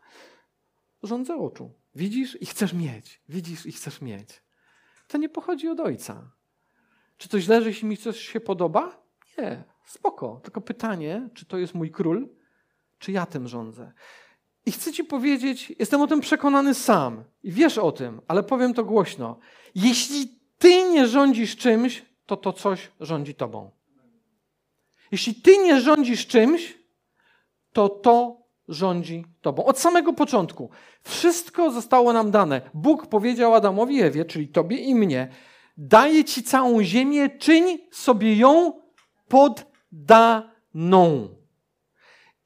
Rządzę 1.03 1.37
oczu. 1.37 1.75
Widzisz 1.95 2.43
i 2.43 2.47
chcesz 2.47 2.73
mieć. 2.73 3.23
Widzisz 3.29 3.67
i 3.67 3.73
chcesz 3.73 4.01
mieć. 4.01 4.43
To 5.09 5.19
nie 5.19 5.29
pochodzi 5.29 5.69
od 5.69 5.81
ojca. 5.81 6.33
Czy 7.17 7.29
to 7.29 7.41
źle, 7.41 7.63
że 7.63 7.69
jeśli 7.69 7.89
mi 7.89 7.97
coś 7.97 8.21
się 8.21 8.41
podoba? 8.41 9.03
Nie, 9.39 9.65
spoko. 9.85 10.41
Tylko 10.45 10.61
pytanie, 10.61 11.29
czy 11.35 11.47
to 11.47 11.59
jest 11.59 11.75
mój 11.75 11.91
król, 11.91 12.29
czy 12.99 13.13
ja 13.13 13.27
tym 13.27 13.49
rządzę. 13.49 13.93
I 14.67 14.73
chcę 14.73 14.93
ci 14.93 15.05
powiedzieć, 15.05 15.73
jestem 15.79 16.01
o 16.01 16.07
tym 16.07 16.21
przekonany 16.21 16.75
sam 16.75 17.25
i 17.43 17.53
wiesz 17.53 17.79
o 17.79 17.93
tym, 17.93 18.21
ale 18.29 18.43
powiem 18.43 18.75
to 18.75 18.85
głośno. 18.85 19.39
Jeśli 19.75 20.29
ty 20.59 20.91
nie 20.91 21.07
rządzisz 21.07 21.57
czymś, 21.57 22.05
to 22.27 22.37
to 22.37 22.53
coś 22.53 22.91
rządzi 23.01 23.35
tobą. 23.35 23.71
Jeśli 25.13 25.35
ty 25.35 25.59
nie 25.59 25.81
rządzisz 25.81 26.27
czymś, 26.27 26.79
to 27.73 27.89
to 27.89 28.41
rządzi 28.69 29.25
tobą. 29.41 29.65
Od 29.65 29.79
samego 29.79 30.13
początku. 30.13 30.71
Wszystko 31.03 31.71
zostało 31.71 32.13
nam 32.13 32.31
dane. 32.31 32.71
Bóg 32.75 33.07
powiedział 33.07 33.55
Adamowi 33.55 33.97
i 33.97 34.03
Ewie, 34.03 34.25
czyli 34.25 34.49
tobie 34.49 34.77
i 34.77 34.95
mnie, 34.95 35.29
daję 35.77 36.25
ci 36.25 36.43
całą 36.43 36.83
ziemię, 36.83 37.31
czyń 37.31 37.79
sobie 37.91 38.37
ją 38.37 38.81
poddaną. 39.29 41.29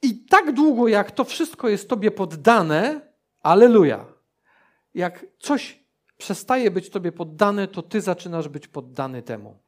I 0.04 0.24
tak 0.24 0.52
długo, 0.52 0.88
jak 0.88 1.10
to 1.10 1.24
wszystko 1.24 1.68
jest 1.68 1.88
tobie 1.88 2.10
poddane, 2.10 3.00
aleluja, 3.42 4.06
jak 4.94 5.26
coś 5.38 5.84
przestaje 6.16 6.70
być 6.70 6.90
tobie 6.90 7.12
poddane, 7.12 7.68
to 7.68 7.82
ty 7.82 8.00
zaczynasz 8.00 8.48
być 8.48 8.68
poddany 8.68 9.22
temu. 9.22 9.58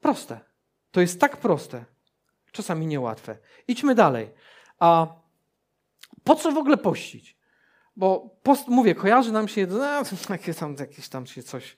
Proste. 0.00 0.40
To 0.90 1.00
jest 1.00 1.20
tak 1.20 1.36
proste. 1.36 1.84
Czasami 2.52 2.86
niełatwe. 2.86 3.38
Idźmy 3.68 3.94
dalej. 3.94 4.30
A 4.78 5.06
po 6.24 6.34
co 6.34 6.52
w 6.52 6.58
ogóle 6.58 6.76
pościć? 6.76 7.36
Bo 7.96 8.36
post, 8.42 8.68
mówię, 8.68 8.94
kojarzy 8.94 9.32
nam 9.32 9.48
się, 9.48 9.66
no, 9.66 9.84
jakieś, 10.30 10.56
tam, 10.56 10.76
jakieś 10.78 11.08
tam 11.08 11.26
się 11.26 11.42
coś 11.42 11.76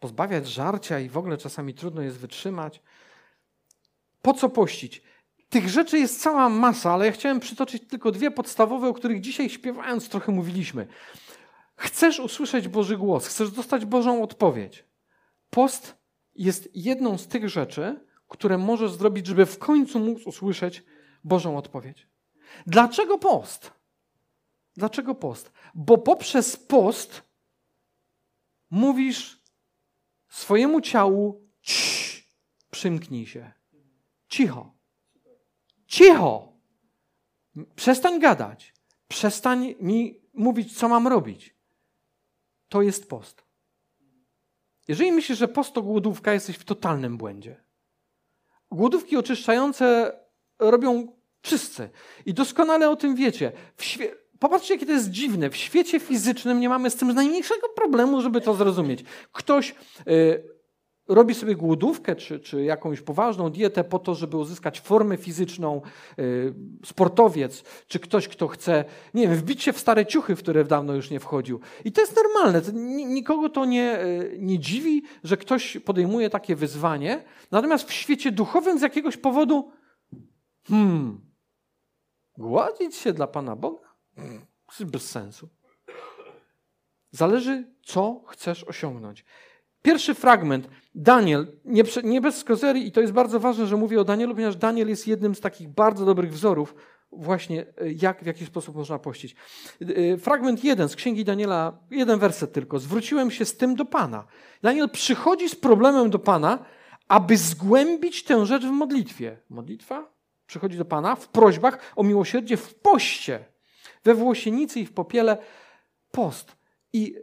pozbawiać 0.00 0.48
żarcia 0.48 1.00
i 1.00 1.08
w 1.08 1.18
ogóle 1.18 1.36
czasami 1.36 1.74
trudno 1.74 2.02
jest 2.02 2.18
wytrzymać. 2.18 2.82
Po 4.22 4.34
co 4.34 4.48
pościć? 4.48 5.02
Tych 5.48 5.68
rzeczy 5.68 5.98
jest 5.98 6.22
cała 6.22 6.48
masa, 6.48 6.92
ale 6.92 7.06
ja 7.06 7.12
chciałem 7.12 7.40
przytoczyć 7.40 7.88
tylko 7.88 8.12
dwie 8.12 8.30
podstawowe, 8.30 8.88
o 8.88 8.94
których 8.94 9.20
dzisiaj 9.20 9.50
śpiewając 9.50 10.08
trochę 10.08 10.32
mówiliśmy. 10.32 10.86
Chcesz 11.76 12.20
usłyszeć 12.20 12.68
Boży 12.68 12.96
głos, 12.96 13.26
chcesz 13.26 13.50
dostać 13.50 13.84
Bożą 13.84 14.22
odpowiedź. 14.22 14.84
Post 15.50 15.98
jest 16.34 16.68
jedną 16.74 17.18
z 17.18 17.26
tych 17.26 17.48
rzeczy, 17.48 18.06
które 18.28 18.58
możesz 18.58 18.92
zrobić, 18.92 19.26
żeby 19.26 19.46
w 19.46 19.58
końcu 19.58 20.00
móc 20.00 20.26
usłyszeć 20.26 20.84
Bożą 21.24 21.58
odpowiedź. 21.58 22.08
Dlaczego 22.66 23.18
post? 23.18 23.72
Dlaczego 24.76 25.14
post? 25.14 25.52
Bo 25.74 25.98
poprzez 25.98 26.56
post 26.56 27.22
mówisz 28.70 29.42
swojemu 30.28 30.80
ciału, 30.80 31.48
cii, 31.62 32.24
przymknij 32.70 33.26
się. 33.26 33.52
Cicho. 34.28 34.77
Cicho. 35.88 36.52
Przestań 37.76 38.20
gadać. 38.20 38.74
Przestań 39.08 39.74
mi 39.80 40.20
mówić, 40.34 40.78
co 40.78 40.88
mam 40.88 41.08
robić. 41.08 41.54
To 42.68 42.82
jest 42.82 43.08
post. 43.08 43.44
Jeżeli 44.88 45.12
myślisz, 45.12 45.38
że 45.38 45.48
post 45.48 45.72
to 45.72 45.82
głodówka, 45.82 46.32
jesteś 46.32 46.56
w 46.56 46.64
totalnym 46.64 47.16
błędzie. 47.16 47.64
Głodówki 48.70 49.16
oczyszczające 49.16 50.12
robią 50.58 51.16
wszyscy. 51.42 51.90
I 52.26 52.34
doskonale 52.34 52.90
o 52.90 52.96
tym 52.96 53.16
wiecie. 53.16 53.52
Świe... 53.80 54.14
Popatrzcie, 54.38 54.74
jakie 54.74 54.86
to 54.86 54.92
jest 54.92 55.10
dziwne. 55.10 55.50
W 55.50 55.56
świecie 55.56 56.00
fizycznym 56.00 56.60
nie 56.60 56.68
mamy 56.68 56.90
z 56.90 56.96
tym 56.96 57.12
najmniejszego 57.12 57.68
problemu, 57.68 58.20
żeby 58.20 58.40
to 58.40 58.54
zrozumieć. 58.54 59.04
Ktoś 59.32 59.74
y, 60.08 60.57
robi 61.08 61.34
sobie 61.34 61.56
głodówkę 61.56 62.16
czy, 62.16 62.40
czy 62.40 62.64
jakąś 62.64 63.00
poważną 63.00 63.50
dietę 63.50 63.84
po 63.84 63.98
to, 63.98 64.14
żeby 64.14 64.36
uzyskać 64.36 64.80
formę 64.80 65.16
fizyczną, 65.16 65.82
y, 66.18 66.54
sportowiec, 66.84 67.62
czy 67.86 67.98
ktoś, 67.98 68.28
kto 68.28 68.48
chce, 68.48 68.84
nie 69.14 69.28
wiem, 69.28 69.36
wbić 69.36 69.62
się 69.62 69.72
w 69.72 69.78
stare 69.78 70.06
ciuchy, 70.06 70.36
w 70.36 70.38
które 70.38 70.64
dawno 70.64 70.94
już 70.94 71.10
nie 71.10 71.20
wchodził. 71.20 71.60
I 71.84 71.92
to 71.92 72.00
jest 72.00 72.16
normalne. 72.16 72.62
Nikogo 73.06 73.48
to 73.48 73.64
nie, 73.64 74.04
y, 74.04 74.36
nie 74.40 74.58
dziwi, 74.58 75.02
że 75.24 75.36
ktoś 75.36 75.78
podejmuje 75.78 76.30
takie 76.30 76.56
wyzwanie. 76.56 77.24
Natomiast 77.50 77.88
w 77.88 77.92
świecie 77.92 78.32
duchowym 78.32 78.78
z 78.78 78.82
jakiegoś 78.82 79.16
powodu, 79.16 79.72
hmm, 80.68 81.20
gładzić 82.38 82.96
się 82.96 83.12
dla 83.12 83.26
Pana 83.26 83.56
Boga? 83.56 83.88
Hmm, 84.16 84.46
bez 84.80 85.10
sensu. 85.10 85.48
Zależy, 87.10 87.64
co 87.82 88.22
chcesz 88.26 88.64
osiągnąć. 88.64 89.24
Pierwszy 89.82 90.14
fragment, 90.14 90.68
Daniel, 90.94 91.46
nie, 91.64 91.82
nie 92.04 92.20
bez 92.20 92.44
kozerii, 92.44 92.86
i 92.86 92.92
to 92.92 93.00
jest 93.00 93.12
bardzo 93.12 93.40
ważne, 93.40 93.66
że 93.66 93.76
mówię 93.76 94.00
o 94.00 94.04
Danielu, 94.04 94.34
ponieważ 94.34 94.56
Daniel 94.56 94.88
jest 94.88 95.08
jednym 95.08 95.34
z 95.34 95.40
takich 95.40 95.68
bardzo 95.68 96.04
dobrych 96.04 96.32
wzorów, 96.32 96.74
właśnie 97.12 97.60
e, 97.60 97.92
jak, 97.92 98.22
w 98.22 98.26
jaki 98.26 98.46
sposób 98.46 98.76
można 98.76 98.98
pościć. 98.98 99.36
E, 99.80 100.16
fragment 100.16 100.64
jeden 100.64 100.88
z 100.88 100.96
Księgi 100.96 101.24
Daniela, 101.24 101.78
jeden 101.90 102.18
werset 102.18 102.52
tylko. 102.52 102.78
Zwróciłem 102.78 103.30
się 103.30 103.44
z 103.44 103.56
tym 103.56 103.74
do 103.74 103.84
Pana. 103.84 104.26
Daniel 104.62 104.90
przychodzi 104.90 105.48
z 105.48 105.54
problemem 105.54 106.10
do 106.10 106.18
Pana, 106.18 106.64
aby 107.08 107.36
zgłębić 107.36 108.24
tę 108.24 108.46
rzecz 108.46 108.62
w 108.62 108.70
modlitwie. 108.70 109.38
Modlitwa 109.50 110.12
przychodzi 110.46 110.78
do 110.78 110.84
Pana 110.84 111.16
w 111.16 111.28
prośbach 111.28 111.92
o 111.96 112.02
miłosierdzie 112.02 112.56
w 112.56 112.74
poście, 112.74 113.44
we 114.04 114.14
włosienicy 114.14 114.80
i 114.80 114.86
w 114.86 114.92
popiele 114.92 115.38
post. 116.10 116.56
I 116.92 117.14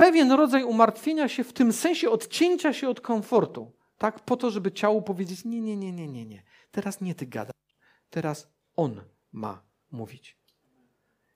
pewien 0.00 0.32
rodzaj 0.32 0.64
umartwienia 0.64 1.28
się 1.28 1.44
w 1.44 1.52
tym 1.52 1.72
sensie 1.72 2.10
odcięcia 2.10 2.72
się 2.72 2.88
od 2.88 3.00
komfortu, 3.00 3.72
tak? 3.98 4.20
Po 4.20 4.36
to, 4.36 4.50
żeby 4.50 4.72
ciału 4.72 5.02
powiedzieć: 5.02 5.44
Nie, 5.44 5.60
nie, 5.60 5.76
nie, 5.76 5.92
nie, 5.92 6.08
nie, 6.08 6.26
nie. 6.26 6.42
Teraz 6.70 7.00
nie 7.00 7.14
ty 7.14 7.26
gadasz. 7.26 7.76
Teraz 8.10 8.48
on 8.76 9.00
ma 9.32 9.62
mówić. 9.90 10.38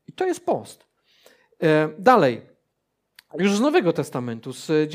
I 0.06 0.12
to 0.12 0.26
jest 0.26 0.46
post. 0.46 0.86
E, 1.62 1.88
dalej. 1.98 2.42
Już 3.38 3.56
z 3.56 3.60
Nowego 3.60 3.92
Testamentu, 3.92 4.52
z 4.52 4.70
e, 4.70 4.88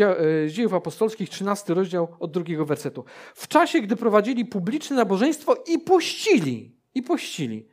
Dziejów 0.51 0.73
Apostolskich, 0.73 1.29
13 1.29 1.73
rozdział 1.73 2.07
od 2.19 2.31
drugiego 2.31 2.65
wersetu. 2.65 3.05
W 3.35 3.47
czasie, 3.47 3.81
gdy 3.81 3.95
prowadzili 3.95 4.45
publiczne 4.45 4.95
nabożeństwo 4.95 5.55
i 5.67 5.79
pościli, 5.79 6.77
i 6.95 7.03
pościli, 7.03 7.67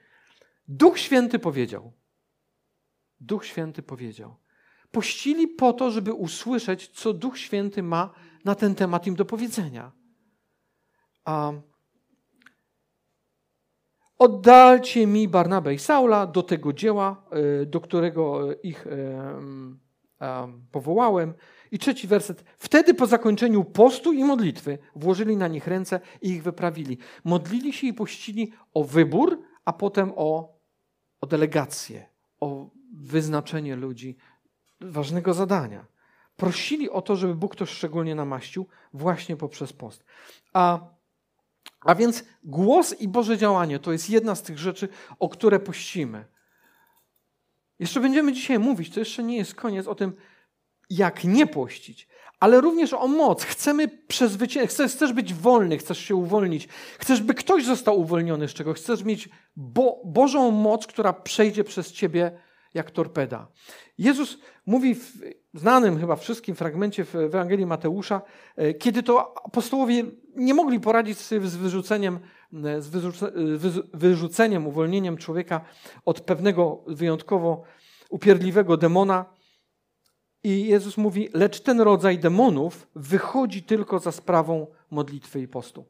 Duch 0.69 0.99
Święty 0.99 1.39
powiedział. 1.39 1.93
Duch 3.21 3.47
Święty 3.47 3.83
powiedział 3.83 4.46
pościli 4.97 5.49
po 5.49 5.73
to, 5.73 5.91
żeby 5.91 6.13
usłyszeć, 6.13 6.89
co 6.89 7.13
Duch 7.13 7.39
Święty 7.39 7.83
ma 7.83 8.11
na 8.45 8.55
ten 8.55 8.75
temat 8.75 9.07
im 9.07 9.15
do 9.15 9.25
powiedzenia. 9.25 9.93
Um, 11.27 11.63
Oddalcie 14.19 15.07
mi 15.07 15.29
Barnabę 15.29 15.75
i 15.75 15.79
Saula 15.79 16.27
do 16.27 16.43
tego 16.43 16.73
dzieła, 16.73 17.23
e, 17.31 17.67
do 17.67 17.81
którego 17.81 18.55
ich 18.63 18.87
e, 18.87 20.49
powołałem. 20.73 21.35
I 21.71 21.79
trzeci 21.79 22.07
werset. 22.07 22.45
Wtedy 22.59 22.95
po 22.95 23.07
zakończeniu 23.07 23.65
postu 23.65 24.13
i 24.13 24.25
modlitwy 24.25 24.79
włożyli 24.95 25.37
na 25.37 25.49
nich 25.49 25.67
ręce 25.67 26.01
i 26.23 26.29
ich 26.29 26.43
wyprawili. 26.43 26.99
Modlili 27.25 27.73
się 27.73 27.87
i 27.87 27.93
pościli 27.93 28.53
o 28.75 28.85
wybór, 28.85 29.41
a 29.65 29.73
potem 29.73 30.13
o, 30.17 30.59
o 31.21 31.27
delegację, 31.27 32.09
o 32.41 32.71
wyznaczenie 32.95 33.77
ludzi 33.77 34.17
ważnego 34.81 35.35
zadania. 35.35 35.87
Prosili 36.37 36.91
o 36.91 37.03
to, 37.03 37.17
żeby 37.17 37.35
Bóg 37.35 37.57
to 37.57 37.67
szczególnie 37.67 38.15
namaścił 38.15 38.67
właśnie 38.93 39.37
poprzez 39.37 39.73
post. 39.73 40.05
A, 40.53 40.81
a 41.81 41.95
więc 41.95 42.25
głos 42.45 43.01
i 43.01 43.09
Boże 43.09 43.39
działanie 43.39 43.79
to 43.79 43.93
jest 43.93 44.11
jedna 44.11 44.35
z 44.35 44.43
tych 44.43 44.59
rzeczy, 44.59 44.89
o 45.19 45.29
które 45.29 45.61
pościmy. 45.61 46.25
Jeszcze 47.79 48.01
będziemy 48.01 48.33
dzisiaj 48.33 48.59
mówić, 48.59 48.95
to 48.95 49.01
jeszcze 49.01 49.23
nie 49.23 49.37
jest 49.37 49.55
koniec, 49.55 49.87
o 49.87 49.95
tym, 49.95 50.13
jak 50.91 51.25
nie 51.25 51.47
pościć, 51.47 52.09
ale 52.41 52.61
również 52.61 52.93
o 52.93 53.09
moc. 53.09 53.45
Chcemy 53.45 53.89
przezwyciężyć, 53.89 54.71
chcesz, 54.71 54.93
chcesz 54.93 55.13
być 55.13 55.35
wolny, 55.35 55.79
chcesz 55.79 55.99
się 55.99 56.15
uwolnić, 56.15 56.69
chcesz, 56.99 57.23
by 57.23 57.35
ktoś 57.35 57.65
został 57.65 58.01
uwolniony 58.01 58.49
z 58.49 58.55
czegoś, 58.55 58.79
chcesz 58.79 59.05
mieć 59.05 59.29
Bo 59.57 60.03
Bożą 60.05 60.51
moc, 60.51 60.87
która 60.87 61.13
przejdzie 61.13 61.65
przez 61.65 61.93
ciebie 61.93 62.39
jak 62.77 62.91
torpeda. 62.91 63.49
Jezus 63.99 64.39
mówi 64.67 64.95
w 64.95 65.13
znanym 65.55 66.01
chyba 66.01 66.17
wszystkim 66.17 66.55
fragmencie 66.55 67.05
w 67.05 67.17
Ewangelii 67.17 67.67
Mateusza, 67.67 68.23
e, 68.57 68.75
kiedy 68.75 69.03
to 69.03 69.35
apostołowie 69.47 70.05
nie 70.37 70.55
mogli 70.55 70.81
poradzić 70.81 71.19
sobie 71.19 71.49
z 71.49 71.57
wyrzuceniem, 71.57 72.19
e, 72.65 72.83
z 72.83 73.89
wyrzuceniem, 73.95 74.67
uwolnieniem 74.67 75.17
człowieka 75.17 75.61
od 76.05 76.21
pewnego 76.21 76.85
wyjątkowo 76.87 77.63
upierdliwego 78.11 78.77
demona. 78.77 79.25
I 80.45 80.67
Jezus 80.67 80.97
mówi, 80.97 81.29
lecz 81.35 81.61
ten 81.61 81.81
rodzaj 81.81 82.19
demonów 82.19 82.87
wychodzi 82.95 83.63
tylko 83.63 83.99
za 83.99 84.13
sprawą 84.13 84.67
modlitwy 84.91 85.41
i 85.41 85.49
postu. 85.49 85.85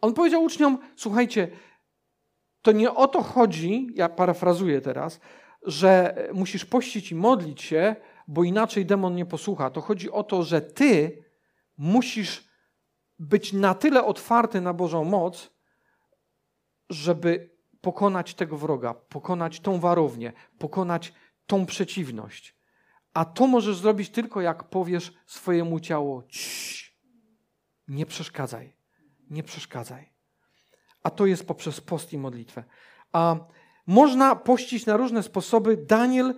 On 0.00 0.14
powiedział 0.14 0.44
uczniom, 0.44 0.78
słuchajcie, 0.96 1.48
to 2.66 2.72
nie 2.72 2.94
o 2.94 3.08
to 3.08 3.22
chodzi, 3.22 3.88
ja 3.94 4.08
parafrazuję 4.08 4.80
teraz, 4.80 5.20
że 5.62 6.14
musisz 6.34 6.64
pościć 6.64 7.12
i 7.12 7.14
modlić 7.14 7.62
się, 7.62 7.96
bo 8.28 8.44
inaczej 8.44 8.86
demon 8.86 9.14
nie 9.14 9.26
posłucha. 9.26 9.70
To 9.70 9.80
chodzi 9.80 10.10
o 10.10 10.22
to, 10.22 10.42
że 10.42 10.60
ty 10.60 11.24
musisz 11.78 12.48
być 13.18 13.52
na 13.52 13.74
tyle 13.74 14.04
otwarty 14.04 14.60
na 14.60 14.74
Bożą 14.74 15.04
moc, 15.04 15.50
żeby 16.90 17.50
pokonać 17.80 18.34
tego 18.34 18.56
wroga, 18.56 18.94
pokonać 18.94 19.60
tą 19.60 19.80
warownię, 19.80 20.32
pokonać 20.58 21.12
tą 21.46 21.66
przeciwność. 21.66 22.56
A 23.14 23.24
to 23.24 23.46
możesz 23.46 23.76
zrobić 23.76 24.10
tylko 24.10 24.40
jak 24.40 24.64
powiesz 24.64 25.12
swojemu 25.26 25.80
ciału: 25.80 26.22
nie 27.88 28.06
przeszkadzaj, 28.06 28.76
nie 29.30 29.42
przeszkadzaj. 29.42 30.15
A 31.06 31.10
to 31.10 31.26
jest 31.26 31.46
poprzez 31.46 31.80
post 31.80 32.12
i 32.12 32.18
modlitwę. 32.18 32.64
A 33.12 33.36
można 33.86 34.36
pościć 34.36 34.86
na 34.86 34.96
różne 34.96 35.22
sposoby. 35.22 35.76
Daniel, 35.76 36.30
y, 36.30 36.34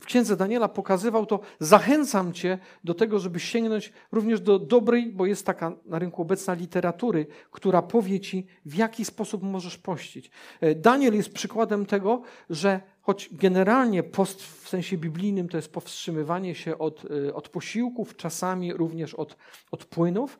w 0.00 0.04
księdze 0.06 0.36
Daniela 0.36 0.68
pokazywał 0.68 1.26
to. 1.26 1.40
Zachęcam 1.60 2.32
cię 2.32 2.58
do 2.84 2.94
tego, 2.94 3.18
żeby 3.18 3.40
sięgnąć 3.40 3.92
również 4.12 4.40
do 4.40 4.58
dobrej, 4.58 5.12
bo 5.12 5.26
jest 5.26 5.46
taka 5.46 5.72
na 5.86 5.98
rynku 5.98 6.22
obecna 6.22 6.54
literatury, 6.54 7.26
która 7.50 7.82
powie 7.82 8.20
ci, 8.20 8.46
w 8.66 8.74
jaki 8.74 9.04
sposób 9.04 9.42
możesz 9.42 9.78
pościć. 9.78 10.30
Y, 10.62 10.74
Daniel 10.74 11.14
jest 11.14 11.32
przykładem 11.32 11.86
tego, 11.86 12.22
że 12.50 12.80
choć 13.00 13.28
generalnie 13.32 14.02
post 14.02 14.42
w 14.42 14.68
sensie 14.68 14.98
biblijnym 14.98 15.48
to 15.48 15.56
jest 15.56 15.72
powstrzymywanie 15.72 16.54
się 16.54 16.78
od, 16.78 17.04
y, 17.04 17.34
od 17.34 17.48
posiłków, 17.48 18.16
czasami 18.16 18.72
również 18.72 19.14
od, 19.14 19.36
od 19.70 19.84
płynów, 19.84 20.38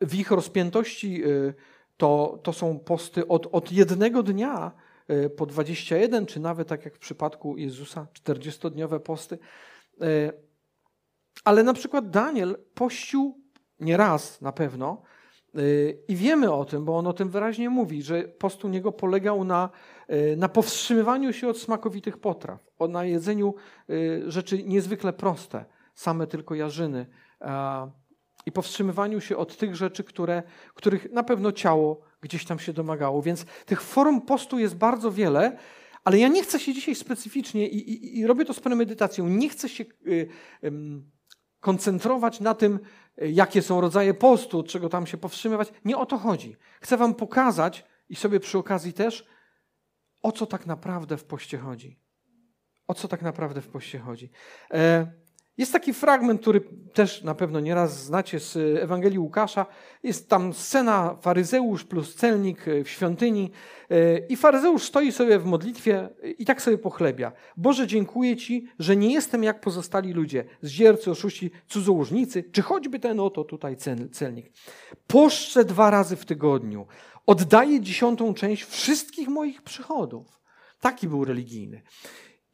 w 0.00 0.14
ich 0.14 0.30
rozpiętości 0.30 1.22
to, 1.98 2.38
to 2.42 2.52
są 2.52 2.78
posty 2.78 3.28
od, 3.28 3.48
od 3.52 3.72
jednego 3.72 4.22
dnia 4.22 4.72
e, 5.08 5.30
po 5.30 5.46
21, 5.46 6.26
czy 6.26 6.40
nawet 6.40 6.68
tak 6.68 6.84
jak 6.84 6.94
w 6.94 6.98
przypadku 6.98 7.56
Jezusa, 7.56 8.06
40-dniowe 8.14 9.00
posty. 9.00 9.38
E, 10.00 10.32
ale 11.44 11.62
na 11.62 11.74
przykład 11.74 12.10
Daniel 12.10 12.58
pościł 12.74 13.40
nie 13.80 13.96
raz 13.96 14.40
na 14.40 14.52
pewno 14.52 15.02
i 16.08 16.16
wiemy 16.16 16.52
o 16.52 16.64
tym, 16.64 16.84
bo 16.84 16.98
on 16.98 17.06
o 17.06 17.12
tym 17.12 17.28
wyraźnie 17.28 17.70
mówi, 17.70 18.02
że 18.02 18.22
post 18.22 18.64
u 18.64 18.68
niego 18.68 18.92
polegał 18.92 19.44
na, 19.44 19.70
na 20.36 20.48
powstrzymywaniu 20.48 21.32
się 21.32 21.48
od 21.48 21.58
smakowitych 21.58 22.18
potraw, 22.18 22.60
na 22.88 23.04
jedzeniu 23.04 23.54
rzeczy 24.26 24.62
niezwykle 24.64 25.12
proste, 25.12 25.64
same 25.94 26.26
tylko 26.26 26.54
jarzyny 26.54 27.06
i 28.48 28.52
powstrzymywaniu 28.52 29.20
się 29.20 29.36
od 29.36 29.56
tych 29.56 29.76
rzeczy, 29.76 30.04
które, 30.04 30.42
których 30.74 31.12
na 31.12 31.22
pewno 31.22 31.52
ciało 31.52 32.00
gdzieś 32.20 32.44
tam 32.44 32.58
się 32.58 32.72
domagało. 32.72 33.22
Więc 33.22 33.44
tych 33.44 33.82
form 33.82 34.20
postu 34.20 34.58
jest 34.58 34.76
bardzo 34.76 35.12
wiele, 35.12 35.58
ale 36.04 36.18
ja 36.18 36.28
nie 36.28 36.42
chcę 36.42 36.60
się 36.60 36.74
dzisiaj 36.74 36.94
specyficznie, 36.94 37.68
i, 37.68 37.90
i, 37.90 38.18
i 38.18 38.26
robię 38.26 38.44
to 38.44 38.54
z 38.54 38.60
premedytacją, 38.60 39.28
nie 39.28 39.48
chcę 39.48 39.68
się 39.68 39.84
y, 40.06 40.28
y, 40.64 40.72
koncentrować 41.60 42.40
na 42.40 42.54
tym, 42.54 42.80
y, 43.22 43.30
jakie 43.30 43.62
są 43.62 43.80
rodzaje 43.80 44.14
postu, 44.14 44.62
czego 44.62 44.88
tam 44.88 45.06
się 45.06 45.18
powstrzymywać. 45.18 45.72
Nie 45.84 45.96
o 45.96 46.06
to 46.06 46.18
chodzi. 46.18 46.56
Chcę 46.80 46.96
Wam 46.96 47.14
pokazać 47.14 47.84
i 48.08 48.16
sobie 48.16 48.40
przy 48.40 48.58
okazji 48.58 48.92
też, 48.92 49.26
o 50.22 50.32
co 50.32 50.46
tak 50.46 50.66
naprawdę 50.66 51.16
w 51.16 51.24
poście 51.24 51.58
chodzi. 51.58 52.00
O 52.86 52.94
co 52.94 53.08
tak 53.08 53.22
naprawdę 53.22 53.60
w 53.60 53.68
poście 53.68 53.98
chodzi. 53.98 54.30
E, 54.70 55.12
jest 55.58 55.72
taki 55.72 55.94
fragment, 55.94 56.40
który 56.40 56.60
też 56.92 57.22
na 57.22 57.34
pewno 57.34 57.60
nieraz 57.60 58.04
znacie 58.04 58.40
z 58.40 58.56
Ewangelii 58.82 59.18
Łukasza. 59.18 59.66
Jest 60.02 60.28
tam 60.28 60.54
scena 60.54 61.16
faryzeusz 61.20 61.84
plus 61.84 62.14
celnik 62.14 62.64
w 62.84 62.88
świątyni 62.88 63.50
i 64.28 64.36
faryzeusz 64.36 64.82
stoi 64.82 65.12
sobie 65.12 65.38
w 65.38 65.44
modlitwie 65.44 66.08
i 66.38 66.44
tak 66.44 66.62
sobie 66.62 66.78
pochlebia. 66.78 67.32
Boże, 67.56 67.86
dziękuję 67.86 68.36
Ci, 68.36 68.66
że 68.78 68.96
nie 68.96 69.12
jestem 69.12 69.42
jak 69.42 69.60
pozostali 69.60 70.12
ludzie, 70.12 70.44
zdziercy, 70.62 71.10
oszuści, 71.10 71.50
cudzołożnicy, 71.68 72.42
czy 72.52 72.62
choćby 72.62 72.98
ten 72.98 73.20
oto 73.20 73.44
tutaj 73.44 73.76
celnik. 74.12 74.52
Poszczę 75.06 75.64
dwa 75.64 75.90
razy 75.90 76.16
w 76.16 76.24
tygodniu. 76.24 76.86
Oddaję 77.26 77.80
dziesiątą 77.80 78.34
część 78.34 78.64
wszystkich 78.64 79.28
moich 79.28 79.62
przychodów. 79.62 80.40
Taki 80.80 81.08
był 81.08 81.24
religijny. 81.24 81.82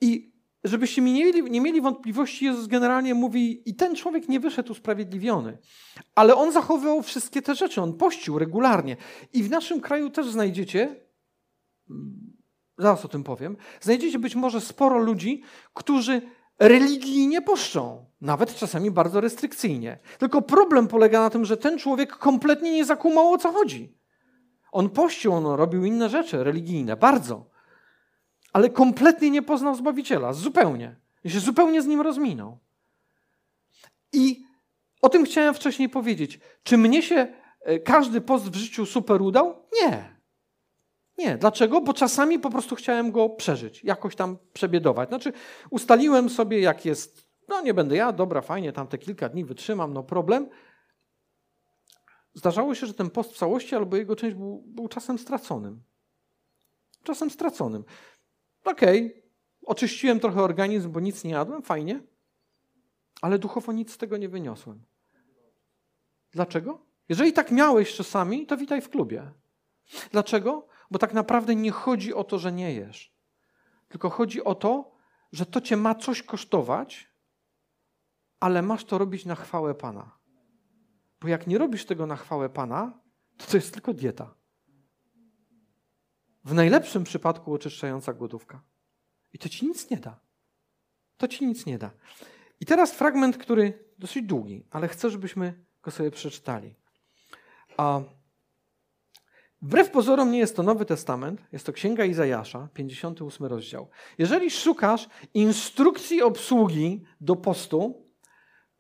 I 0.01 0.34
żebyście 0.65 1.03
nie 1.03 1.25
mieli, 1.25 1.51
nie 1.51 1.61
mieli 1.61 1.81
wątpliwości, 1.81 2.45
Jezus 2.45 2.67
generalnie 2.67 3.15
mówi, 3.15 3.71
i 3.71 3.75
ten 3.75 3.97
człowiek 3.97 4.29
nie 4.29 4.41
wyszedł 4.41 4.73
usprawiedliwiony. 4.73 5.59
Ale 6.15 6.35
on 6.35 6.53
zachowywał 6.53 7.03
wszystkie 7.03 7.43
te 7.43 7.55
rzeczy, 7.55 7.83
on 7.83 7.97
pościł 7.97 8.39
regularnie. 8.39 8.97
I 9.33 9.43
w 9.43 9.51
naszym 9.51 9.81
kraju 9.81 10.11
też 10.11 10.27
znajdziecie, 10.27 10.97
zaraz 12.79 13.05
o 13.05 13.09
tym 13.09 13.25
powiem, 13.25 13.57
znajdziecie 13.81 14.19
być 14.19 14.35
może 14.35 14.61
sporo 14.61 14.99
ludzi, 14.99 15.43
którzy 15.75 16.23
religijnie 16.59 17.43
poszczą, 17.43 18.07
nawet 18.21 18.55
czasami 18.55 18.91
bardzo 18.91 19.21
restrykcyjnie. 19.21 19.99
Tylko 20.19 20.43
problem 20.43 20.89
polega 20.89 21.21
na 21.21 21.31
tym, 21.31 21.45
że 21.45 21.57
ten 21.57 21.79
człowiek 21.79 22.17
kompletnie 22.17 22.73
nie 22.73 22.85
zakumał 22.85 23.33
o 23.33 23.39
co 23.39 23.53
chodzi. 23.53 23.99
On 24.73 24.91
pościł, 24.91 25.33
on 25.33 25.47
robił 25.47 25.85
inne 25.85 26.09
rzeczy 26.09 26.45
religijne, 26.45 26.97
bardzo 26.97 27.54
ale 28.55 28.71
kompletnie 28.71 29.31
nie 29.31 29.43
poznał 29.43 29.75
Zbawiciela. 29.75 30.33
Zupełnie. 30.33 30.97
I 31.25 31.31
się 31.31 31.41
zupełnie 31.41 31.83
z 31.83 31.87
nim 31.87 32.01
rozminął. 32.01 32.59
I 34.13 34.45
o 35.03 35.09
tym 35.09 35.25
chciałem 35.25 35.55
wcześniej 35.55 35.89
powiedzieć. 35.89 36.41
Czy 36.63 36.79
mnie 36.79 37.03
się 37.03 37.35
e, 37.61 37.79
każdy 37.79 38.21
post 38.21 38.51
w 38.51 38.55
życiu 38.55 38.87
super 38.87 39.23
udał? 39.23 39.67
Nie. 39.83 40.15
Nie. 41.19 41.39
Dlaczego? 41.39 41.81
Bo 41.81 41.95
czasami 41.95 42.39
po 42.39 42.51
prostu 42.51 42.77
chciałem 42.77 43.13
go 43.13 43.29
przeżyć, 43.29 43.85
jakoś 43.85 44.17
tam 44.17 44.39
przebiedować. 44.53 45.09
Znaczy, 45.09 45.33
ustaliłem 45.71 46.31
sobie, 46.31 46.61
jak 46.61 46.85
jest, 46.85 47.29
no 47.49 47.63
nie 47.63 47.75
będę 47.75 47.97
ja, 47.97 48.13
dobra, 48.13 48.41
fajnie, 48.41 48.73
tam 48.73 48.87
te 48.87 48.99
kilka 48.99 49.29
dni 49.29 49.45
wytrzymam, 49.45 49.93
no 49.93 50.03
problem. 50.03 50.49
Zdarzało 52.35 52.75
się, 52.75 52.87
że 52.87 52.95
ten 52.95 53.11
post 53.11 53.33
w 53.33 53.37
całości 53.37 53.75
albo 53.75 53.97
jego 53.97 54.17
część 54.17 54.37
był, 54.37 54.63
był 54.67 54.89
czasem 54.89 55.19
straconym. 55.19 55.83
Czasem 57.03 57.31
straconym. 57.31 57.85
Okej, 58.65 59.07
okay, 59.07 59.23
oczyściłem 59.67 60.21
trochę 60.21 60.43
organizm, 60.43 60.93
bo 60.93 61.01
nic 61.01 61.25
nie 61.25 61.31
jadłem, 61.31 61.63
fajnie, 61.63 62.03
ale 63.23 63.39
duchowo 63.39 63.73
nic 63.73 63.93
z 63.93 63.99
tego 63.99 64.17
nie 64.17 64.29
wyniosłem. 64.29 64.83
Dlaczego? 66.33 66.81
Jeżeli 67.09 67.33
tak 67.33 67.51
miałeś 67.51 67.95
czasami, 67.95 68.47
to 68.47 68.57
witaj 68.57 68.81
w 68.81 68.89
klubie. 68.89 69.31
Dlaczego? 70.13 70.67
Bo 70.91 70.99
tak 70.99 71.15
naprawdę 71.15 71.55
nie 71.55 71.71
chodzi 71.71 72.15
o 72.15 72.25
to, 72.25 72.39
że 72.39 72.53
nie 72.53 72.75
jesz. 72.75 73.15
Tylko 73.89 74.11
chodzi 74.11 74.45
o 74.45 74.55
to, 74.55 74.95
że 75.33 75.47
to 75.47 75.61
cię 75.61 75.77
ma 75.77 75.95
coś 75.95 76.23
kosztować, 76.23 77.09
ale 78.41 78.63
masz 78.63 78.85
to 78.85 78.99
robić 78.99 79.25
na 79.25 79.35
chwałę 79.35 79.75
Pana. 79.75 80.19
Bo 81.21 81.29
jak 81.29 81.47
nie 81.47 81.59
robisz 81.59 81.87
tego 81.87 82.07
na 82.07 82.17
chwałę 82.17 82.49
Pana, 82.49 83.01
to 83.37 83.47
to 83.47 83.57
jest 83.57 83.75
tylko 83.75 83.93
dieta. 83.93 84.35
W 86.45 86.55
najlepszym 86.55 87.05
przypadku 87.05 87.55
oczyszczająca 87.55 88.13
głodówka. 88.13 88.63
I 89.33 89.39
to 89.39 89.49
ci 89.49 89.67
nic 89.67 89.91
nie 89.91 89.97
da. 89.97 90.21
To 91.17 91.29
ci 91.29 91.47
nic 91.47 91.67
nie 91.67 91.79
da. 91.79 91.91
I 92.61 92.67
teraz 92.67 92.93
fragment, 92.93 93.39
który 93.39 93.85
dosyć 93.99 94.27
długi, 94.27 94.67
ale 94.71 94.89
chcę, 94.89 95.11
żebyśmy 95.11 95.65
go 95.83 95.91
sobie 95.91 96.11
przeczytali. 96.11 96.75
A 97.77 98.01
wbrew 99.63 99.91
pozorom 99.91 100.31
nie 100.31 100.39
jest 100.39 100.57
to 100.57 100.63
Nowy 100.63 100.85
Testament, 100.85 101.41
jest 101.53 101.67
to 101.67 101.73
Księga 101.73 102.05
Izajasza, 102.05 102.69
58 102.75 103.47
rozdział. 103.47 103.89
Jeżeli 104.19 104.51
szukasz 104.51 105.09
instrukcji 105.35 106.23
obsługi 106.23 107.05
do 107.21 107.37
postu, 107.37 108.09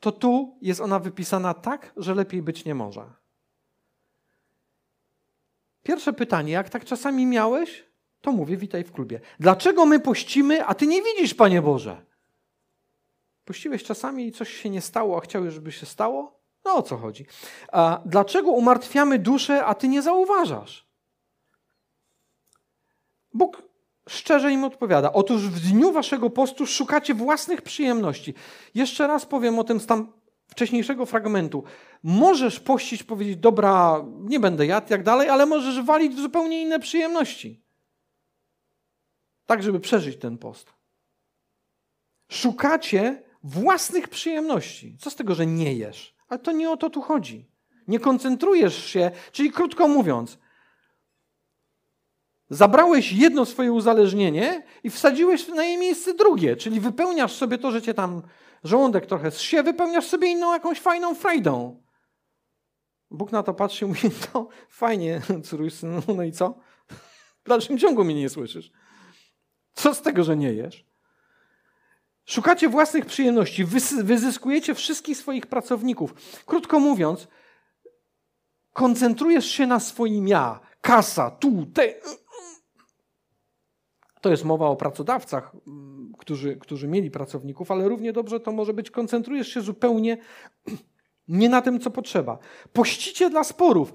to 0.00 0.12
tu 0.12 0.58
jest 0.62 0.80
ona 0.80 0.98
wypisana 0.98 1.54
tak, 1.54 1.92
że 1.96 2.14
lepiej 2.14 2.42
być 2.42 2.64
nie 2.64 2.74
może. 2.74 3.23
Pierwsze 5.84 6.12
pytanie, 6.12 6.52
jak 6.52 6.68
tak 6.70 6.84
czasami 6.84 7.26
miałeś, 7.26 7.84
to 8.20 8.32
mówię, 8.32 8.56
witaj 8.56 8.84
w 8.84 8.92
klubie. 8.92 9.20
Dlaczego 9.40 9.86
my 9.86 10.00
pościmy, 10.00 10.66
a 10.66 10.74
ty 10.74 10.86
nie 10.86 11.02
widzisz, 11.02 11.34
Panie 11.34 11.62
Boże? 11.62 12.06
Pościłeś 13.44 13.84
czasami 13.84 14.26
i 14.26 14.32
coś 14.32 14.54
się 14.54 14.70
nie 14.70 14.80
stało, 14.80 15.16
a 15.18 15.20
chciałeś, 15.20 15.54
żeby 15.54 15.72
się 15.72 15.86
stało? 15.86 16.40
No 16.64 16.74
o 16.74 16.82
co 16.82 16.96
chodzi? 16.96 17.26
A 17.72 18.00
dlaczego 18.06 18.50
umartwiamy 18.50 19.18
duszę, 19.18 19.64
a 19.64 19.74
ty 19.74 19.88
nie 19.88 20.02
zauważasz? 20.02 20.86
Bóg 23.32 23.62
szczerze 24.08 24.52
im 24.52 24.64
odpowiada. 24.64 25.12
Otóż 25.12 25.42
w 25.48 25.60
dniu 25.60 25.92
waszego 25.92 26.30
postu 26.30 26.66
szukacie 26.66 27.14
własnych 27.14 27.62
przyjemności. 27.62 28.34
Jeszcze 28.74 29.06
raz 29.06 29.26
powiem 29.26 29.58
o 29.58 29.64
tym 29.64 29.80
z 29.80 29.86
tam 29.86 30.12
wcześniejszego 30.54 31.06
fragmentu. 31.06 31.64
Możesz 32.02 32.60
pościć, 32.60 33.02
powiedzieć, 33.02 33.36
dobra, 33.36 34.04
nie 34.20 34.40
będę 34.40 34.66
jadł, 34.66 34.86
jak 34.90 35.02
dalej, 35.02 35.28
ale 35.28 35.46
możesz 35.46 35.82
walić 35.82 36.14
w 36.14 36.20
zupełnie 36.20 36.62
inne 36.62 36.78
przyjemności. 36.78 37.64
Tak, 39.46 39.62
żeby 39.62 39.80
przeżyć 39.80 40.20
ten 40.20 40.38
post. 40.38 40.72
Szukacie 42.30 43.22
własnych 43.42 44.08
przyjemności. 44.08 44.96
Co 45.00 45.10
z 45.10 45.16
tego, 45.16 45.34
że 45.34 45.46
nie 45.46 45.74
jesz? 45.74 46.14
Ale 46.28 46.40
to 46.40 46.52
nie 46.52 46.70
o 46.70 46.76
to 46.76 46.90
tu 46.90 47.02
chodzi. 47.02 47.50
Nie 47.88 48.00
koncentrujesz 48.00 48.84
się, 48.84 49.10
czyli 49.32 49.52
krótko 49.52 49.88
mówiąc, 49.88 50.38
Zabrałeś 52.50 53.12
jedno 53.12 53.44
swoje 53.44 53.72
uzależnienie 53.72 54.62
i 54.82 54.90
wsadziłeś 54.90 55.48
na 55.48 55.64
jej 55.64 55.78
miejsce 55.78 56.14
drugie, 56.14 56.56
czyli 56.56 56.80
wypełniasz 56.80 57.32
sobie 57.32 57.58
to, 57.58 57.70
że 57.70 57.82
cię 57.82 57.94
tam 57.94 58.22
żołądek 58.64 59.06
trochę 59.06 59.30
zsie, 59.30 59.62
wypełniasz 59.62 60.06
sobie 60.06 60.28
inną 60.28 60.52
jakąś 60.52 60.80
fajną 60.80 61.14
frajdą. 61.14 61.82
Bóg 63.10 63.32
na 63.32 63.42
to 63.42 63.54
patrzy 63.54 63.84
i 63.84 63.88
mówi, 63.88 64.10
no 64.34 64.48
fajnie, 64.68 65.20
córuś 65.44 65.72
synu, 65.72 66.02
no 66.16 66.22
i 66.22 66.32
co? 66.32 66.58
W 67.44 67.48
dalszym 67.48 67.78
ciągu 67.78 68.04
mnie 68.04 68.14
nie 68.14 68.28
słyszysz. 68.28 68.72
Co 69.72 69.94
z 69.94 70.02
tego, 70.02 70.24
że 70.24 70.36
nie 70.36 70.52
jesz? 70.52 70.86
Szukacie 72.24 72.68
własnych 72.68 73.06
przyjemności, 73.06 73.64
wyzyskujecie 74.02 74.74
wszystkich 74.74 75.16
swoich 75.16 75.46
pracowników. 75.46 76.14
Krótko 76.46 76.80
mówiąc, 76.80 77.28
koncentrujesz 78.72 79.46
się 79.46 79.66
na 79.66 79.80
swoim 79.80 80.28
ja. 80.28 80.60
Kasa, 80.80 81.30
tu, 81.30 81.66
te. 81.74 81.94
To 84.24 84.30
jest 84.30 84.44
mowa 84.44 84.68
o 84.68 84.76
pracodawcach, 84.76 85.52
którzy, 86.18 86.56
którzy 86.56 86.88
mieli 86.88 87.10
pracowników, 87.10 87.70
ale 87.70 87.88
równie 87.88 88.12
dobrze 88.12 88.40
to 88.40 88.52
może 88.52 88.74
być, 88.74 88.90
koncentrujesz 88.90 89.48
się 89.48 89.60
zupełnie 89.60 90.18
nie 91.28 91.48
na 91.48 91.62
tym, 91.62 91.80
co 91.80 91.90
potrzeba. 91.90 92.38
Pościcie 92.72 93.30
dla 93.30 93.44
sporów. 93.44 93.92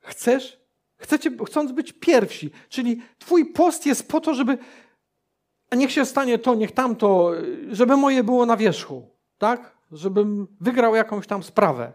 Chcesz? 0.00 0.60
Chcecie, 0.96 1.30
chcąc 1.46 1.72
być 1.72 1.92
pierwsi. 1.92 2.50
Czyli 2.68 3.02
twój 3.18 3.46
post 3.46 3.86
jest 3.86 4.08
po 4.08 4.20
to, 4.20 4.34
żeby 4.34 4.58
a 5.70 5.76
niech 5.76 5.92
się 5.92 6.04
stanie 6.04 6.38
to, 6.38 6.54
niech 6.54 6.72
tamto, 6.72 7.32
żeby 7.70 7.96
moje 7.96 8.24
było 8.24 8.46
na 8.46 8.56
wierzchu, 8.56 9.10
tak? 9.38 9.78
Żebym 9.92 10.46
wygrał 10.60 10.94
jakąś 10.94 11.26
tam 11.26 11.42
sprawę. 11.42 11.92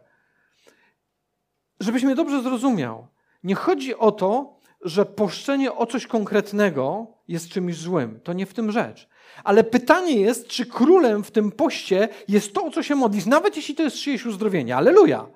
Żebyś 1.80 2.04
mnie 2.04 2.16
dobrze 2.16 2.44
zrozumiał. 2.44 3.08
Nie 3.44 3.56
chodzi 3.56 3.96
o 3.96 4.12
to, 4.12 4.60
że 4.84 5.06
poszczenie 5.06 5.74
o 5.74 5.86
coś 5.86 6.08
konkretnego 6.08 7.08
jest 7.28 7.50
czymś 7.50 7.78
złym. 7.78 8.19
To 8.24 8.34
nie 8.34 8.46
w 8.46 8.54
tym 8.54 8.72
rzecz. 8.72 9.08
Ale 9.43 9.63
pytanie 9.63 10.15
jest, 10.15 10.48
czy 10.48 10.65
królem 10.65 11.24
w 11.24 11.32
tym 11.32 11.52
poście 11.52 12.10
jest 12.28 12.54
to, 12.54 12.65
o 12.65 12.72
co 12.72 12.84
się 12.84 12.96
modlisz, 12.96 13.26
nawet 13.26 13.56
jeśli 13.56 13.76
to 13.76 13.84
jest 13.84 13.98
czyjeś 13.98 14.26
uzdrowienie. 14.26 14.76
Aleluja! 14.76 15.28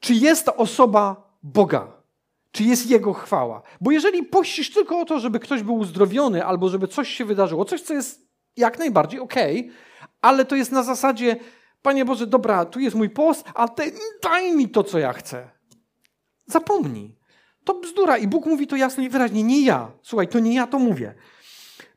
Czy 0.00 0.14
jest 0.14 0.48
osoba 0.48 1.38
Boga? 1.42 1.92
Czy 2.52 2.64
jest 2.64 2.90
Jego 2.90 3.12
chwała? 3.12 3.62
Bo 3.80 3.90
jeżeli 3.90 4.22
pościsz 4.22 4.72
tylko 4.72 5.00
o 5.00 5.04
to, 5.04 5.20
żeby 5.20 5.40
ktoś 5.40 5.62
był 5.62 5.74
uzdrowiony 5.74 6.44
albo 6.44 6.68
żeby 6.68 6.88
coś 6.88 7.08
się 7.08 7.24
wydarzyło, 7.24 7.64
coś, 7.64 7.82
co 7.82 7.94
jest 7.94 8.28
jak 8.56 8.78
najbardziej 8.78 9.20
okej, 9.20 9.60
okay, 9.60 9.72
ale 10.20 10.44
to 10.44 10.56
jest 10.56 10.72
na 10.72 10.82
zasadzie, 10.82 11.36
Panie 11.82 12.04
Boże, 12.04 12.26
dobra, 12.26 12.64
tu 12.64 12.80
jest 12.80 12.96
mój 12.96 13.10
post, 13.10 13.44
a 13.54 13.68
ty 13.68 13.92
daj 14.22 14.56
mi 14.56 14.68
to, 14.68 14.84
co 14.84 14.98
ja 14.98 15.12
chcę. 15.12 15.50
Zapomnij. 16.46 17.17
To 17.68 17.74
bzdura 17.74 18.18
i 18.18 18.26
Bóg 18.26 18.46
mówi 18.46 18.66
to 18.66 18.76
jasno 18.76 19.02
i 19.02 19.08
wyraźnie, 19.08 19.42
nie 19.42 19.64
ja. 19.64 19.90
Słuchaj, 20.02 20.28
to 20.28 20.38
nie 20.38 20.54
ja 20.54 20.66
to 20.66 20.78
mówię. 20.78 21.14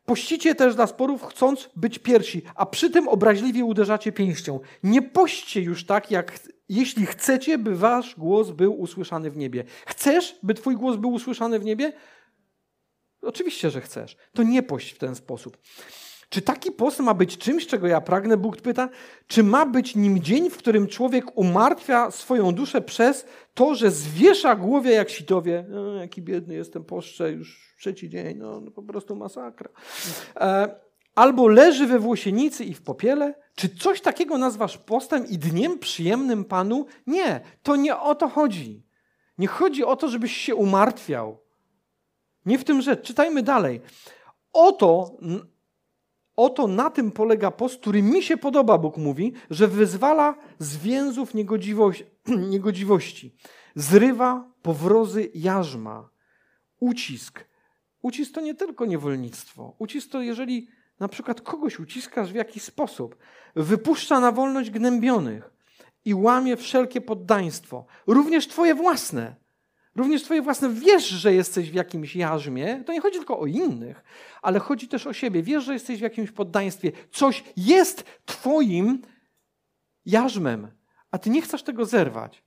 Pościcie 0.05 0.55
też 0.55 0.75
dla 0.75 0.87
sporów, 0.87 1.23
chcąc 1.23 1.69
być 1.75 1.99
pierwsi, 1.99 2.41
a 2.55 2.65
przy 2.65 2.89
tym 2.89 3.07
obraźliwie 3.07 3.65
uderzacie 3.65 4.11
pięścią. 4.11 4.59
Nie 4.83 5.01
poście 5.01 5.61
już 5.61 5.85
tak, 5.85 6.11
jak 6.11 6.39
jeśli 6.69 7.05
chcecie, 7.05 7.57
by 7.57 7.75
wasz 7.75 8.15
głos 8.15 8.49
był 8.49 8.79
usłyszany 8.79 9.31
w 9.31 9.37
niebie. 9.37 9.63
Chcesz, 9.85 10.39
by 10.43 10.53
twój 10.53 10.75
głos 10.75 10.97
był 10.97 11.11
usłyszany 11.11 11.59
w 11.59 11.65
niebie? 11.65 11.93
Oczywiście, 13.21 13.69
że 13.69 13.81
chcesz. 13.81 14.17
To 14.33 14.43
nie 14.43 14.63
pość 14.63 14.91
w 14.91 14.97
ten 14.97 15.15
sposób. 15.15 15.57
Czy 16.31 16.41
taki 16.41 16.71
post 16.71 16.99
ma 16.99 17.13
być 17.13 17.37
czymś, 17.37 17.67
czego 17.67 17.87
ja 17.87 18.01
pragnę? 18.01 18.37
Bóg 18.37 18.57
pyta. 18.57 18.89
Czy 19.27 19.43
ma 19.43 19.65
być 19.65 19.95
nim 19.95 20.19
dzień, 20.19 20.49
w 20.49 20.57
którym 20.57 20.87
człowiek 20.87 21.37
umartwia 21.37 22.11
swoją 22.11 22.51
duszę 22.51 22.81
przez 22.81 23.25
to, 23.53 23.75
że 23.75 23.91
zwiesza 23.91 24.55
głowie 24.55 24.91
jak 24.91 25.09
sitowie? 25.09 25.65
No, 25.69 25.93
jaki 25.93 26.21
biedny 26.21 26.53
jestem, 26.53 26.83
poszczę 26.83 27.31
już 27.31 27.75
trzeci 27.79 28.09
dzień, 28.09 28.37
no, 28.37 28.61
no 28.61 28.71
po 28.71 28.83
prostu 28.83 29.15
masakra. 29.15 29.69
E, 30.35 30.75
albo 31.15 31.47
leży 31.47 31.87
we 31.87 31.99
włosienicy 31.99 32.65
i 32.65 32.73
w 32.73 32.81
popiele? 32.81 33.33
Czy 33.55 33.69
coś 33.69 34.01
takiego 34.01 34.37
nazwasz 34.37 34.77
postem 34.77 35.27
i 35.27 35.37
dniem 35.37 35.79
przyjemnym 35.79 36.45
Panu? 36.45 36.85
Nie, 37.07 37.41
to 37.63 37.75
nie 37.75 37.97
o 37.97 38.15
to 38.15 38.29
chodzi. 38.29 38.83
Nie 39.37 39.47
chodzi 39.47 39.83
o 39.83 39.95
to, 39.95 40.07
żebyś 40.07 40.37
się 40.37 40.55
umartwiał. 40.55 41.37
Nie 42.45 42.57
w 42.57 42.63
tym 42.63 42.81
rzecz. 42.81 43.01
Czytajmy 43.01 43.43
dalej. 43.43 43.81
Oto 44.53 45.17
Oto 46.35 46.67
na 46.67 46.89
tym 46.89 47.11
polega 47.11 47.51
post, 47.51 47.81
który 47.81 48.03
mi 48.03 48.23
się 48.23 48.37
podoba, 48.37 48.77
Bóg 48.77 48.97
mówi, 48.97 49.33
że 49.49 49.67
wyzwala 49.67 50.35
z 50.59 50.77
więzów 50.77 51.33
niegodziwości. 52.51 53.35
Zrywa 53.75 54.51
powrozy 54.61 55.31
jarzma, 55.33 56.09
ucisk. 56.79 57.45
Ucisk 58.01 58.33
to 58.33 58.41
nie 58.41 58.55
tylko 58.55 58.85
niewolnictwo. 58.85 59.75
Ucisk 59.79 60.11
to 60.11 60.21
jeżeli 60.21 60.67
na 60.99 61.07
przykład 61.07 61.41
kogoś 61.41 61.79
uciskasz 61.79 62.31
w 62.31 62.35
jakiś 62.35 62.63
sposób, 62.63 63.17
wypuszcza 63.55 64.19
na 64.19 64.31
wolność 64.31 64.69
gnębionych 64.69 65.51
i 66.05 66.13
łamie 66.13 66.57
wszelkie 66.57 67.01
poddaństwo, 67.01 67.85
również 68.07 68.47
twoje 68.47 68.75
własne. 68.75 69.35
Również 69.95 70.23
Twoje 70.23 70.41
własne 70.41 70.69
wiesz, 70.69 71.07
że 71.07 71.33
jesteś 71.33 71.71
w 71.71 71.73
jakimś 71.73 72.15
jarzmie. 72.15 72.83
To 72.85 72.93
nie 72.93 73.01
chodzi 73.01 73.17
tylko 73.17 73.39
o 73.39 73.45
innych, 73.45 74.03
ale 74.41 74.59
chodzi 74.59 74.87
też 74.87 75.07
o 75.07 75.13
siebie. 75.13 75.43
Wiesz, 75.43 75.63
że 75.63 75.73
jesteś 75.73 75.99
w 75.99 76.01
jakimś 76.01 76.31
poddaństwie. 76.31 76.91
Coś 77.11 77.43
jest 77.57 78.03
Twoim 78.25 79.01
jarzmem, 80.05 80.71
a 81.11 81.17
Ty 81.17 81.29
nie 81.29 81.41
chcesz 81.41 81.63
tego 81.63 81.85
zerwać, 81.85 82.43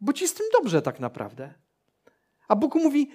bo 0.00 0.12
Ci 0.12 0.28
z 0.28 0.34
tym 0.34 0.46
dobrze 0.52 0.82
tak 0.82 1.00
naprawdę. 1.00 1.54
A 2.48 2.56
Bóg 2.56 2.74
mówi: 2.74 3.10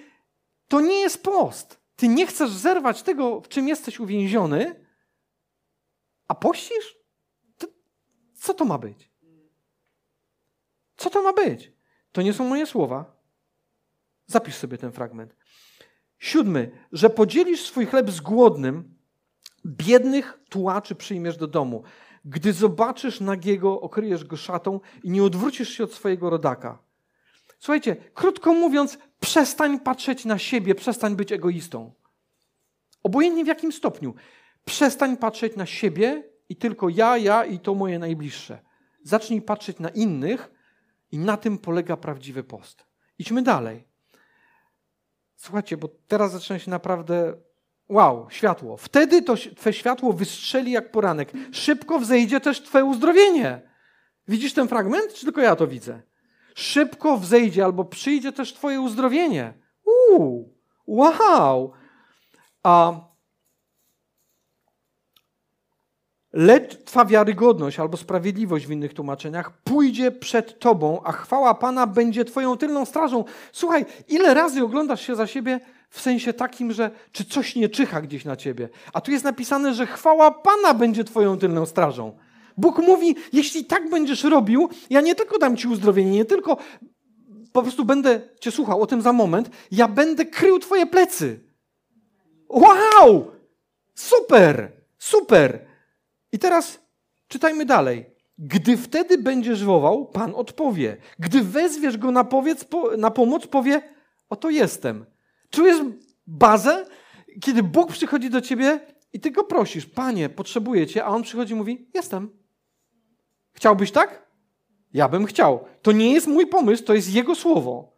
To 0.68 0.80
nie 0.80 1.00
jest 1.00 1.22
post. 1.22 1.80
Ty 1.96 2.08
nie 2.08 2.26
chcesz 2.26 2.50
zerwać 2.50 3.02
tego, 3.02 3.40
w 3.40 3.48
czym 3.48 3.68
jesteś 3.68 4.00
uwięziony, 4.00 4.86
a 6.28 6.34
pościsz? 6.34 6.96
To, 7.58 7.66
co 8.34 8.54
to 8.54 8.64
ma 8.64 8.78
być? 8.78 9.10
Co 10.96 11.10
to 11.10 11.22
ma 11.22 11.32
być? 11.32 11.72
To 12.12 12.22
nie 12.22 12.32
są 12.32 12.48
moje 12.48 12.66
słowa. 12.66 13.15
Zapisz 14.26 14.54
sobie 14.54 14.78
ten 14.78 14.92
fragment. 14.92 15.36
Siódmy, 16.18 16.70
że 16.92 17.10
podzielisz 17.10 17.66
swój 17.66 17.86
chleb 17.86 18.10
z 18.10 18.20
głodnym, 18.20 18.96
biednych 19.66 20.38
tułaczy 20.48 20.94
przyjmiesz 20.94 21.36
do 21.36 21.46
domu. 21.46 21.82
Gdy 22.24 22.52
zobaczysz 22.52 23.20
nagiego, 23.20 23.80
okryjesz 23.80 24.24
go 24.24 24.36
szatą 24.36 24.80
i 25.02 25.10
nie 25.10 25.24
odwrócisz 25.24 25.68
się 25.68 25.84
od 25.84 25.92
swojego 25.92 26.30
rodaka. 26.30 26.78
Słuchajcie, 27.58 27.96
krótko 28.14 28.54
mówiąc, 28.54 28.98
przestań 29.20 29.80
patrzeć 29.80 30.24
na 30.24 30.38
siebie, 30.38 30.74
przestań 30.74 31.16
być 31.16 31.32
egoistą. 31.32 31.92
Obojętnie 33.02 33.44
w 33.44 33.48
jakim 33.48 33.72
stopniu. 33.72 34.14
Przestań 34.64 35.16
patrzeć 35.16 35.56
na 35.56 35.66
siebie 35.66 36.24
i 36.48 36.56
tylko 36.56 36.88
ja, 36.88 37.18
ja 37.18 37.44
i 37.44 37.58
to 37.58 37.74
moje 37.74 37.98
najbliższe. 37.98 38.58
Zacznij 39.02 39.42
patrzeć 39.42 39.78
na 39.78 39.88
innych 39.88 40.50
i 41.12 41.18
na 41.18 41.36
tym 41.36 41.58
polega 41.58 41.96
prawdziwy 41.96 42.44
post. 42.44 42.86
Idźmy 43.18 43.42
dalej. 43.42 43.85
Słuchajcie, 45.36 45.76
bo 45.76 45.88
teraz 46.08 46.32
zaczyna 46.32 46.58
się 46.58 46.70
naprawdę 46.70 47.34
wow, 47.88 48.26
światło. 48.30 48.76
Wtedy 48.76 49.22
to 49.22 49.34
Twe 49.56 49.72
światło 49.72 50.12
wystrzeli 50.12 50.72
jak 50.72 50.90
poranek. 50.90 51.32
Szybko 51.52 51.98
wzejdzie 51.98 52.40
też 52.40 52.62
Twoje 52.62 52.84
uzdrowienie. 52.84 53.62
Widzisz 54.28 54.52
ten 54.52 54.68
fragment, 54.68 55.14
czy 55.14 55.24
tylko 55.24 55.40
ja 55.40 55.56
to 55.56 55.66
widzę? 55.66 56.02
Szybko 56.54 57.16
wzejdzie 57.16 57.64
albo 57.64 57.84
przyjdzie 57.84 58.32
też 58.32 58.54
Twoje 58.54 58.80
uzdrowienie. 58.80 59.54
Uuu, 59.84 60.54
wow. 60.86 61.72
A 62.62 63.00
lecz 66.36 66.84
Twa 66.84 67.04
wiarygodność 67.04 67.80
albo 67.80 67.96
sprawiedliwość 67.96 68.66
w 68.66 68.70
innych 68.70 68.94
tłumaczeniach 68.94 69.52
pójdzie 69.64 70.10
przed 70.10 70.58
Tobą, 70.58 71.00
a 71.04 71.12
chwała 71.12 71.54
Pana 71.54 71.86
będzie 71.86 72.24
Twoją 72.24 72.56
tylną 72.56 72.84
strażą. 72.84 73.24
Słuchaj, 73.52 73.86
ile 74.08 74.34
razy 74.34 74.64
oglądasz 74.64 75.06
się 75.06 75.16
za 75.16 75.26
siebie 75.26 75.60
w 75.90 76.00
sensie 76.00 76.32
takim, 76.32 76.72
że 76.72 76.90
czy 77.12 77.24
coś 77.24 77.56
nie 77.56 77.68
czyha 77.68 78.00
gdzieś 78.00 78.24
na 78.24 78.36
Ciebie, 78.36 78.68
a 78.92 79.00
tu 79.00 79.10
jest 79.10 79.24
napisane, 79.24 79.74
że 79.74 79.86
chwała 79.86 80.30
Pana 80.30 80.74
będzie 80.74 81.04
Twoją 81.04 81.38
tylną 81.38 81.66
strażą. 81.66 82.18
Bóg 82.56 82.78
mówi, 82.78 83.16
jeśli 83.32 83.64
tak 83.64 83.90
będziesz 83.90 84.24
robił, 84.24 84.68
ja 84.90 85.00
nie 85.00 85.14
tylko 85.14 85.38
dam 85.38 85.56
Ci 85.56 85.68
uzdrowienie, 85.68 86.10
nie 86.10 86.24
tylko 86.24 86.56
po 87.52 87.62
prostu 87.62 87.84
będę 87.84 88.20
Cię 88.40 88.50
słuchał 88.50 88.82
o 88.82 88.86
tym 88.86 89.02
za 89.02 89.12
moment, 89.12 89.50
ja 89.70 89.88
będę 89.88 90.26
krył 90.26 90.58
Twoje 90.58 90.86
plecy. 90.86 91.40
Wow! 92.48 93.30
Super! 93.94 94.72
Super! 94.98 95.75
I 96.36 96.38
teraz 96.38 96.78
czytajmy 97.28 97.64
dalej. 97.64 98.06
Gdy 98.38 98.76
wtedy 98.76 99.18
będziesz 99.18 99.64
wołał, 99.64 100.06
Pan 100.06 100.34
odpowie. 100.34 100.96
Gdy 101.18 101.42
wezwiesz 101.42 101.98
go 101.98 102.10
na, 102.10 102.24
powiedz, 102.24 102.66
na 102.98 103.10
pomoc, 103.10 103.46
powie: 103.46 103.82
Oto 104.28 104.50
jestem. 104.50 105.06
Czujesz 105.50 105.78
bazę, 106.26 106.86
kiedy 107.40 107.62
Bóg 107.62 107.92
przychodzi 107.92 108.30
do 108.30 108.40
ciebie 108.40 108.80
i 109.12 109.20
ty 109.20 109.30
go 109.30 109.44
prosisz: 109.44 109.86
Panie, 109.86 110.28
potrzebuję 110.28 110.86
cię, 110.86 111.04
a 111.04 111.08
on 111.08 111.22
przychodzi 111.22 111.52
i 111.52 111.56
mówi: 111.56 111.90
Jestem. 111.94 112.30
Chciałbyś 113.52 113.90
tak? 113.90 114.26
Ja 114.92 115.08
bym 115.08 115.26
chciał. 115.26 115.64
To 115.82 115.92
nie 115.92 116.12
jest 116.12 116.26
mój 116.26 116.46
pomysł, 116.46 116.84
to 116.84 116.94
jest 116.94 117.14
jego 117.14 117.34
słowo. 117.34 117.96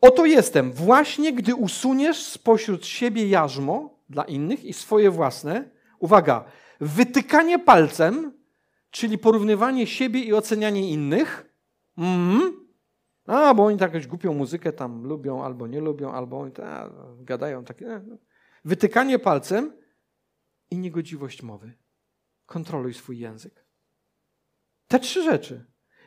Oto 0.00 0.26
jestem, 0.26 0.72
właśnie 0.72 1.32
gdy 1.32 1.54
usuniesz 1.54 2.22
spośród 2.22 2.86
siebie 2.86 3.28
jarzmo 3.28 4.00
dla 4.10 4.24
innych 4.24 4.64
i 4.64 4.72
swoje 4.72 5.10
własne. 5.10 5.70
Uwaga, 5.98 6.44
wytykanie 6.80 7.58
palcem, 7.58 8.32
czyli 8.90 9.18
porównywanie 9.18 9.86
siebie 9.86 10.20
i 10.20 10.34
ocenianie 10.34 10.90
innych. 10.90 11.54
Mm. 11.98 12.68
A, 13.26 13.54
bo 13.54 13.64
oni 13.64 13.78
tak 13.78 13.94
jakąś 13.94 14.06
głupią 14.06 14.34
muzykę 14.34 14.72
tam 14.72 15.04
lubią, 15.06 15.44
albo 15.44 15.66
nie 15.66 15.80
lubią, 15.80 16.12
albo 16.12 16.40
oni 16.40 16.52
ta, 16.52 16.90
gadają 17.20 17.64
takie. 17.64 17.86
E, 17.86 18.02
no. 18.06 18.16
Wytykanie 18.64 19.18
palcem 19.18 19.72
i 20.70 20.78
niegodziwość 20.78 21.42
mowy. 21.42 21.72
Kontroluj 22.46 22.94
swój 22.94 23.18
język. 23.18 23.64
Te 24.88 25.00
trzy 25.00 25.22
rzeczy. 25.22 25.64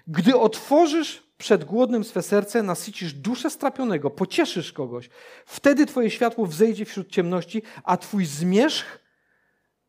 Gdy 0.07 0.39
otworzysz 0.39 1.31
przed 1.37 1.63
głodnym 1.63 2.03
swe 2.03 2.21
serce, 2.21 2.63
nasycisz 2.63 3.13
duszę 3.13 3.49
strapionego, 3.49 4.09
pocieszysz 4.09 4.73
kogoś, 4.73 5.09
wtedy 5.45 5.85
twoje 5.85 6.09
światło 6.09 6.45
wzejdzie 6.45 6.85
wśród 6.85 7.09
ciemności, 7.09 7.61
a 7.83 7.97
twój 7.97 8.25
zmierzch 8.25 8.99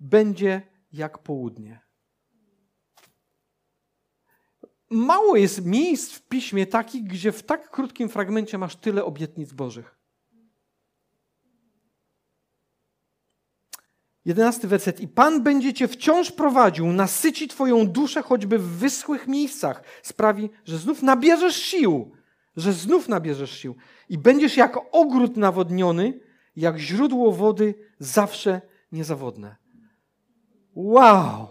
będzie 0.01 0.72
jak 0.93 1.19
południe. 1.19 1.81
Mało 4.91 5.37
jest 5.37 5.65
miejsc 5.65 6.13
w 6.13 6.23
piśmie 6.29 6.67
takich, 6.67 7.05
gdzie 7.05 7.33
w 7.33 7.43
tak 7.43 7.71
krótkim 7.71 8.09
fragmencie 8.09 8.59
masz 8.59 8.77
tyle 8.77 9.05
obietnic 9.05 9.53
Bożych. 9.53 9.99
Jedenasty 14.25 14.69
werset. 14.69 15.01
I 15.01 15.09
Pan 15.09 15.43
będzie 15.43 15.75
cię 15.75 15.89
wciąż 15.89 16.31
prowadził, 16.31 16.87
nasyci 16.87 17.49
twoją 17.49 17.87
duszę 17.87 18.23
choćby 18.23 18.59
w 18.59 18.69
wyschłych 18.69 19.29
miejscach. 19.29 19.83
Sprawi, 20.03 20.51
że 20.65 20.79
znów 20.79 21.03
nabierzesz 21.03 21.57
sił. 21.57 22.13
Że 22.57 22.73
znów 22.73 23.09
nabierzesz 23.09 23.51
sił. 23.51 23.77
I 24.09 24.19
będziesz 24.19 24.57
jak 24.57 24.79
ogród 24.93 25.37
nawodniony, 25.37 26.21
jak 26.57 26.79
źródło 26.79 27.33
wody 27.33 27.75
zawsze 27.99 28.61
niezawodne. 28.93 29.62
Wow! 30.75 31.49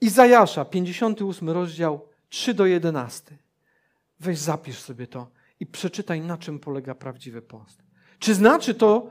Izajasza, 0.00 0.64
58 0.64 1.50
rozdział, 1.50 2.08
3 2.28 2.54
do 2.54 2.66
11. 2.66 3.38
Weź 4.20 4.38
zapisz 4.38 4.78
sobie 4.78 5.06
to 5.06 5.30
i 5.60 5.66
przeczytaj, 5.66 6.20
na 6.20 6.38
czym 6.38 6.58
polega 6.58 6.94
prawdziwy 6.94 7.42
post. 7.42 7.82
Czy 8.18 8.34
znaczy 8.34 8.74
to, 8.74 9.10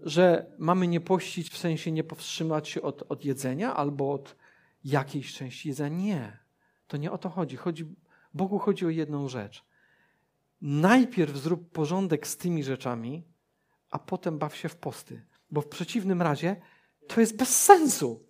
że 0.00 0.46
mamy 0.58 0.86
nie 0.86 1.00
pościć, 1.00 1.50
w 1.50 1.58
sensie 1.58 1.92
nie 1.92 2.04
powstrzymać 2.04 2.68
się 2.68 2.82
od, 2.82 3.02
od 3.08 3.24
jedzenia 3.24 3.76
albo 3.76 4.12
od 4.12 4.36
jakiejś 4.84 5.34
części 5.34 5.68
jedzenia. 5.68 5.98
Nie. 5.98 6.38
To 6.86 6.96
nie 6.96 7.12
o 7.12 7.18
to 7.18 7.28
chodzi. 7.28 7.56
chodzi. 7.56 7.86
Bogu 8.34 8.58
chodzi 8.58 8.86
o 8.86 8.90
jedną 8.90 9.28
rzecz. 9.28 9.64
Najpierw 10.60 11.36
zrób 11.36 11.70
porządek 11.70 12.26
z 12.26 12.36
tymi 12.36 12.64
rzeczami, 12.64 13.24
a 13.90 13.98
potem 13.98 14.38
baw 14.38 14.56
się 14.56 14.68
w 14.68 14.76
posty. 14.76 15.26
Bo 15.50 15.60
w 15.60 15.68
przeciwnym 15.68 16.22
razie 16.22 16.56
to 17.08 17.20
jest 17.20 17.36
bez 17.36 17.62
sensu. 17.62 18.26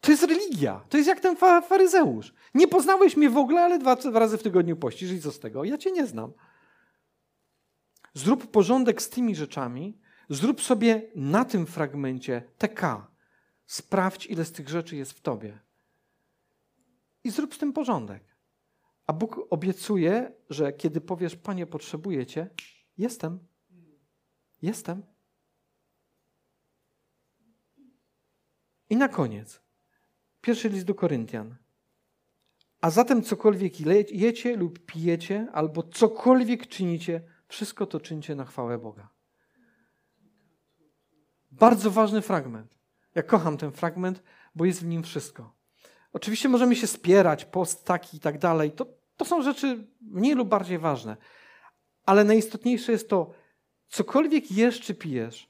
To 0.00 0.10
jest 0.10 0.22
religia. 0.22 0.84
To 0.88 0.96
jest 0.96 1.08
jak 1.08 1.20
ten 1.20 1.36
faryzeusz. 1.68 2.34
Nie 2.54 2.68
poznałeś 2.68 3.16
mnie 3.16 3.30
w 3.30 3.36
ogóle, 3.36 3.60
ale 3.60 3.78
dwa, 3.78 3.96
razy 4.12 4.38
w 4.38 4.42
tygodniu 4.42 4.76
pościsz 4.76 5.10
i 5.10 5.20
co 5.20 5.32
z 5.32 5.40
tego? 5.40 5.64
Ja 5.64 5.78
cię 5.78 5.92
nie 5.92 6.06
znam. 6.06 6.32
Zrób 8.14 8.50
porządek 8.50 9.02
z 9.02 9.08
tymi 9.08 9.36
rzeczami, 9.36 9.98
Zrób 10.30 10.62
sobie 10.62 11.10
na 11.14 11.44
tym 11.44 11.66
fragmencie 11.66 12.42
TK. 12.58 13.06
Sprawdź, 13.66 14.26
ile 14.26 14.44
z 14.44 14.52
tych 14.52 14.68
rzeczy 14.68 14.96
jest 14.96 15.12
w 15.12 15.20
tobie. 15.20 15.58
I 17.24 17.30
zrób 17.30 17.54
z 17.54 17.58
tym 17.58 17.72
porządek. 17.72 18.36
A 19.06 19.12
Bóg 19.12 19.40
obiecuje, 19.50 20.32
że 20.50 20.72
kiedy 20.72 21.00
powiesz, 21.00 21.36
Panie, 21.36 21.66
potrzebuję 21.66 22.26
Cię, 22.26 22.50
jestem. 22.98 23.38
Jestem. 24.62 25.02
I 28.90 28.96
na 28.96 29.08
koniec. 29.08 29.60
Pierwszy 30.40 30.68
list 30.68 30.86
do 30.86 30.94
Koryntian. 30.94 31.56
A 32.80 32.90
zatem 32.90 33.22
cokolwiek 33.22 33.80
jecie 34.10 34.56
lub 34.56 34.78
pijecie, 34.78 35.48
albo 35.52 35.82
cokolwiek 35.82 36.66
czynicie, 36.66 37.22
wszystko 37.48 37.86
to 37.86 38.00
czyńcie 38.00 38.34
na 38.34 38.44
chwałę 38.44 38.78
Boga. 38.78 39.08
Bardzo 41.50 41.90
ważny 41.90 42.22
fragment. 42.22 42.78
Ja 43.14 43.22
kocham 43.22 43.56
ten 43.56 43.72
fragment, 43.72 44.22
bo 44.54 44.64
jest 44.64 44.82
w 44.82 44.86
nim 44.86 45.02
wszystko. 45.02 45.54
Oczywiście 46.12 46.48
możemy 46.48 46.76
się 46.76 46.86
spierać, 46.86 47.44
post 47.44 47.84
taki 47.84 48.16
i 48.16 48.20
tak 48.20 48.38
dalej. 48.38 48.72
To, 48.72 48.86
to 49.16 49.24
są 49.24 49.42
rzeczy 49.42 49.86
mniej 50.00 50.34
lub 50.34 50.48
bardziej 50.48 50.78
ważne. 50.78 51.16
Ale 52.06 52.24
najistotniejsze 52.24 52.92
jest 52.92 53.08
to, 53.08 53.30
cokolwiek 53.88 54.50
jesz 54.50 54.80
czy 54.80 54.94
pijesz, 54.94 55.49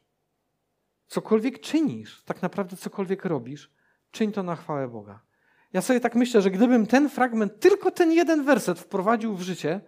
cokolwiek 1.10 1.60
czynisz, 1.60 2.22
tak 2.22 2.42
naprawdę 2.42 2.76
cokolwiek 2.76 3.24
robisz, 3.24 3.70
czyń 4.10 4.32
to 4.32 4.42
na 4.42 4.56
chwałę 4.56 4.88
Boga. 4.88 5.20
Ja 5.72 5.82
sobie 5.82 6.00
tak 6.00 6.14
myślę, 6.14 6.42
że 6.42 6.50
gdybym 6.50 6.86
ten 6.86 7.08
fragment, 7.08 7.60
tylko 7.60 7.90
ten 7.90 8.12
jeden 8.12 8.44
werset 8.44 8.80
wprowadził 8.80 9.36
w 9.36 9.42
życie, 9.42 9.80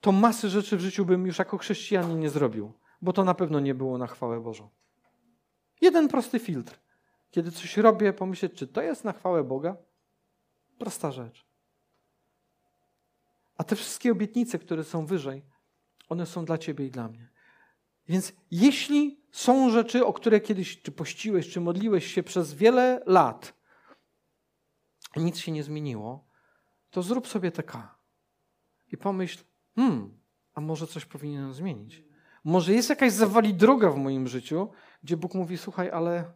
to 0.00 0.12
masy 0.12 0.48
rzeczy 0.48 0.76
w 0.76 0.80
życiu 0.80 1.04
bym 1.04 1.26
już 1.26 1.38
jako 1.38 1.58
chrześcijanin 1.58 2.20
nie 2.20 2.30
zrobił, 2.30 2.72
bo 3.02 3.12
to 3.12 3.24
na 3.24 3.34
pewno 3.34 3.60
nie 3.60 3.74
było 3.74 3.98
na 3.98 4.06
chwałę 4.06 4.40
Bożą. 4.40 4.68
Jeden 5.80 6.08
prosty 6.08 6.38
filtr. 6.38 6.78
Kiedy 7.30 7.50
coś 7.50 7.76
robię, 7.76 8.12
pomyśleć, 8.12 8.52
czy 8.52 8.66
to 8.66 8.82
jest 8.82 9.04
na 9.04 9.12
chwałę 9.12 9.44
Boga? 9.44 9.76
Prosta 10.78 11.12
rzecz. 11.12 11.46
A 13.56 13.64
te 13.64 13.76
wszystkie 13.76 14.12
obietnice, 14.12 14.58
które 14.58 14.84
są 14.84 15.06
wyżej, 15.06 15.42
one 16.08 16.26
są 16.26 16.44
dla 16.44 16.58
ciebie 16.58 16.86
i 16.86 16.90
dla 16.90 17.08
mnie. 17.08 17.33
Więc 18.08 18.32
jeśli 18.50 19.20
są 19.32 19.70
rzeczy, 19.70 20.06
o 20.06 20.12
które 20.12 20.40
kiedyś 20.40 20.82
czy 20.82 20.92
pościłeś, 20.92 21.50
czy 21.50 21.60
modliłeś 21.60 22.14
się 22.14 22.22
przez 22.22 22.54
wiele 22.54 23.02
lat, 23.06 23.54
nic 25.16 25.38
się 25.38 25.52
nie 25.52 25.62
zmieniło, 25.62 26.24
to 26.90 27.02
zrób 27.02 27.28
sobie 27.28 27.52
TK 27.52 27.98
i 28.92 28.96
pomyśl, 28.96 29.44
hmm, 29.76 30.18
a 30.54 30.60
może 30.60 30.86
coś 30.86 31.04
powinienem 31.04 31.54
zmienić. 31.54 32.04
Może 32.44 32.72
jest 32.72 32.90
jakaś 32.90 33.12
zawali 33.12 33.54
droga 33.54 33.90
w 33.90 33.96
moim 33.96 34.28
życiu, 34.28 34.68
gdzie 35.02 35.16
Bóg 35.16 35.34
mówi: 35.34 35.58
Słuchaj, 35.58 35.90
ale 35.90 36.32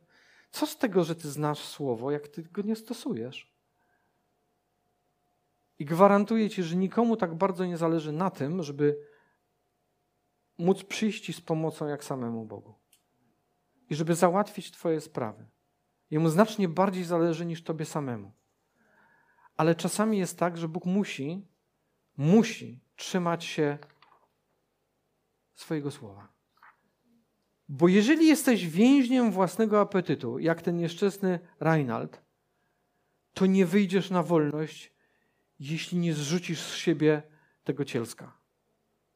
co 0.50 0.66
z 0.66 0.78
tego, 0.78 1.04
że 1.04 1.14
ty 1.14 1.30
znasz 1.30 1.58
słowo, 1.58 2.10
jak 2.10 2.28
ty 2.28 2.42
go 2.42 2.62
nie 2.62 2.76
stosujesz? 2.76 3.52
I 5.78 5.84
gwarantuję 5.84 6.50
ci, 6.50 6.62
że 6.62 6.76
nikomu 6.76 7.16
tak 7.16 7.34
bardzo 7.34 7.66
nie 7.66 7.76
zależy 7.76 8.12
na 8.12 8.30
tym, 8.30 8.62
żeby 8.62 9.07
móc 10.58 10.84
przyjść 10.84 11.36
z 11.36 11.40
pomocą 11.40 11.86
jak 11.86 12.04
samemu 12.04 12.44
Bogu. 12.44 12.74
I 13.90 13.94
żeby 13.94 14.14
załatwić 14.14 14.70
Twoje 14.70 15.00
sprawy. 15.00 15.46
Jemu 16.10 16.28
znacznie 16.28 16.68
bardziej 16.68 17.04
zależy 17.04 17.46
niż 17.46 17.62
Tobie 17.62 17.84
samemu. 17.84 18.32
Ale 19.56 19.74
czasami 19.74 20.18
jest 20.18 20.38
tak, 20.38 20.56
że 20.56 20.68
Bóg 20.68 20.84
musi, 20.84 21.46
musi 22.16 22.80
trzymać 22.96 23.44
się 23.44 23.78
swojego 25.54 25.90
słowa. 25.90 26.28
Bo 27.68 27.88
jeżeli 27.88 28.26
jesteś 28.26 28.68
więźniem 28.68 29.32
własnego 29.32 29.80
apetytu, 29.80 30.38
jak 30.38 30.62
ten 30.62 30.76
nieszczęsny 30.76 31.38
Reinald, 31.60 32.22
to 33.34 33.46
nie 33.46 33.66
wyjdziesz 33.66 34.10
na 34.10 34.22
wolność, 34.22 34.92
jeśli 35.60 35.98
nie 35.98 36.14
zrzucisz 36.14 36.60
z 36.60 36.74
siebie 36.74 37.22
tego 37.64 37.84
cielska. 37.84 38.37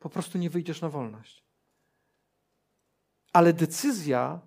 Po 0.03 0.11
prostu 0.11 0.38
nie 0.38 0.50
wyjdziesz 0.50 0.80
na 0.80 0.88
wolność. 0.88 1.44
Ale 3.32 3.53
decyzja, 3.53 4.40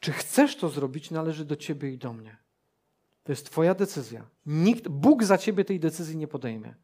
czy 0.00 0.12
chcesz 0.12 0.56
to 0.56 0.68
zrobić, 0.68 1.10
należy 1.10 1.44
do 1.44 1.56
ciebie 1.56 1.92
i 1.92 1.98
do 1.98 2.12
mnie. 2.12 2.36
To 3.22 3.32
jest 3.32 3.46
Twoja 3.46 3.74
decyzja. 3.74 4.28
Nikt, 4.46 4.88
Bóg 4.88 5.24
za 5.24 5.38
ciebie 5.38 5.64
tej 5.64 5.80
decyzji 5.80 6.16
nie 6.16 6.28
podejmie. 6.28 6.74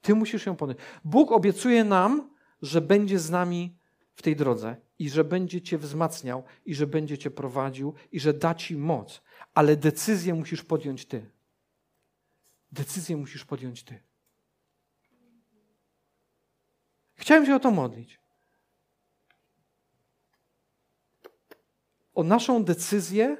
Ty 0.00 0.14
musisz 0.14 0.46
ją 0.46 0.56
podjąć. 0.56 0.80
Bóg 1.04 1.32
obiecuje 1.32 1.84
nam, 1.84 2.30
że 2.62 2.80
będzie 2.80 3.18
z 3.18 3.30
nami 3.30 3.78
w 4.14 4.22
tej 4.22 4.36
drodze 4.36 4.76
i 4.98 5.10
że 5.10 5.24
będzie 5.24 5.62
Cię 5.62 5.78
wzmacniał 5.78 6.44
i 6.64 6.74
że 6.74 6.86
będzie 6.86 7.18
Cię 7.18 7.30
prowadził 7.30 7.94
i 8.12 8.20
że 8.20 8.34
da 8.34 8.54
Ci 8.54 8.76
moc. 8.76 9.22
Ale 9.54 9.76
decyzję 9.76 10.34
musisz 10.34 10.62
podjąć 10.62 11.06
Ty. 11.06 11.30
Decyzję 12.72 13.16
musisz 13.16 13.44
podjąć 13.44 13.84
Ty. 13.84 14.13
Chciałem 17.16 17.46
się 17.46 17.54
o 17.54 17.60
to 17.60 17.70
modlić. 17.70 18.20
O 22.14 22.22
naszą 22.22 22.64
decyzję 22.64 23.36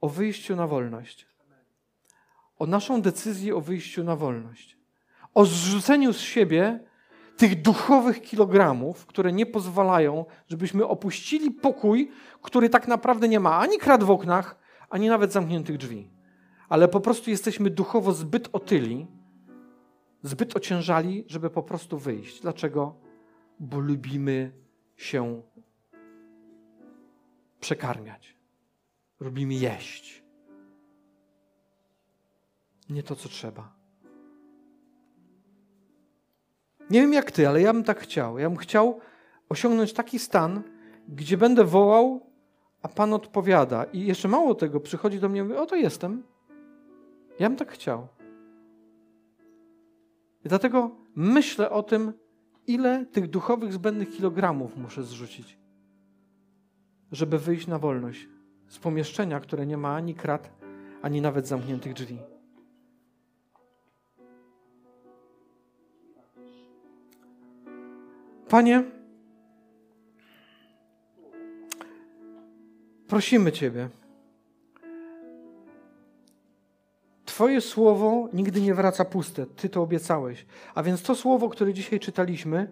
o 0.00 0.08
wyjściu 0.08 0.56
na 0.56 0.66
wolność. 0.66 1.26
O 2.58 2.66
naszą 2.66 3.02
decyzję 3.02 3.56
o 3.56 3.60
wyjściu 3.60 4.04
na 4.04 4.16
wolność. 4.16 4.76
O 5.34 5.44
zrzuceniu 5.44 6.12
z 6.12 6.20
siebie 6.20 6.80
tych 7.36 7.62
duchowych 7.62 8.22
kilogramów, 8.22 9.06
które 9.06 9.32
nie 9.32 9.46
pozwalają, 9.46 10.24
żebyśmy 10.48 10.86
opuścili 10.86 11.50
pokój, 11.50 12.10
który 12.42 12.68
tak 12.68 12.88
naprawdę 12.88 13.28
nie 13.28 13.40
ma 13.40 13.58
ani 13.58 13.78
krat 13.78 14.04
w 14.04 14.10
oknach, 14.10 14.56
ani 14.90 15.08
nawet 15.08 15.32
zamkniętych 15.32 15.76
drzwi. 15.76 16.10
Ale 16.68 16.88
po 16.88 17.00
prostu 17.00 17.30
jesteśmy 17.30 17.70
duchowo 17.70 18.12
zbyt 18.12 18.48
otyli, 18.52 19.06
zbyt 20.22 20.56
ociężali, 20.56 21.24
żeby 21.26 21.50
po 21.50 21.62
prostu 21.62 21.98
wyjść. 21.98 22.40
Dlaczego? 22.40 23.08
bo 23.60 23.78
lubimy 23.78 24.52
się 24.96 25.42
przekarmiać. 27.60 28.36
Lubimy 29.20 29.54
jeść. 29.54 30.24
Nie 32.90 33.02
to, 33.02 33.16
co 33.16 33.28
trzeba. 33.28 33.78
Nie 36.90 37.00
wiem 37.00 37.12
jak 37.12 37.30
ty, 37.30 37.48
ale 37.48 37.60
ja 37.62 37.72
bym 37.72 37.84
tak 37.84 38.00
chciał. 38.00 38.38
Ja 38.38 38.48
bym 38.48 38.58
chciał 38.58 39.00
osiągnąć 39.48 39.92
taki 39.92 40.18
stan, 40.18 40.62
gdzie 41.08 41.36
będę 41.36 41.64
wołał, 41.64 42.26
a 42.82 42.88
Pan 42.88 43.12
odpowiada. 43.12 43.84
I 43.84 44.06
jeszcze 44.06 44.28
mało 44.28 44.54
tego, 44.54 44.80
przychodzi 44.80 45.20
do 45.20 45.28
mnie 45.28 45.40
i 45.40 45.42
mówi, 45.42 45.56
o 45.56 45.66
to 45.66 45.76
jestem. 45.76 46.22
Ja 47.38 47.48
bym 47.48 47.58
tak 47.58 47.72
chciał. 47.72 48.08
I 50.44 50.48
dlatego 50.48 50.90
myślę 51.14 51.70
o 51.70 51.82
tym, 51.82 52.12
ile 52.66 53.06
tych 53.06 53.30
duchowych 53.30 53.72
zbędnych 53.72 54.10
kilogramów 54.10 54.76
muszę 54.76 55.02
zrzucić, 55.02 55.58
żeby 57.12 57.38
wyjść 57.38 57.66
na 57.66 57.78
wolność 57.78 58.28
z 58.68 58.78
pomieszczenia, 58.78 59.40
które 59.40 59.66
nie 59.66 59.76
ma 59.76 59.94
ani 59.94 60.14
krat, 60.14 60.50
ani 61.02 61.20
nawet 61.20 61.46
zamkniętych 61.46 61.92
drzwi. 61.92 62.18
Panie, 68.48 68.84
prosimy 73.08 73.52
Ciebie. 73.52 73.88
Twoje 77.38 77.60
słowo 77.60 78.28
nigdy 78.32 78.60
nie 78.60 78.74
wraca 78.74 79.04
puste. 79.04 79.46
Ty 79.46 79.68
to 79.68 79.82
obiecałeś. 79.82 80.46
A 80.74 80.82
więc 80.82 81.02
to 81.02 81.14
słowo, 81.14 81.48
które 81.48 81.74
dzisiaj 81.74 82.00
czytaliśmy, 82.00 82.68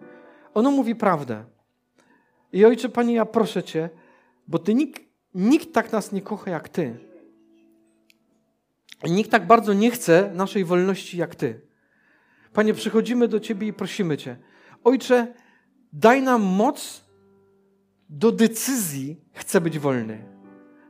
ono 0.53 0.71
mówi 0.71 0.95
prawdę. 0.95 1.45
I 2.53 2.65
Ojcze, 2.65 2.89
Panie, 2.89 3.13
ja 3.13 3.25
proszę 3.25 3.63
Cię, 3.63 3.89
bo 4.47 4.59
Ty 4.59 4.73
nikt, 4.73 5.01
nikt 5.33 5.73
tak 5.73 5.91
nas 5.91 6.11
nie 6.11 6.21
kocha 6.21 6.51
jak 6.51 6.69
Ty. 6.69 6.99
I 9.05 9.11
nikt 9.11 9.31
tak 9.31 9.47
bardzo 9.47 9.73
nie 9.73 9.91
chce 9.91 10.31
naszej 10.33 10.65
wolności 10.65 11.17
jak 11.17 11.35
Ty. 11.35 11.61
Panie, 12.53 12.73
przychodzimy 12.73 13.27
do 13.27 13.39
Ciebie 13.39 13.67
i 13.67 13.73
prosimy 13.73 14.17
Cię. 14.17 14.37
Ojcze, 14.83 15.33
daj 15.93 16.21
nam 16.21 16.41
moc 16.41 17.03
do 18.09 18.31
decyzji, 18.31 19.21
chcę 19.33 19.61
być 19.61 19.79
wolny. 19.79 20.23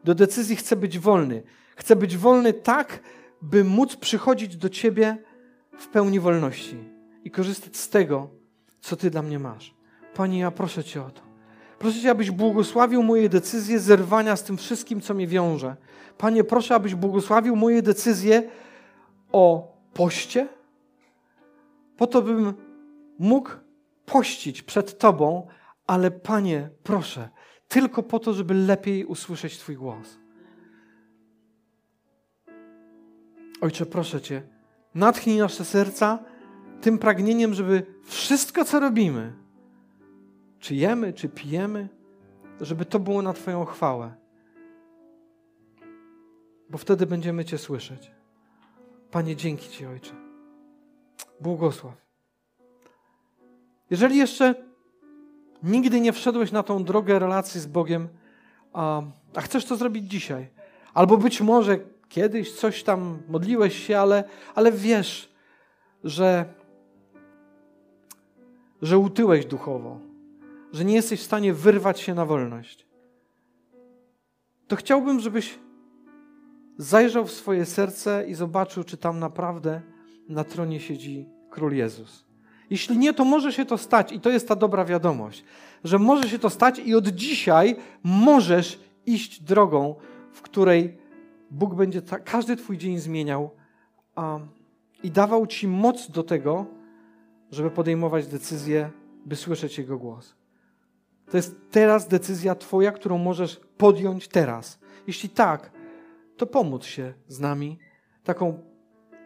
Do 0.03 0.15
decyzji 0.15 0.55
chcę 0.55 0.75
być 0.75 0.99
wolny. 0.99 1.43
Chcę 1.75 1.95
być 1.95 2.17
wolny 2.17 2.53
tak, 2.53 2.99
by 3.41 3.63
móc 3.63 3.95
przychodzić 3.95 4.57
do 4.57 4.69
Ciebie 4.69 5.17
w 5.77 5.87
pełni 5.87 6.19
wolności 6.19 6.77
i 7.23 7.31
korzystać 7.31 7.77
z 7.77 7.89
tego, 7.89 8.29
co 8.81 8.95
Ty 8.95 9.09
dla 9.09 9.21
mnie 9.21 9.39
masz. 9.39 9.75
Panie, 10.13 10.39
ja 10.39 10.51
proszę 10.51 10.83
Cię 10.83 11.03
o 11.03 11.11
to. 11.11 11.21
Proszę 11.79 12.01
Cię, 12.01 12.11
abyś 12.11 12.31
błogosławił 12.31 13.03
moje 13.03 13.29
decyzje 13.29 13.79
zerwania 13.79 14.35
z 14.35 14.43
tym 14.43 14.57
wszystkim, 14.57 15.01
co 15.01 15.13
mnie 15.13 15.27
wiąże. 15.27 15.75
Panie, 16.17 16.43
proszę, 16.43 16.75
abyś 16.75 16.95
błogosławił 16.95 17.55
moje 17.55 17.81
decyzje 17.81 18.49
o 19.31 19.73
poście, 19.93 20.47
po 21.97 22.07
to, 22.07 22.21
bym 22.21 22.53
mógł 23.19 23.49
pościć 24.05 24.61
przed 24.61 24.97
Tobą, 24.97 25.47
ale 25.87 26.11
Panie, 26.11 26.69
proszę, 26.83 27.29
tylko 27.67 28.03
po 28.03 28.19
to, 28.19 28.33
żeby 28.33 28.53
lepiej 28.53 29.05
usłyszeć 29.05 29.57
Twój 29.57 29.75
głos. 29.75 30.19
Ojcze, 33.61 33.85
proszę 33.85 34.21
Cię, 34.21 34.41
natchnij 34.95 35.37
nasze 35.37 35.65
serca 35.65 36.19
tym 36.81 36.97
pragnieniem, 36.97 37.53
żeby 37.53 37.85
wszystko, 38.03 38.65
co 38.65 38.79
robimy, 38.79 39.33
czy 40.59 40.75
jemy, 40.75 41.13
czy 41.13 41.29
pijemy, 41.29 41.89
żeby 42.61 42.85
to 42.85 42.99
było 42.99 43.21
na 43.21 43.33
Twoją 43.33 43.65
chwałę. 43.65 44.15
Bo 46.69 46.77
wtedy 46.77 47.05
będziemy 47.05 47.45
Cię 47.45 47.57
słyszeć. 47.57 48.11
Panie, 49.11 49.35
dzięki 49.35 49.69
Ci, 49.69 49.85
Ojcze. 49.85 50.13
Błogosław. 51.41 52.07
Jeżeli 53.89 54.17
jeszcze 54.17 54.55
nigdy 55.63 56.01
nie 56.01 56.13
wszedłeś 56.13 56.51
na 56.51 56.63
tą 56.63 56.83
drogę 56.83 57.19
relacji 57.19 57.61
z 57.61 57.65
Bogiem, 57.65 58.07
a, 58.73 59.01
a 59.35 59.41
chcesz 59.41 59.65
to 59.65 59.75
zrobić 59.75 60.11
dzisiaj, 60.11 60.49
albo 60.93 61.17
być 61.17 61.41
może 61.41 61.79
kiedyś 62.09 62.51
coś 62.51 62.83
tam 62.83 63.19
modliłeś 63.27 63.87
się, 63.87 63.99
ale, 63.99 64.23
ale 64.55 64.71
wiesz, 64.71 65.29
że, 66.03 66.45
że 68.81 68.97
utyłeś 68.97 69.45
duchowo, 69.45 69.99
że 70.73 70.85
nie 70.85 70.95
jesteś 70.95 71.19
w 71.19 71.25
stanie 71.25 71.53
wyrwać 71.53 71.99
się 71.99 72.13
na 72.13 72.25
wolność, 72.25 72.87
to 74.67 74.75
chciałbym, 74.75 75.19
żebyś 75.19 75.59
zajrzał 76.77 77.25
w 77.25 77.31
swoje 77.31 77.65
serce 77.65 78.25
i 78.27 78.33
zobaczył, 78.33 78.83
czy 78.83 78.97
tam 78.97 79.19
naprawdę 79.19 79.81
na 80.29 80.43
tronie 80.43 80.79
siedzi 80.79 81.29
Król 81.49 81.73
Jezus. 81.73 82.25
Jeśli 82.69 82.97
nie, 82.97 83.13
to 83.13 83.25
może 83.25 83.53
się 83.53 83.65
to 83.65 83.77
stać 83.77 84.11
i 84.11 84.19
to 84.19 84.29
jest 84.29 84.47
ta 84.47 84.55
dobra 84.55 84.85
wiadomość, 84.85 85.43
że 85.83 85.99
może 85.99 86.29
się 86.29 86.39
to 86.39 86.49
stać 86.49 86.79
i 86.79 86.95
od 86.95 87.07
dzisiaj 87.07 87.75
możesz 88.03 88.79
iść 89.05 89.41
drogą, 89.41 89.95
w 90.33 90.41
której 90.41 90.97
Bóg 91.51 91.75
będzie 91.75 92.01
ta, 92.01 92.19
każdy 92.19 92.55
Twój 92.55 92.77
dzień 92.77 92.99
zmieniał 92.99 93.51
a, 94.15 94.39
i 95.03 95.11
dawał 95.11 95.47
Ci 95.47 95.67
moc 95.67 96.11
do 96.11 96.23
tego, 96.23 96.65
żeby 97.51 97.71
podejmować 97.71 98.27
decyzje, 98.27 98.91
by 99.25 99.35
słyszeć 99.35 99.77
Jego 99.77 99.97
głos. 99.97 100.35
To 101.31 101.37
jest 101.37 101.55
teraz 101.71 102.07
decyzja 102.07 102.55
Twoja, 102.55 102.91
którą 102.91 103.17
możesz 103.17 103.59
podjąć 103.77 104.27
teraz. 104.27 104.79
Jeśli 105.07 105.29
tak, 105.29 105.71
to 106.37 106.45
pomóc 106.45 106.85
się 106.85 107.13
z 107.27 107.39
nami 107.39 107.79
taką 108.23 108.59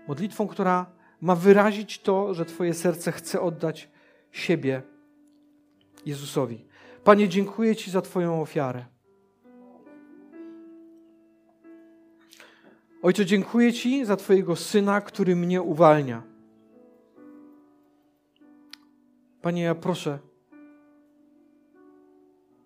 modlitwą, 0.08 0.48
która 0.48 0.86
ma 1.22 1.36
wyrazić 1.36 2.00
to, 2.00 2.34
że 2.34 2.46
Twoje 2.46 2.74
serce 2.74 3.12
chce 3.12 3.42
oddać 3.42 3.90
siebie 4.32 4.82
Jezusowi. 6.06 6.66
Panie, 7.04 7.30
dziękuję 7.30 7.76
Ci 7.76 7.92
za 7.92 8.02
Twoją 8.02 8.42
ofiarę. 8.42 8.86
Ojcze, 13.02 13.26
dziękuję 13.26 13.74
Ci 13.74 14.06
za 14.06 14.18
Twojego 14.18 14.56
Syna, 14.56 15.02
który 15.02 15.36
mnie 15.36 15.62
uwalnia. 15.62 16.24
Panie, 19.42 19.62
ja 19.62 19.76
proszę, 19.76 20.20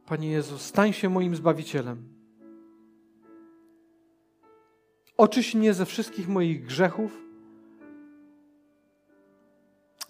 Panie 0.05 0.31
Jezu, 0.31 0.57
stań 0.57 0.93
się 0.93 1.09
moim 1.09 1.35
Zbawicielem. 1.35 2.03
Oczyś 5.17 5.55
mnie 5.55 5.73
ze 5.73 5.85
wszystkich 5.85 6.27
moich 6.27 6.65
grzechów, 6.65 7.21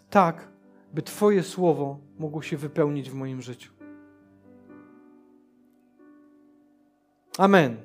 tak, 0.09 0.47
by 0.93 1.01
Twoje 1.01 1.43
słowo 1.43 1.99
mogło 2.19 2.41
się 2.41 2.57
wypełnić 2.57 3.09
w 3.09 3.13
moim 3.13 3.41
życiu. 3.41 3.73
Amen. 7.37 7.84